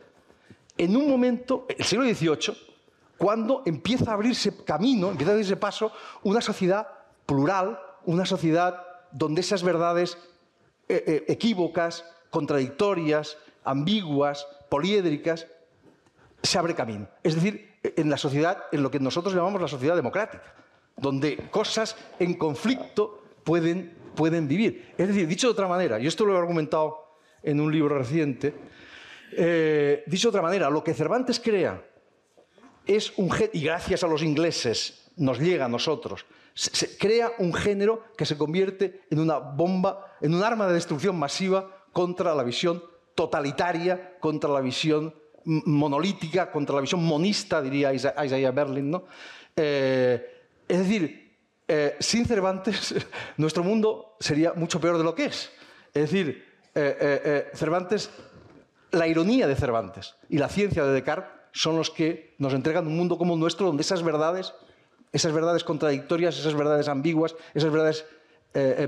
en 0.76 0.96
un 0.96 1.08
momento, 1.08 1.66
el 1.68 1.84
siglo 1.84 2.04
XVIII, 2.04 2.56
cuando 3.16 3.62
empieza 3.64 4.10
a 4.10 4.14
abrirse 4.14 4.64
camino, 4.64 5.10
empieza 5.10 5.30
a 5.30 5.34
abrirse 5.34 5.56
paso, 5.56 5.92
una 6.24 6.40
sociedad 6.40 6.88
plural, 7.26 7.78
una 8.04 8.26
sociedad 8.26 8.82
donde 9.12 9.40
esas 9.40 9.62
verdades 9.62 10.18
eh, 10.88 11.04
eh, 11.06 11.24
equívocas, 11.28 12.04
contradictorias, 12.34 13.38
ambiguas, 13.62 14.44
poliédricas, 14.68 15.46
se 16.42 16.58
abre 16.58 16.74
camino. 16.74 17.06
Es 17.22 17.36
decir, 17.36 17.78
en 17.80 18.10
la 18.10 18.16
sociedad, 18.16 18.64
en 18.72 18.82
lo 18.82 18.90
que 18.90 18.98
nosotros 18.98 19.32
llamamos 19.32 19.62
la 19.62 19.68
sociedad 19.68 19.94
democrática, 19.94 20.52
donde 20.96 21.36
cosas 21.52 21.94
en 22.18 22.34
conflicto 22.34 23.22
pueden, 23.44 23.94
pueden 24.16 24.48
vivir. 24.48 24.94
Es 24.98 25.06
decir, 25.06 25.28
dicho 25.28 25.46
de 25.46 25.52
otra 25.52 25.68
manera, 25.68 26.00
y 26.00 26.08
esto 26.08 26.26
lo 26.26 26.34
he 26.34 26.38
argumentado 26.38 27.18
en 27.40 27.60
un 27.60 27.70
libro 27.70 27.96
reciente, 27.96 28.52
eh, 29.30 30.02
dicho 30.08 30.26
de 30.26 30.30
otra 30.30 30.42
manera, 30.42 30.68
lo 30.70 30.82
que 30.82 30.92
Cervantes 30.92 31.38
crea 31.38 31.84
es 32.84 33.16
un 33.16 33.30
y 33.52 33.62
gracias 33.62 34.02
a 34.02 34.08
los 34.08 34.24
ingleses 34.24 35.12
nos 35.18 35.38
llega 35.38 35.66
a 35.66 35.68
nosotros, 35.68 36.26
se 36.52 36.98
crea 36.98 37.30
un 37.38 37.54
género 37.54 38.02
que 38.16 38.26
se 38.26 38.36
convierte 38.36 39.02
en 39.10 39.20
una 39.20 39.38
bomba, 39.38 40.16
en 40.20 40.34
un 40.34 40.42
arma 40.42 40.66
de 40.66 40.74
destrucción 40.74 41.16
masiva 41.16 41.83
contra 41.94 42.34
la 42.34 42.42
visión 42.42 42.82
totalitaria 43.14 44.18
contra 44.18 44.50
la 44.50 44.60
visión 44.60 45.14
monolítica, 45.44 46.50
contra 46.50 46.74
la 46.74 46.80
visión 46.80 47.04
monista, 47.04 47.62
diría 47.62 47.92
Isaiah 47.92 48.50
Berlin. 48.50 48.90
¿no? 48.90 49.04
Eh, 49.54 50.46
es 50.66 50.78
decir, 50.78 51.38
eh, 51.68 51.96
sin 52.00 52.26
Cervantes 52.26 52.94
nuestro 53.36 53.62
mundo 53.62 54.16
sería 54.20 54.52
mucho 54.54 54.80
peor 54.80 54.98
de 54.98 55.04
lo 55.04 55.14
que 55.14 55.26
es. 55.26 55.50
Es 55.92 56.10
decir, 56.10 56.44
eh, 56.74 57.50
Cervantes, 57.54 58.10
la 58.90 59.06
ironía 59.06 59.46
de 59.46 59.54
Cervantes 59.54 60.16
y 60.28 60.38
la 60.38 60.48
ciencia 60.48 60.84
de 60.84 60.92
Descartes 60.92 61.30
son 61.52 61.76
los 61.76 61.90
que 61.90 62.34
nos 62.38 62.52
entregan 62.52 62.86
un 62.86 62.96
mundo 62.96 63.16
como 63.16 63.34
el 63.34 63.40
nuestro, 63.40 63.66
donde 63.66 63.82
esas 63.82 64.02
verdades, 64.02 64.54
esas 65.12 65.32
verdades 65.32 65.62
contradictorias, 65.62 66.36
esas 66.36 66.54
verdades 66.54 66.88
ambiguas, 66.88 67.36
esas 67.54 67.70
verdades 67.70 68.04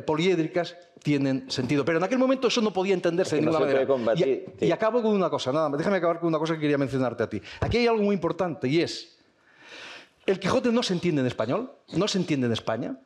poliédricas 0.07 0.77
tienen 1.03 1.51
sentido. 1.51 1.85
Pero 1.85 1.99
en 1.99 2.05
aquel 2.05 2.19
momento 2.19 2.49
eso 2.49 2.61
no 2.61 2.73
podía 2.73 2.95
entenderse 2.95 3.37
de 3.37 3.43
ninguna 3.43 3.61
manera. 3.61 3.87
Y, 4.61 4.71
acabo 4.71 5.03
con 5.03 5.12
una 5.12 5.31
cosa, 5.31 5.53
nada. 5.53 5.71
Déjame 5.77 5.99
acabar 5.99 6.19
con 6.19 6.29
una 6.29 6.39
cosa 6.39 6.55
que 6.55 6.61
quería 6.61 6.79
mencionarte 6.79 7.23
a 7.23 7.29
ti. 7.29 7.41
Aquí 7.61 7.79
hay 7.79 7.87
algo 7.87 8.03
muy 8.03 8.14
importante 8.14 8.69
y 8.69 8.81
es, 8.81 9.17
el 10.27 10.41
Quijote 10.41 10.73
no 10.73 10.83
se 10.83 10.95
entiende 10.95 11.21
en 11.21 11.27
español, 11.27 11.73
no 11.93 12.09
se 12.09 12.19
entiende 12.19 12.47
en 12.47 12.53
España. 12.53 12.99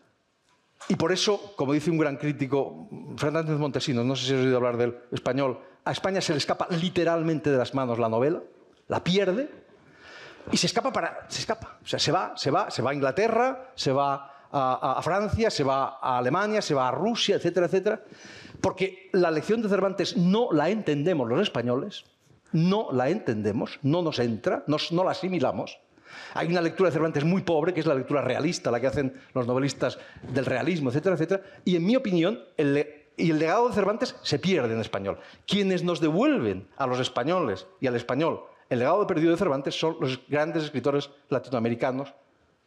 Y 0.88 0.96
por 0.96 1.12
eso, 1.12 1.52
como 1.56 1.74
dice 1.74 1.90
un 1.90 1.98
gran 1.98 2.16
crítico, 2.16 2.88
Fernández 3.16 3.58
Montesinos, 3.58 4.04
no 4.04 4.16
sé 4.16 4.26
si 4.26 4.32
has 4.34 4.40
oído 4.40 4.56
hablar 4.56 4.76
del 4.78 4.96
español, 5.12 5.60
a 5.84 5.92
España 5.92 6.20
se 6.20 6.32
le 6.32 6.38
escapa 6.38 6.68
literalmente 6.70 7.50
de 7.50 7.58
las 7.58 7.74
manos 7.74 7.98
la 7.98 8.08
novela, 8.08 8.42
la 8.88 9.04
pierde, 9.04 9.50
y 10.50 10.56
se 10.56 10.66
escapa 10.66 10.92
para. 10.92 11.26
se 11.28 11.40
escapa. 11.40 11.78
O 11.82 11.86
sea, 11.86 11.98
se 11.98 12.10
va, 12.10 12.32
se 12.36 12.50
va, 12.50 12.70
se 12.70 12.80
va 12.80 12.92
a 12.92 12.94
Inglaterra, 12.94 13.72
se 13.74 13.92
va 13.92 14.29
a, 14.52 15.00
Francia, 15.02 15.50
se 15.50 15.64
va 15.64 15.98
a 16.00 16.18
Alemania, 16.18 16.62
se 16.62 16.74
va 16.74 16.88
a 16.88 16.90
Rusia, 16.90 17.36
etcétera, 17.36 17.66
etcétera, 17.66 18.02
porque 18.60 19.10
la 19.12 19.30
lección 19.30 19.62
de 19.62 19.68
Cervantes 19.68 20.16
no 20.16 20.52
la 20.52 20.70
entendemos 20.70 21.28
los 21.28 21.40
españoles, 21.40 22.04
no 22.52 22.88
la 22.92 23.08
entendemos, 23.10 23.78
no 23.82 24.02
nos 24.02 24.18
entra, 24.18 24.64
no 24.66 25.04
la 25.04 25.12
asimilamos. 25.12 25.78
Hay 26.34 26.48
una 26.48 26.60
lectura 26.60 26.90
de 26.90 26.94
Cervantes 26.94 27.24
muy 27.24 27.42
pobre, 27.42 27.72
que 27.72 27.80
es 27.80 27.86
la 27.86 27.94
lectura 27.94 28.22
realista, 28.22 28.70
la 28.70 28.80
que 28.80 28.88
hacen 28.88 29.14
los 29.32 29.46
novelistas 29.46 29.98
del 30.22 30.46
realismo, 30.46 30.90
etcétera, 30.90 31.14
etcétera, 31.14 31.42
y 31.64 31.76
en 31.76 31.86
mi 31.86 31.94
opinión, 31.94 32.40
el, 32.56 32.86
y 33.16 33.30
el 33.30 33.38
legado 33.38 33.68
de 33.68 33.74
Cervantes 33.74 34.16
se 34.22 34.38
pierde 34.40 34.74
en 34.74 34.80
español. 34.80 35.18
Quienes 35.46 35.84
nos 35.84 36.00
devuelven 36.00 36.68
a 36.76 36.86
los 36.86 36.98
españoles 36.98 37.66
y 37.80 37.86
al 37.86 37.94
español 37.94 38.44
el 38.70 38.78
legado 38.78 39.04
perdido 39.04 39.32
de 39.32 39.36
Cervantes 39.36 39.78
son 39.78 39.96
los 40.00 40.20
grandes 40.28 40.62
escritores 40.62 41.10
latinoamericanos 41.28 42.14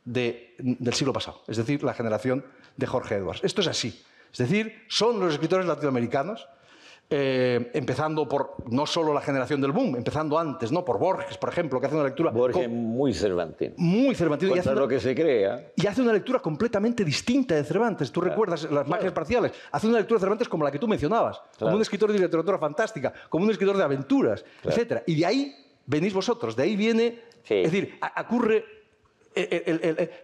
del 0.05 0.93
siglo 0.93 1.13
pasado, 1.13 1.41
es 1.47 1.57
decir, 1.57 1.83
la 1.83 1.93
generación 1.93 2.45
de 2.77 2.87
Jorge 2.87 3.15
Edwards. 3.15 3.43
Esto 3.43 3.61
es 3.61 3.67
así. 3.67 4.03
Es 4.31 4.37
decir, 4.37 4.83
son 4.87 5.19
los 5.19 5.33
escritores 5.33 5.65
latinoamericanos, 5.65 6.47
eh, 7.09 7.69
empezando 7.75 8.27
por 8.27 8.55
no 8.71 8.87
solo 8.87 9.13
la 9.13 9.21
generación 9.21 9.61
del 9.61 9.71
boom, 9.71 9.95
empezando 9.97 10.39
antes, 10.39 10.71
¿no? 10.71 10.83
por 10.83 10.97
Borges, 10.97 11.37
por 11.37 11.49
ejemplo, 11.49 11.79
que 11.79 11.85
hace 11.85 11.95
una 11.95 12.05
lectura... 12.05 12.31
Borges 12.31 12.67
muy 12.67 13.13
Cervantino. 13.13 13.75
Muy 13.77 14.15
Cervantino. 14.15 14.55
y 14.55 14.59
hace 14.59 14.73
lo 14.73 14.87
que 14.87 14.99
se 14.99 15.13
crea. 15.13 15.71
Y 15.75 15.85
hace 15.85 16.01
una 16.01 16.13
lectura 16.13 16.39
completamente 16.39 17.05
distinta 17.05 17.53
de 17.53 17.63
Cervantes. 17.63 18.11
Tú 18.11 18.21
recuerdas 18.21 18.63
las 18.71 18.87
magias 18.87 19.11
parciales. 19.11 19.51
Hace 19.71 19.87
una 19.87 19.99
lectura 19.99 20.17
de 20.17 20.21
Cervantes 20.21 20.49
como 20.49 20.63
la 20.63 20.71
que 20.71 20.79
tú 20.79 20.87
mencionabas, 20.87 21.39
como 21.59 21.75
un 21.75 21.81
escritor 21.81 22.11
de 22.11 22.17
literatura 22.17 22.57
fantástica, 22.57 23.13
como 23.29 23.45
un 23.45 23.51
escritor 23.51 23.77
de 23.77 23.83
aventuras, 23.83 24.43
etc. 24.63 25.03
Y 25.05 25.15
de 25.15 25.25
ahí 25.27 25.55
venís 25.85 26.13
vosotros, 26.13 26.55
de 26.55 26.63
ahí 26.63 26.75
viene... 26.75 27.21
Es 27.47 27.71
decir, 27.71 27.99
ocurre 28.17 28.82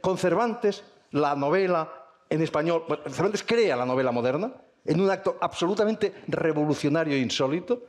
con 0.02 0.18
Cervantes, 0.18 0.84
la 1.12 1.36
novela 1.36 1.92
en 2.30 2.42
español, 2.42 2.86
Cervantes 3.10 3.44
crea 3.44 3.76
la 3.76 3.86
novela 3.86 4.12
moderna 4.12 4.54
en 4.86 5.02
un 5.02 5.10
acto 5.10 5.38
absolutamente 5.42 6.14
revolucionario 6.28 7.16
e 7.16 7.20
insólito. 7.20 7.88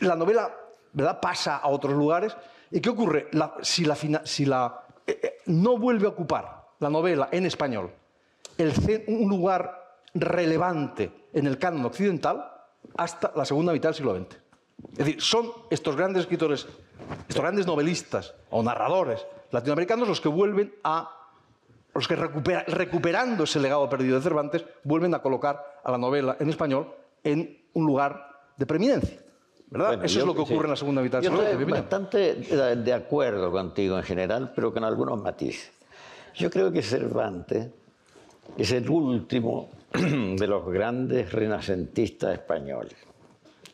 La 0.00 0.16
novela 0.16 0.54
¿verdad? 0.92 1.20
pasa 1.20 1.56
a 1.56 1.68
otros 1.68 1.94
lugares. 1.94 2.36
¿Y 2.70 2.80
qué 2.80 2.90
ocurre? 2.90 3.28
si 3.62 3.84
la, 3.84 3.96
si 4.24 4.44
la 4.44 4.82
eh, 5.06 5.20
eh, 5.22 5.36
no 5.46 5.78
vuelve 5.78 6.06
a 6.06 6.10
ocupar 6.10 6.66
la 6.80 6.90
novela 6.90 7.28
en 7.30 7.46
español 7.46 7.90
un 9.08 9.28
lugar 9.28 10.00
relevante 10.14 11.28
en 11.32 11.46
el 11.46 11.58
canon 11.58 11.84
occidental 11.84 12.50
hasta 12.96 13.32
la 13.34 13.44
segunda 13.44 13.72
mitad 13.72 13.90
del 13.90 13.96
siglo 13.96 14.16
XX. 14.16 14.36
Es 14.92 14.98
decir, 14.98 15.22
son 15.22 15.52
estos 15.70 15.96
grandes 15.96 16.22
escritores, 16.22 16.66
estos 17.28 17.42
grandes 17.42 17.66
novelistas 17.66 18.34
o 18.50 18.62
narradores 18.62 19.26
latinoamericanos 19.50 20.08
los 20.08 20.20
que 20.20 20.28
vuelven 20.28 20.74
a 20.84 21.12
los 21.94 22.06
que 22.06 22.14
recuperando 22.14 23.44
ese 23.44 23.58
legado 23.58 23.88
perdido 23.88 24.16
de 24.16 24.22
Cervantes, 24.22 24.64
vuelven 24.84 25.14
a 25.14 25.20
colocar 25.20 25.80
a 25.82 25.90
la 25.90 25.98
novela 25.98 26.36
en 26.38 26.50
español 26.50 26.92
en 27.24 27.58
un 27.72 27.86
lugar 27.86 28.50
de 28.56 28.66
preeminencia. 28.66 29.18
¿verdad? 29.68 30.04
Eso 30.04 30.20
es 30.20 30.26
lo 30.26 30.34
que 30.34 30.42
ocurre 30.42 30.64
en 30.64 30.70
la 30.70 30.76
segunda 30.76 31.02
mitad 31.02 31.20
del 31.20 31.30
siglo 31.30 31.46
Estoy 31.46 31.64
bastante 31.64 32.34
de 32.34 32.92
acuerdo 32.92 33.50
contigo 33.50 33.96
en 33.96 34.04
general, 34.04 34.52
pero 34.54 34.72
con 34.72 34.84
algunos 34.84 35.20
matices. 35.20 35.72
Yo 36.34 36.50
creo 36.50 36.70
que 36.70 36.82
Cervantes 36.82 37.68
es 38.56 38.72
el 38.72 38.88
último 38.88 39.70
de 39.92 40.46
los 40.46 40.66
grandes 40.66 41.32
renacentistas 41.32 42.34
españoles. 42.34 42.94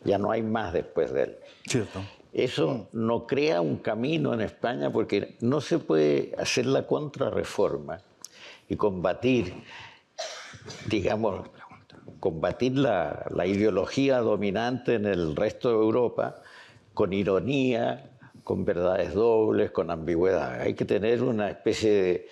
Ya 0.05 0.19
no 0.19 0.31
hay 0.31 0.43
más 0.43 0.73
después 0.73 1.13
de 1.13 1.23
él. 1.25 1.37
Cierto. 1.67 2.01
Eso 2.33 2.89
no 2.93 3.27
crea 3.27 3.61
un 3.61 3.77
camino 3.77 4.33
en 4.33 4.41
España 4.41 4.91
porque 4.91 5.37
no 5.41 5.61
se 5.61 5.79
puede 5.79 6.33
hacer 6.39 6.65
la 6.65 6.87
contrarreforma 6.87 7.99
y 8.69 8.77
combatir, 8.77 9.53
digamos, 10.87 11.47
combatir 12.21 12.79
la, 12.79 13.27
ideología 13.45 14.19
dominante 14.19 14.95
en 14.95 15.05
el 15.05 15.37
resto 15.37 15.69
de 15.69 15.75
Europa 15.75 16.37
con 16.95 17.13
ironía, 17.13 18.11
con 18.45 18.65
verdades 18.65 19.13
dobles, 19.13 19.71
con 19.71 19.91
ambigüedad. 19.91 20.61
Hay 20.61 20.73
que 20.73 20.87
tener 20.87 21.23
una 21.23 21.51
especie 21.51 21.91
de 21.91 22.29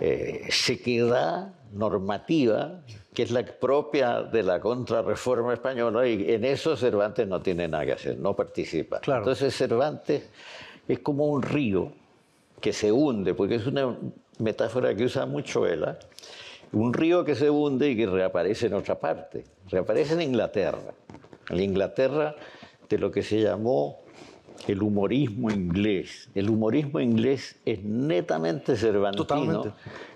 eh, 0.00 0.46
sequedad 0.50 1.52
normativa 1.74 2.80
que 3.14 3.22
es 3.22 3.30
la 3.30 3.44
propia 3.44 4.22
de 4.22 4.42
la 4.42 4.60
contrarreforma 4.60 5.54
española, 5.54 6.06
y 6.06 6.32
en 6.32 6.44
eso 6.44 6.76
Cervantes 6.76 7.28
no 7.28 7.40
tiene 7.40 7.68
nada 7.68 7.86
que 7.86 7.92
hacer, 7.92 8.18
no 8.18 8.34
participa. 8.34 9.00
Entonces 9.06 9.54
Cervantes 9.54 10.28
es 10.88 10.98
como 10.98 11.26
un 11.26 11.42
río 11.42 11.92
que 12.60 12.72
se 12.72 12.90
hunde, 12.90 13.34
porque 13.34 13.54
es 13.54 13.66
una 13.66 13.96
metáfora 14.38 14.94
que 14.96 15.04
usa 15.04 15.26
mucho 15.26 15.60
Vela, 15.60 15.98
un 16.72 16.92
río 16.92 17.24
que 17.24 17.36
se 17.36 17.48
hunde 17.50 17.90
y 17.90 17.96
que 17.96 18.06
reaparece 18.06 18.66
en 18.66 18.74
otra 18.74 18.98
parte, 18.98 19.44
reaparece 19.68 20.14
en 20.14 20.22
Inglaterra, 20.22 20.92
en 21.50 21.56
la 21.56 21.62
Inglaterra 21.62 22.34
de 22.88 22.98
lo 22.98 23.12
que 23.12 23.22
se 23.22 23.40
llamó 23.40 24.00
el 24.66 24.82
humorismo 24.82 25.50
inglés. 25.50 26.28
El 26.34 26.50
humorismo 26.50 26.98
inglés 26.98 27.56
es 27.64 27.82
netamente 27.84 28.76
cervantino 28.76 29.72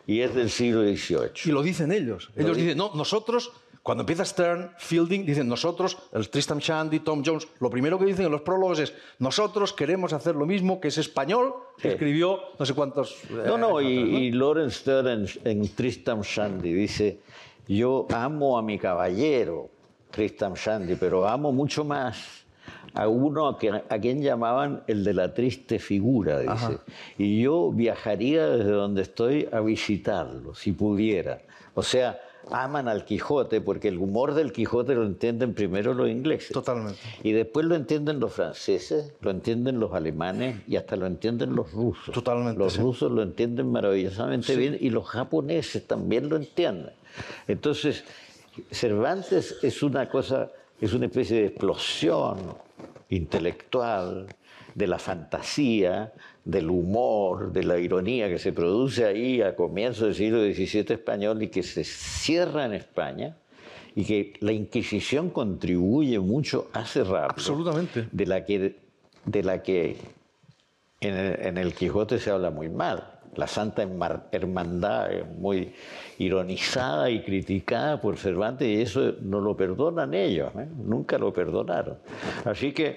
y 0.08 0.22
es 0.22 0.34
del 0.34 0.48
siglo 0.48 0.82
XVIII. 0.82 1.30
Y 1.44 1.52
lo 1.52 1.62
dicen 1.62 1.92
ellos. 1.92 2.30
Ellos 2.34 2.56
dicen, 2.56 2.78
no, 2.78 2.92
nosotros, 2.94 3.52
cuando 3.82 4.02
empieza 4.02 4.24
Stern, 4.24 4.70
Fielding, 4.78 5.26
dicen 5.26 5.46
nosotros, 5.46 5.98
el 6.12 6.30
Tristan 6.30 6.60
Shandy, 6.60 7.00
Tom 7.00 7.22
Jones, 7.24 7.46
lo 7.60 7.68
primero 7.68 7.98
que 7.98 8.06
dicen 8.06 8.24
en 8.24 8.32
los 8.32 8.40
prólogos 8.40 8.78
es, 8.78 8.94
nosotros 9.18 9.74
queremos 9.74 10.14
hacer 10.14 10.34
lo 10.34 10.46
mismo 10.46 10.80
que 10.80 10.88
ese 10.88 11.02
español 11.02 11.52
que 11.76 11.88
escribió 11.88 12.40
no 12.58 12.64
sé 12.64 12.72
cuántos... 12.72 13.18
No, 13.28 13.58
no, 13.58 13.82
y, 13.82 14.32
Lawrence 14.32 14.78
Stern 14.78 15.26
en, 15.44 15.68
Tristan 15.74 16.22
Shandy 16.22 16.72
dice, 16.72 17.20
yo 17.68 18.06
amo 18.10 18.56
a 18.56 18.62
mi 18.62 18.78
caballero, 18.78 19.68
Tristan 20.10 20.54
Shandy, 20.54 20.94
pero 20.94 21.28
amo 21.28 21.52
mucho 21.52 21.84
más 21.84 22.46
a 22.94 23.08
uno 23.08 23.48
a 23.48 23.58
quien, 23.58 24.22
llamaban 24.22 24.82
el 24.86 25.04
de 25.04 25.14
la 25.14 25.34
triste 25.34 25.78
figura, 25.78 26.40
dice. 26.40 26.78
Y 27.16 27.42
yo 27.42 27.70
viajaría 27.72 28.46
desde 28.46 28.70
donde 28.70 29.02
estoy 29.02 29.48
a 29.52 29.60
visitarlo, 29.60 30.54
si 30.54 30.72
pudiera. 30.72 31.40
O 31.74 31.82
sea, 31.82 32.20
aman 32.50 32.88
al 32.88 33.04
Quijote 33.04 33.60
porque 33.60 33.88
el 33.88 33.98
humor 33.98 34.34
del 34.34 34.52
Quijote 34.52 34.94
lo 34.94 35.04
entienden 35.04 35.54
primero 35.54 35.94
los 35.94 36.08
ingleses. 36.08 36.52
Totalmente. 36.52 36.98
Y 37.22 37.32
después 37.32 37.66
lo 37.66 37.74
entienden 37.74 38.20
los 38.20 38.32
franceses, 38.32 39.12
lo 39.20 39.30
entienden 39.30 39.78
los 39.80 39.92
alemanes 39.92 40.62
y 40.66 40.76
hasta 40.76 40.96
lo 40.96 41.06
entienden 41.06 41.54
los 41.54 41.72
rusos. 41.72 42.14
Totalmente. 42.14 42.58
Los 42.58 42.78
rusos 42.78 43.10
lo 43.10 43.22
entienden 43.22 43.70
maravillosamente 43.70 44.56
bien 44.56 44.76
y 44.80 44.90
los 44.90 45.06
japoneses 45.06 45.86
también 45.86 46.28
lo 46.28 46.36
entienden. 46.36 46.94
Entonces, 47.46 48.04
Cervantes 48.70 49.58
es 49.62 49.82
una 49.82 50.08
cosa, 50.08 50.50
es 50.80 50.92
una 50.92 51.06
especie 51.06 51.40
de 51.40 51.46
explosión 51.46 52.38
intelectual, 53.08 54.26
de 54.74 54.86
la 54.86 54.98
fantasía, 54.98 56.12
del 56.44 56.70
humor, 56.70 57.52
de 57.52 57.64
la 57.64 57.78
ironía 57.78 58.28
que 58.28 58.38
se 58.38 58.52
produce 58.52 59.04
ahí 59.04 59.42
a 59.42 59.56
comienzos 59.56 60.06
del 60.06 60.14
siglo 60.14 60.40
XVII 60.40 60.94
español 60.94 61.42
y 61.42 61.48
que 61.48 61.62
se 61.62 61.82
cierra 61.84 62.64
en 62.64 62.74
España 62.74 63.36
y 63.94 64.04
que 64.04 64.34
la 64.40 64.52
Inquisición 64.52 65.30
contribuye 65.30 66.20
mucho 66.20 66.68
a 66.72 66.84
cerrar. 66.84 67.30
Absolutamente. 67.30 68.08
De 68.12 68.26
la 68.26 68.44
que, 68.44 68.76
de 69.24 69.42
la 69.42 69.62
que 69.62 69.96
en, 71.00 71.58
el, 71.58 71.74
Quijote 71.74 72.18
se 72.18 72.30
habla 72.30 72.50
muy 72.50 72.68
mal. 72.68 73.17
La 73.38 73.46
Santa 73.46 73.86
Hermandad 74.32 75.12
es 75.12 75.24
muy 75.38 75.72
ironizada 76.18 77.08
y 77.08 77.22
criticada 77.22 78.00
por 78.00 78.16
Cervantes 78.16 78.66
y 78.66 78.82
eso 78.82 79.14
no 79.22 79.40
lo 79.40 79.56
perdonan 79.56 80.12
ellos, 80.12 80.50
¿eh? 80.58 80.66
nunca 80.76 81.18
lo 81.18 81.32
perdonaron. 81.32 81.98
Así 82.44 82.72
que 82.72 82.96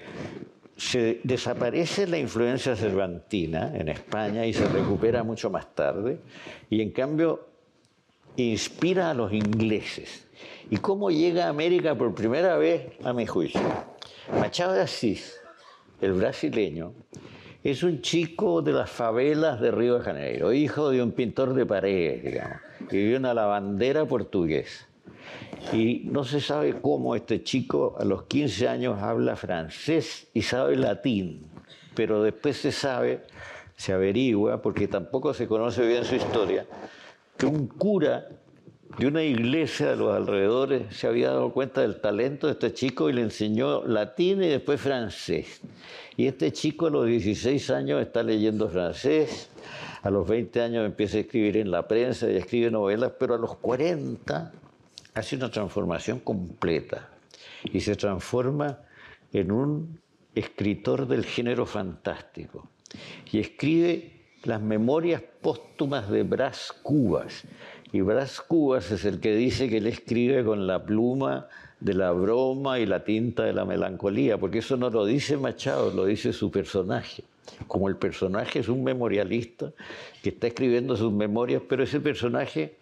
se 0.76 1.20
desaparece 1.22 2.08
la 2.08 2.18
influencia 2.18 2.74
cervantina 2.74 3.70
en 3.72 3.88
España 3.88 4.44
y 4.44 4.52
se 4.52 4.66
recupera 4.66 5.22
mucho 5.22 5.48
más 5.48 5.72
tarde 5.76 6.18
y 6.68 6.82
en 6.82 6.90
cambio 6.90 7.46
inspira 8.34 9.10
a 9.10 9.14
los 9.14 9.32
ingleses. 9.32 10.26
¿Y 10.70 10.78
cómo 10.78 11.12
llega 11.12 11.46
a 11.46 11.50
América 11.50 11.94
por 11.94 12.16
primera 12.16 12.56
vez 12.56 12.94
a 13.04 13.12
mi 13.12 13.26
juicio? 13.26 13.60
Machado 14.40 14.72
de 14.72 14.80
Asís, 14.80 15.40
el 16.00 16.14
brasileño, 16.14 16.94
es 17.64 17.82
un 17.82 18.00
chico 18.00 18.60
de 18.60 18.72
las 18.72 18.90
favelas 18.90 19.60
de 19.60 19.70
Río 19.70 19.98
de 19.98 20.04
Janeiro, 20.04 20.52
hijo 20.52 20.90
de 20.90 21.02
un 21.02 21.12
pintor 21.12 21.54
de 21.54 21.64
paredes, 21.64 22.24
digamos, 22.24 22.58
vivió 22.90 23.16
en 23.16 23.22
la 23.22 23.34
lavandera 23.34 24.04
portuguesa. 24.04 24.88
Y 25.72 26.02
no 26.06 26.24
se 26.24 26.40
sabe 26.40 26.80
cómo 26.80 27.14
este 27.14 27.44
chico 27.44 27.96
a 27.98 28.04
los 28.04 28.24
15 28.24 28.68
años 28.68 29.00
habla 29.00 29.36
francés 29.36 30.26
y 30.34 30.42
sabe 30.42 30.74
latín, 30.76 31.46
pero 31.94 32.22
después 32.22 32.56
se 32.56 32.72
sabe, 32.72 33.22
se 33.76 33.92
averigua, 33.92 34.60
porque 34.60 34.88
tampoco 34.88 35.32
se 35.32 35.46
conoce 35.46 35.86
bien 35.86 36.04
su 36.04 36.16
historia, 36.16 36.66
que 37.36 37.46
un 37.46 37.68
cura 37.68 38.26
de 38.98 39.06
una 39.06 39.22
iglesia 39.22 39.90
de 39.90 39.96
los 39.96 40.14
alrededores 40.14 40.94
se 40.96 41.06
había 41.06 41.28
dado 41.28 41.52
cuenta 41.52 41.80
del 41.80 42.00
talento 42.00 42.48
de 42.48 42.54
este 42.54 42.74
chico 42.74 43.08
y 43.08 43.12
le 43.12 43.22
enseñó 43.22 43.86
latín 43.86 44.42
y 44.42 44.48
después 44.48 44.80
francés. 44.80 45.60
Y 46.16 46.26
este 46.26 46.52
chico 46.52 46.86
a 46.86 46.90
los 46.90 47.06
16 47.06 47.70
años 47.70 48.02
está 48.02 48.22
leyendo 48.22 48.68
francés, 48.68 49.48
a 50.02 50.10
los 50.10 50.28
20 50.28 50.60
años 50.60 50.84
empieza 50.84 51.16
a 51.16 51.20
escribir 51.20 51.56
en 51.56 51.70
la 51.70 51.88
prensa 51.88 52.30
y 52.30 52.36
escribe 52.36 52.70
novelas, 52.70 53.12
pero 53.18 53.34
a 53.34 53.38
los 53.38 53.56
40 53.56 54.52
hace 55.14 55.36
una 55.36 55.50
transformación 55.50 56.20
completa 56.20 57.08
y 57.64 57.80
se 57.80 57.96
transforma 57.96 58.80
en 59.32 59.52
un 59.52 60.00
escritor 60.34 61.06
del 61.06 61.24
género 61.24 61.66
fantástico 61.66 62.68
y 63.30 63.38
escribe 63.38 64.12
las 64.44 64.60
memorias 64.60 65.22
póstumas 65.40 66.10
de 66.10 66.24
Brás 66.24 66.72
Cubas. 66.82 67.44
Y 67.92 68.00
Brás 68.00 68.40
Cubas 68.40 68.90
es 68.90 69.04
el 69.04 69.20
que 69.20 69.34
dice 69.34 69.68
que 69.68 69.78
él 69.78 69.86
escribe 69.86 70.44
con 70.44 70.66
la 70.66 70.84
pluma 70.84 71.48
de 71.82 71.94
la 71.94 72.12
broma 72.12 72.78
y 72.78 72.86
la 72.86 73.04
tinta 73.04 73.44
de 73.44 73.52
la 73.52 73.64
melancolía, 73.64 74.38
porque 74.38 74.58
eso 74.58 74.76
no 74.76 74.90
lo 74.90 75.04
dice 75.04 75.36
Machado, 75.36 75.90
lo 75.90 76.04
dice 76.04 76.32
su 76.32 76.50
personaje. 76.50 77.24
Como 77.66 77.88
el 77.88 77.96
personaje 77.96 78.60
es 78.60 78.68
un 78.68 78.84
memorialista 78.84 79.72
que 80.22 80.30
está 80.30 80.46
escribiendo 80.46 80.96
sus 80.96 81.12
memorias, 81.12 81.62
pero 81.68 81.82
ese 81.82 82.00
personaje 82.00 82.76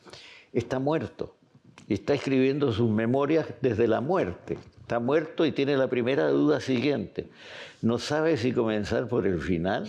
está 0.52 0.78
muerto 0.78 1.34
está 1.94 2.14
escribiendo 2.14 2.72
sus 2.72 2.90
memorias 2.90 3.46
desde 3.60 3.88
la 3.88 4.00
muerte. 4.00 4.58
Está 4.80 5.00
muerto 5.00 5.44
y 5.44 5.52
tiene 5.52 5.76
la 5.76 5.88
primera 5.88 6.28
duda 6.28 6.60
siguiente. 6.60 7.28
No 7.82 7.98
sabe 7.98 8.36
si 8.36 8.52
comenzar 8.52 9.08
por 9.08 9.26
el 9.26 9.40
final, 9.40 9.88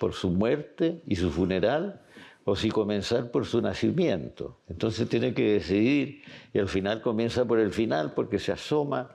por 0.00 0.14
su 0.14 0.30
muerte 0.30 1.00
y 1.06 1.16
su 1.16 1.30
funeral, 1.30 2.00
o 2.48 2.54
si 2.54 2.70
comenzar 2.70 3.32
por 3.32 3.44
su 3.44 3.60
nacimiento. 3.60 4.60
Entonces 4.68 5.08
tiene 5.08 5.34
que 5.34 5.54
decidir 5.54 6.22
y 6.54 6.60
al 6.60 6.68
final 6.68 7.02
comienza 7.02 7.44
por 7.44 7.58
el 7.58 7.72
final 7.72 8.12
porque 8.14 8.38
se 8.38 8.52
asoma, 8.52 9.10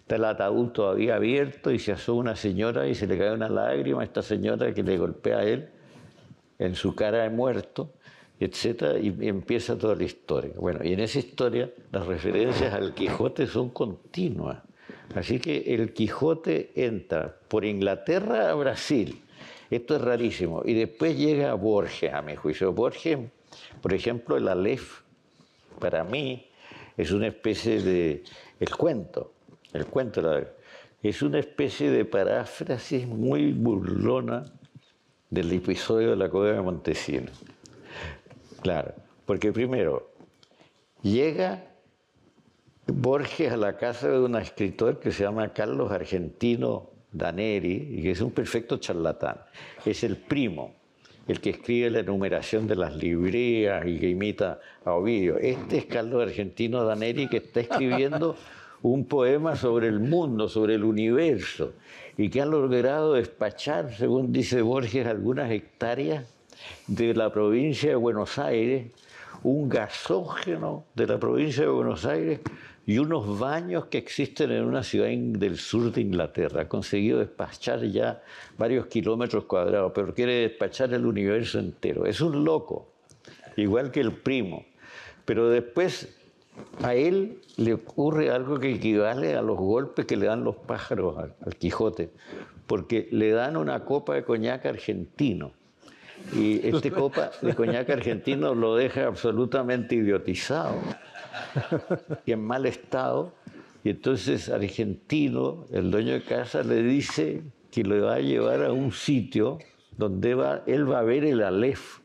está 0.00 0.16
el 0.16 0.24
ataúd 0.26 0.68
todavía 0.68 1.16
abierto 1.16 1.70
y 1.70 1.78
se 1.78 1.92
asoma 1.92 2.20
una 2.20 2.36
señora 2.36 2.86
y 2.86 2.94
se 2.94 3.06
le 3.06 3.16
cae 3.16 3.32
una 3.32 3.48
lágrima 3.48 4.02
a 4.02 4.04
esta 4.04 4.20
señora 4.20 4.74
que 4.74 4.82
le 4.82 4.98
golpea 4.98 5.38
a 5.38 5.44
él 5.44 5.70
en 6.58 6.74
su 6.74 6.94
cara 6.94 7.22
de 7.22 7.30
muerto, 7.30 7.94
etc. 8.38 8.98
Y 9.02 9.28
empieza 9.28 9.78
toda 9.78 9.94
la 9.94 10.04
historia. 10.04 10.52
Bueno, 10.58 10.80
y 10.84 10.92
en 10.92 11.00
esa 11.00 11.20
historia 11.20 11.70
las 11.90 12.04
referencias 12.04 12.74
al 12.74 12.92
Quijote 12.92 13.46
son 13.46 13.70
continuas. 13.70 14.58
Así 15.14 15.38
que 15.38 15.74
el 15.74 15.94
Quijote 15.94 16.72
entra 16.74 17.34
por 17.48 17.64
Inglaterra 17.64 18.50
a 18.50 18.54
Brasil, 18.54 19.22
esto 19.70 19.96
es 19.96 20.02
rarísimo. 20.02 20.62
Y 20.64 20.74
después 20.74 21.16
llega 21.16 21.54
Borges, 21.54 22.12
a 22.12 22.22
mi 22.22 22.36
juicio. 22.36 22.72
Borges, 22.72 23.18
por 23.80 23.92
ejemplo, 23.92 24.36
el 24.36 24.48
Aleph, 24.48 25.00
para 25.78 26.04
mí, 26.04 26.48
es 26.96 27.12
una 27.12 27.28
especie 27.28 27.82
de... 27.82 28.24
El 28.58 28.74
cuento, 28.74 29.32
el 29.72 29.86
cuento 29.86 30.22
es 31.02 31.22
una 31.22 31.38
especie 31.38 31.90
de 31.90 32.04
paráfrasis 32.04 33.06
muy 33.06 33.52
burlona 33.52 34.44
del 35.28 35.52
episodio 35.52 36.10
de 36.10 36.16
la 36.16 36.30
Cueva 36.30 36.56
de 36.56 36.62
Montesino. 36.62 37.30
Claro, 38.62 38.94
porque 39.26 39.52
primero, 39.52 40.10
llega 41.02 41.64
Borges 42.86 43.52
a 43.52 43.56
la 43.56 43.76
casa 43.76 44.08
de 44.08 44.20
un 44.20 44.36
escritor 44.36 44.98
que 44.98 45.12
se 45.12 45.24
llama 45.24 45.52
Carlos 45.52 45.90
Argentino 45.92 46.90
Daneri, 47.16 48.00
que 48.02 48.10
es 48.10 48.20
un 48.20 48.30
perfecto 48.30 48.76
charlatán. 48.78 49.38
Es 49.84 50.04
el 50.04 50.16
primo, 50.16 50.74
el 51.26 51.40
que 51.40 51.50
escribe 51.50 51.90
la 51.90 52.00
enumeración 52.00 52.66
de 52.66 52.76
las 52.76 52.94
libreas 52.94 53.86
y 53.86 53.98
que 53.98 54.08
imita 54.08 54.60
a 54.84 54.92
Ovidio. 54.92 55.38
Este 55.38 55.78
es 55.78 55.86
Carlos 55.86 56.22
Argentino 56.22 56.84
Daneri 56.84 57.28
que 57.28 57.38
está 57.38 57.60
escribiendo 57.60 58.36
un 58.82 59.06
poema 59.06 59.56
sobre 59.56 59.88
el 59.88 60.00
mundo, 60.00 60.48
sobre 60.48 60.74
el 60.74 60.84
universo, 60.84 61.72
y 62.16 62.28
que 62.28 62.40
ha 62.40 62.46
logrado 62.46 63.14
despachar, 63.14 63.94
según 63.94 64.32
dice 64.32 64.62
Borges, 64.62 65.06
algunas 65.06 65.50
hectáreas 65.50 66.24
de 66.86 67.14
la 67.14 67.32
provincia 67.32 67.90
de 67.90 67.96
Buenos 67.96 68.38
Aires, 68.38 68.86
un 69.42 69.68
gasógeno 69.68 70.84
de 70.94 71.06
la 71.06 71.18
provincia 71.18 71.64
de 71.64 71.70
Buenos 71.70 72.04
Aires 72.04 72.40
y 72.86 72.98
unos 72.98 73.40
baños 73.40 73.86
que 73.86 73.98
existen 73.98 74.52
en 74.52 74.64
una 74.64 74.84
ciudad 74.84 75.08
del 75.08 75.58
sur 75.58 75.92
de 75.92 76.00
Inglaterra. 76.00 76.62
Ha 76.62 76.68
conseguido 76.68 77.18
despachar 77.18 77.84
ya 77.84 78.22
varios 78.56 78.86
kilómetros 78.86 79.44
cuadrados, 79.44 79.90
pero 79.92 80.14
quiere 80.14 80.34
despachar 80.34 80.94
el 80.94 81.04
universo 81.04 81.58
entero. 81.58 82.06
Es 82.06 82.20
un 82.20 82.44
loco, 82.44 82.92
igual 83.56 83.90
que 83.90 84.00
el 84.00 84.12
primo. 84.12 84.64
Pero 85.24 85.48
después 85.48 86.16
a 86.80 86.94
él 86.94 87.40
le 87.56 87.74
ocurre 87.74 88.30
algo 88.30 88.60
que 88.60 88.74
equivale 88.74 89.34
a 89.34 89.42
los 89.42 89.58
golpes 89.58 90.06
que 90.06 90.16
le 90.16 90.26
dan 90.26 90.44
los 90.44 90.54
pájaros 90.54 91.18
al, 91.18 91.56
Quijote, 91.56 92.10
porque 92.68 93.08
le 93.10 93.32
dan 93.32 93.56
una 93.56 93.84
copa 93.84 94.14
de 94.14 94.22
coñac 94.22 94.64
argentino. 94.64 95.50
Y 96.32 96.66
este 96.66 96.92
copa 96.92 97.32
de 97.42 97.54
coñac 97.54 97.90
argentino 97.90 98.54
lo 98.54 98.76
deja 98.76 99.06
absolutamente 99.06 99.96
idiotizado 99.96 100.76
y 102.24 102.32
en 102.32 102.44
mal 102.44 102.66
estado. 102.66 103.32
Y 103.84 103.90
entonces 103.90 104.48
Argentino, 104.48 105.66
el 105.70 105.90
dueño 105.90 106.12
de 106.12 106.22
casa, 106.22 106.62
le 106.62 106.82
dice 106.82 107.42
que 107.70 107.84
lo 107.84 108.04
va 108.04 108.14
a 108.14 108.20
llevar 108.20 108.64
a 108.64 108.72
un 108.72 108.92
sitio 108.92 109.58
donde 109.96 110.34
va, 110.34 110.62
él 110.66 110.90
va 110.90 111.00
a 111.00 111.02
ver 111.02 111.24
el 111.24 111.42
Aleph. 111.42 112.00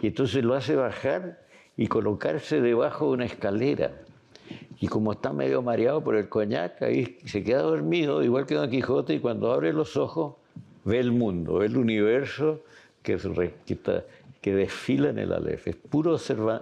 Y 0.00 0.08
entonces 0.08 0.44
lo 0.44 0.54
hace 0.54 0.74
bajar 0.74 1.42
y 1.76 1.86
colocarse 1.86 2.60
debajo 2.60 3.06
de 3.06 3.12
una 3.12 3.24
escalera. 3.24 3.92
Y 4.80 4.88
como 4.88 5.12
está 5.12 5.32
medio 5.32 5.62
mareado 5.62 6.02
por 6.02 6.16
el 6.16 6.28
coñac, 6.28 6.82
ahí 6.82 7.18
se 7.24 7.44
queda 7.44 7.62
dormido, 7.62 8.22
igual 8.22 8.46
que 8.46 8.54
Don 8.54 8.68
Quijote, 8.68 9.14
y 9.14 9.20
cuando 9.20 9.52
abre 9.52 9.72
los 9.72 9.96
ojos 9.96 10.34
ve 10.84 10.98
el 10.98 11.12
mundo, 11.12 11.58
ve 11.58 11.66
el 11.66 11.76
universo 11.76 12.62
que, 13.02 13.16
que, 13.64 13.78
que 14.40 14.54
desfila 14.54 15.10
en 15.10 15.18
el 15.18 15.32
Aleph. 15.32 15.68
Es 15.68 15.76
puro, 15.76 16.16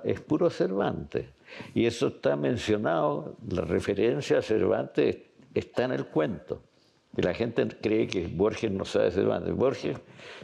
es 0.05 0.21
puro 0.21 0.51
Cervantes. 0.51 1.27
Y 1.75 1.87
eso 1.87 2.09
está 2.09 2.37
mencionado, 2.37 3.37
la 3.49 3.63
referencia 3.63 4.39
a 4.39 4.43
Cervantes 4.43 5.19
está 5.55 5.85
en 5.85 5.93
el 5.93 6.07
cuento. 6.07 6.63
Y 7.17 7.23
la 7.23 7.35
gente 7.35 7.67
cree 7.81 8.07
que 8.07 8.27
Borges 8.27 8.71
no 8.71 8.85
sabe 8.85 9.11
Cervantes. 9.11 9.55
Borges 9.55 9.97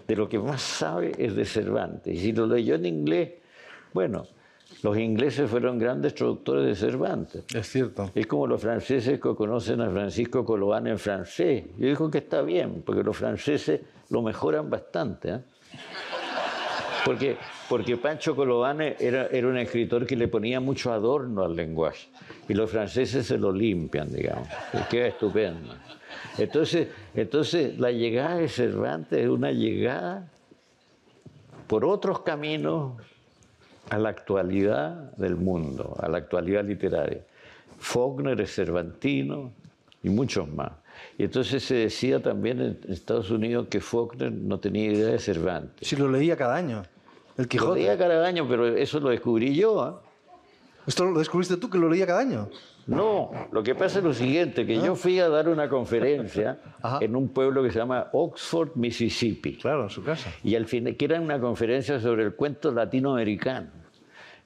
de 0.07 0.16
lo 0.16 0.28
que 0.28 0.38
más 0.38 0.61
sabe 0.61 1.12
es 1.16 1.36
de 1.36 1.44
Cervantes. 1.44 2.14
Y 2.14 2.18
si 2.18 2.32
lo 2.32 2.46
leyó 2.46 2.74
en 2.74 2.86
inglés, 2.86 3.34
bueno, 3.92 4.26
los 4.82 4.98
ingleses 4.98 5.48
fueron 5.48 5.78
grandes 5.78 6.14
traductores 6.14 6.66
de 6.66 6.74
Cervantes. 6.74 7.44
Es 7.54 7.68
cierto. 7.68 8.11
Es 8.14 8.26
como 8.26 8.46
los 8.46 8.61
franceses 8.61 9.20
que 9.20 9.34
conocen 9.34 9.80
a 9.80 9.90
Francisco 9.90 10.44
Colobán 10.44 10.86
en 10.88 10.98
francés. 10.98 11.64
Yo 11.78 11.86
digo 11.86 12.11
que 12.11 12.18
está 12.18 12.42
bien, 12.42 12.82
porque 12.84 13.02
los 13.02 13.16
franceses 13.16 13.80
lo 14.11 14.22
mejoran 14.22 14.68
bastante. 14.68 15.30
¿eh? 15.30 15.40
Porque, 17.07 17.36
porque 17.68 17.96
Pancho 17.96 18.34
Colovane 18.34 18.96
era, 18.98 19.28
era 19.28 19.46
un 19.46 19.57
escritor 19.57 20.04
que 20.04 20.16
le 20.16 20.26
ponía 20.26 20.59
mucho 20.59 20.92
adorno 20.92 21.44
al 21.44 21.54
lenguaje. 21.54 22.09
Y 22.48 22.54
los 22.54 22.68
franceses 22.68 23.24
se 23.24 23.38
lo 23.38 23.52
limpian, 23.52 24.12
digamos. 24.12 24.48
queda 24.90 25.07
estupendo. 25.07 25.72
Entonces, 26.36 26.88
entonces, 27.14 27.78
la 27.78 27.92
llegada 27.92 28.38
de 28.38 28.48
Cervantes 28.48 29.20
es 29.20 29.28
una 29.28 29.52
llegada 29.52 30.28
por 31.68 31.84
otros 31.84 32.22
caminos 32.22 33.00
a 33.88 33.98
la 33.98 34.09
actualidad 34.09 35.12
del 35.12 35.36
mundo, 35.36 35.96
a 36.00 36.09
la 36.09 36.18
actualidad 36.18 36.64
literaria. 36.64 37.20
Faulkner 37.78 38.40
es 38.40 38.52
cervantino 38.52 39.52
y 40.02 40.09
muchos 40.09 40.48
más. 40.48 40.72
Y 41.18 41.22
entonces 41.22 41.62
se 41.62 41.76
decía 41.76 42.20
también 42.20 42.61
en 42.61 42.80
Estados 42.88 43.30
Unidos 43.30 43.68
que 43.70 43.80
Faulkner 43.80 44.32
no 44.32 44.59
tenía 44.59 44.90
idea 44.90 45.12
de 45.12 45.18
Cervantes. 45.20 45.86
Si 45.86 45.94
lo 45.94 46.11
leía 46.11 46.36
cada 46.36 46.57
año. 46.57 46.82
El 47.37 47.49
Lo 47.59 47.74
leía 47.74 47.99
cada 47.99 48.26
año, 48.26 48.47
pero 48.49 48.66
eso 48.66 48.99
lo 48.99 49.11
descubrí 49.11 49.55
yo. 49.55 49.82
¿ah? 49.82 50.01
¿Esto 50.87 51.05
lo 51.05 51.18
descubriste 51.18 51.57
tú 51.57 51.68
que 51.68 51.78
lo 51.78 51.89
leía 51.89 52.07
cada 52.07 52.20
año? 52.20 52.49
No, 52.87 53.30
lo 53.51 53.62
que 53.64 53.74
pasa 53.74 53.99
es 53.99 54.05
lo 54.05 54.14
siguiente, 54.14 54.64
que 54.64 54.76
yo 54.76 54.95
fui 54.95 55.18
a 55.18 55.28
dar 55.28 55.49
una 55.49 55.68
conferencia 55.68 56.61
en 57.01 57.16
un 57.16 57.28
pueblo 57.28 57.62
que 57.62 57.70
se 57.70 57.78
llama 57.78 58.09
Oxford, 58.12 58.70
Mississippi. 58.76 59.57
Claro, 59.57 59.84
en 59.84 59.91
su 59.91 60.05
casa. 60.05 60.30
Y 60.45 60.55
al 60.55 60.66
final, 60.66 60.97
que 60.97 61.05
era 61.05 61.20
una 61.20 61.41
conferencia 61.41 62.01
sobre 62.01 62.22
el 62.22 62.34
cuento 62.34 62.70
latinoamericano. 62.70 63.70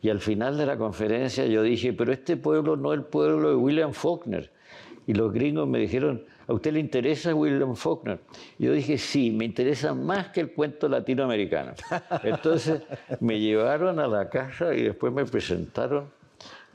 Y 0.02 0.08
al 0.08 0.20
final 0.20 0.56
de 0.56 0.64
la 0.64 0.78
conferencia 0.78 1.44
yo 1.44 1.62
dije, 1.62 1.92
pero 1.92 2.12
este 2.12 2.38
pueblo 2.38 2.76
no 2.76 2.94
es 2.94 3.00
el 3.00 3.04
pueblo 3.04 3.50
de 3.50 3.56
William 3.56 3.92
Faulkner. 3.92 4.50
Y 5.06 5.12
los 5.12 5.32
gringos 5.32 5.68
me 5.68 5.78
dijeron, 5.78 6.24
¿a 6.50 6.52
usted 6.52 6.72
le 6.72 6.80
interesa 6.80 7.32
William 7.32 7.76
Faulkner? 7.76 8.18
Yo 8.58 8.72
dije, 8.72 8.98
sí, 8.98 9.30
me 9.30 9.44
interesa 9.44 9.94
más 9.94 10.30
que 10.30 10.40
el 10.40 10.52
cuento 10.52 10.88
latinoamericano. 10.88 11.74
Entonces 12.24 12.82
me 13.20 13.38
llevaron 13.38 14.00
a 14.00 14.08
la 14.08 14.28
casa 14.28 14.74
y 14.74 14.82
después 14.82 15.12
me 15.12 15.24
presentaron 15.24 16.10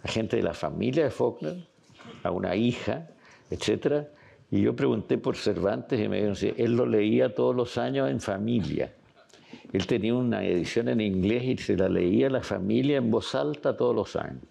a 0.01 0.07
gente 0.07 0.37
de 0.37 0.43
la 0.43 0.53
familia 0.53 1.03
de 1.03 1.11
Faulkner, 1.11 1.67
a 2.23 2.31
una 2.31 2.55
hija, 2.55 3.09
etcétera. 3.49 4.07
Y 4.49 4.61
yo 4.61 4.73
pregunté 4.77 5.17
por 5.17 5.35
Cervantes 5.35 5.99
y 5.99 6.07
me 6.07 6.17
dijeron, 6.17 6.37
sí, 6.37 6.53
él 6.55 6.77
lo 6.77 6.85
leía 6.85 7.35
todos 7.35 7.53
los 7.53 7.77
años 7.77 8.09
en 8.09 8.21
familia. 8.21 8.93
Él 9.73 9.85
tenía 9.87 10.15
una 10.15 10.41
edición 10.45 10.87
en 10.87 11.01
inglés 11.01 11.43
y 11.43 11.57
se 11.57 11.75
la 11.75 11.89
leía 11.89 12.27
a 12.27 12.29
la 12.29 12.43
familia 12.43 12.95
en 12.95 13.11
voz 13.11 13.35
alta 13.35 13.75
todos 13.75 13.93
los 13.93 14.15
años. 14.15 14.43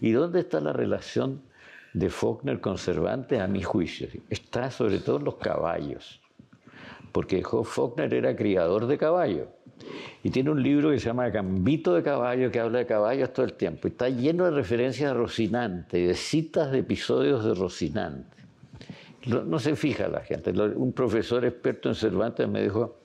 ¿Y 0.00 0.10
dónde 0.10 0.40
está 0.40 0.60
la 0.60 0.72
relación 0.72 1.40
de 1.92 2.08
Faulkner 2.10 2.60
con 2.60 2.78
Cervantes 2.78 3.40
a 3.40 3.46
mi 3.46 3.62
juicio? 3.62 4.08
Está 4.30 4.70
sobre 4.70 4.98
todo 4.98 5.18
en 5.18 5.24
los 5.24 5.36
caballos, 5.36 6.20
porque 7.12 7.42
Faulkner 7.42 8.12
era 8.14 8.34
criador 8.36 8.86
de 8.86 8.98
caballos. 8.98 9.48
Y 10.22 10.30
tiene 10.30 10.50
un 10.50 10.62
libro 10.62 10.90
que 10.90 11.00
se 11.00 11.06
llama 11.06 11.28
Gambito 11.28 11.94
de 11.94 12.02
caballo, 12.02 12.50
que 12.50 12.60
habla 12.60 12.78
de 12.78 12.86
caballos 12.86 13.32
todo 13.32 13.44
el 13.44 13.54
tiempo. 13.54 13.88
Está 13.88 14.08
lleno 14.08 14.44
de 14.44 14.52
referencias 14.52 15.10
a 15.10 15.14
Rocinante 15.14 16.06
de 16.06 16.14
citas 16.14 16.70
de 16.70 16.78
episodios 16.78 17.44
de 17.44 17.54
Rocinante. 17.54 18.36
No 19.26 19.58
se 19.58 19.76
fija 19.76 20.08
la 20.08 20.20
gente. 20.20 20.50
Un 20.50 20.92
profesor 20.92 21.44
experto 21.44 21.88
en 21.88 21.94
Cervantes 21.94 22.48
me 22.48 22.62
dijo, 22.62 22.96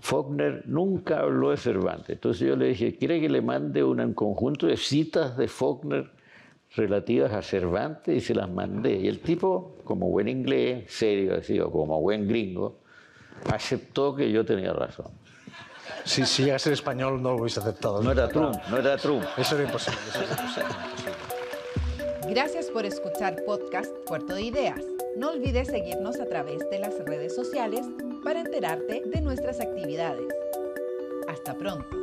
Faulkner 0.00 0.62
nunca 0.66 1.20
habló 1.20 1.50
de 1.50 1.56
Cervantes. 1.56 2.10
Entonces 2.10 2.46
yo 2.48 2.56
le 2.56 2.66
dije, 2.66 2.96
¿quiere 2.96 3.20
que 3.20 3.28
le 3.28 3.40
mande 3.40 3.82
un 3.82 4.12
conjunto 4.12 4.66
de 4.66 4.76
citas 4.76 5.36
de 5.36 5.48
Faulkner 5.48 6.10
relativas 6.76 7.32
a 7.32 7.42
Cervantes? 7.42 8.16
Y 8.16 8.20
se 8.20 8.34
las 8.34 8.50
mandé. 8.50 8.96
Y 8.96 9.08
el 9.08 9.20
tipo, 9.20 9.76
como 9.84 10.08
buen 10.10 10.28
inglés, 10.28 10.84
serio, 10.88 11.36
así, 11.36 11.58
o 11.60 11.70
como 11.70 12.00
buen 12.00 12.26
gringo, 12.28 12.80
aceptó 13.52 14.14
que 14.14 14.30
yo 14.30 14.44
tenía 14.44 14.72
razón. 14.72 15.12
Si, 16.04 16.24
si 16.26 16.44
llega 16.44 16.56
a 16.56 16.58
ser 16.58 16.72
español 16.72 17.22
no 17.22 17.32
lo 17.32 17.42
hubiese 17.42 17.60
aceptado. 17.60 18.02
No 18.02 18.12
era 18.12 18.28
Trump, 18.28 18.56
no 18.70 18.78
era 18.78 18.96
Trump. 18.96 19.24
Eso 19.36 19.54
era 19.54 19.64
imposible. 19.64 20.00
eso 20.08 20.20
era 20.20 20.30
imposible. 20.30 20.74
Gracias 22.28 22.70
por 22.70 22.86
escuchar 22.86 23.36
podcast 23.44 23.92
Puerto 24.06 24.34
de 24.34 24.42
Ideas. 24.42 24.80
No 25.16 25.30
olvides 25.30 25.68
seguirnos 25.68 26.18
a 26.20 26.26
través 26.26 26.68
de 26.70 26.78
las 26.78 26.98
redes 27.04 27.34
sociales 27.34 27.86
para 28.24 28.40
enterarte 28.40 29.02
de 29.04 29.20
nuestras 29.20 29.60
actividades. 29.60 30.26
Hasta 31.28 31.54
pronto. 31.54 31.96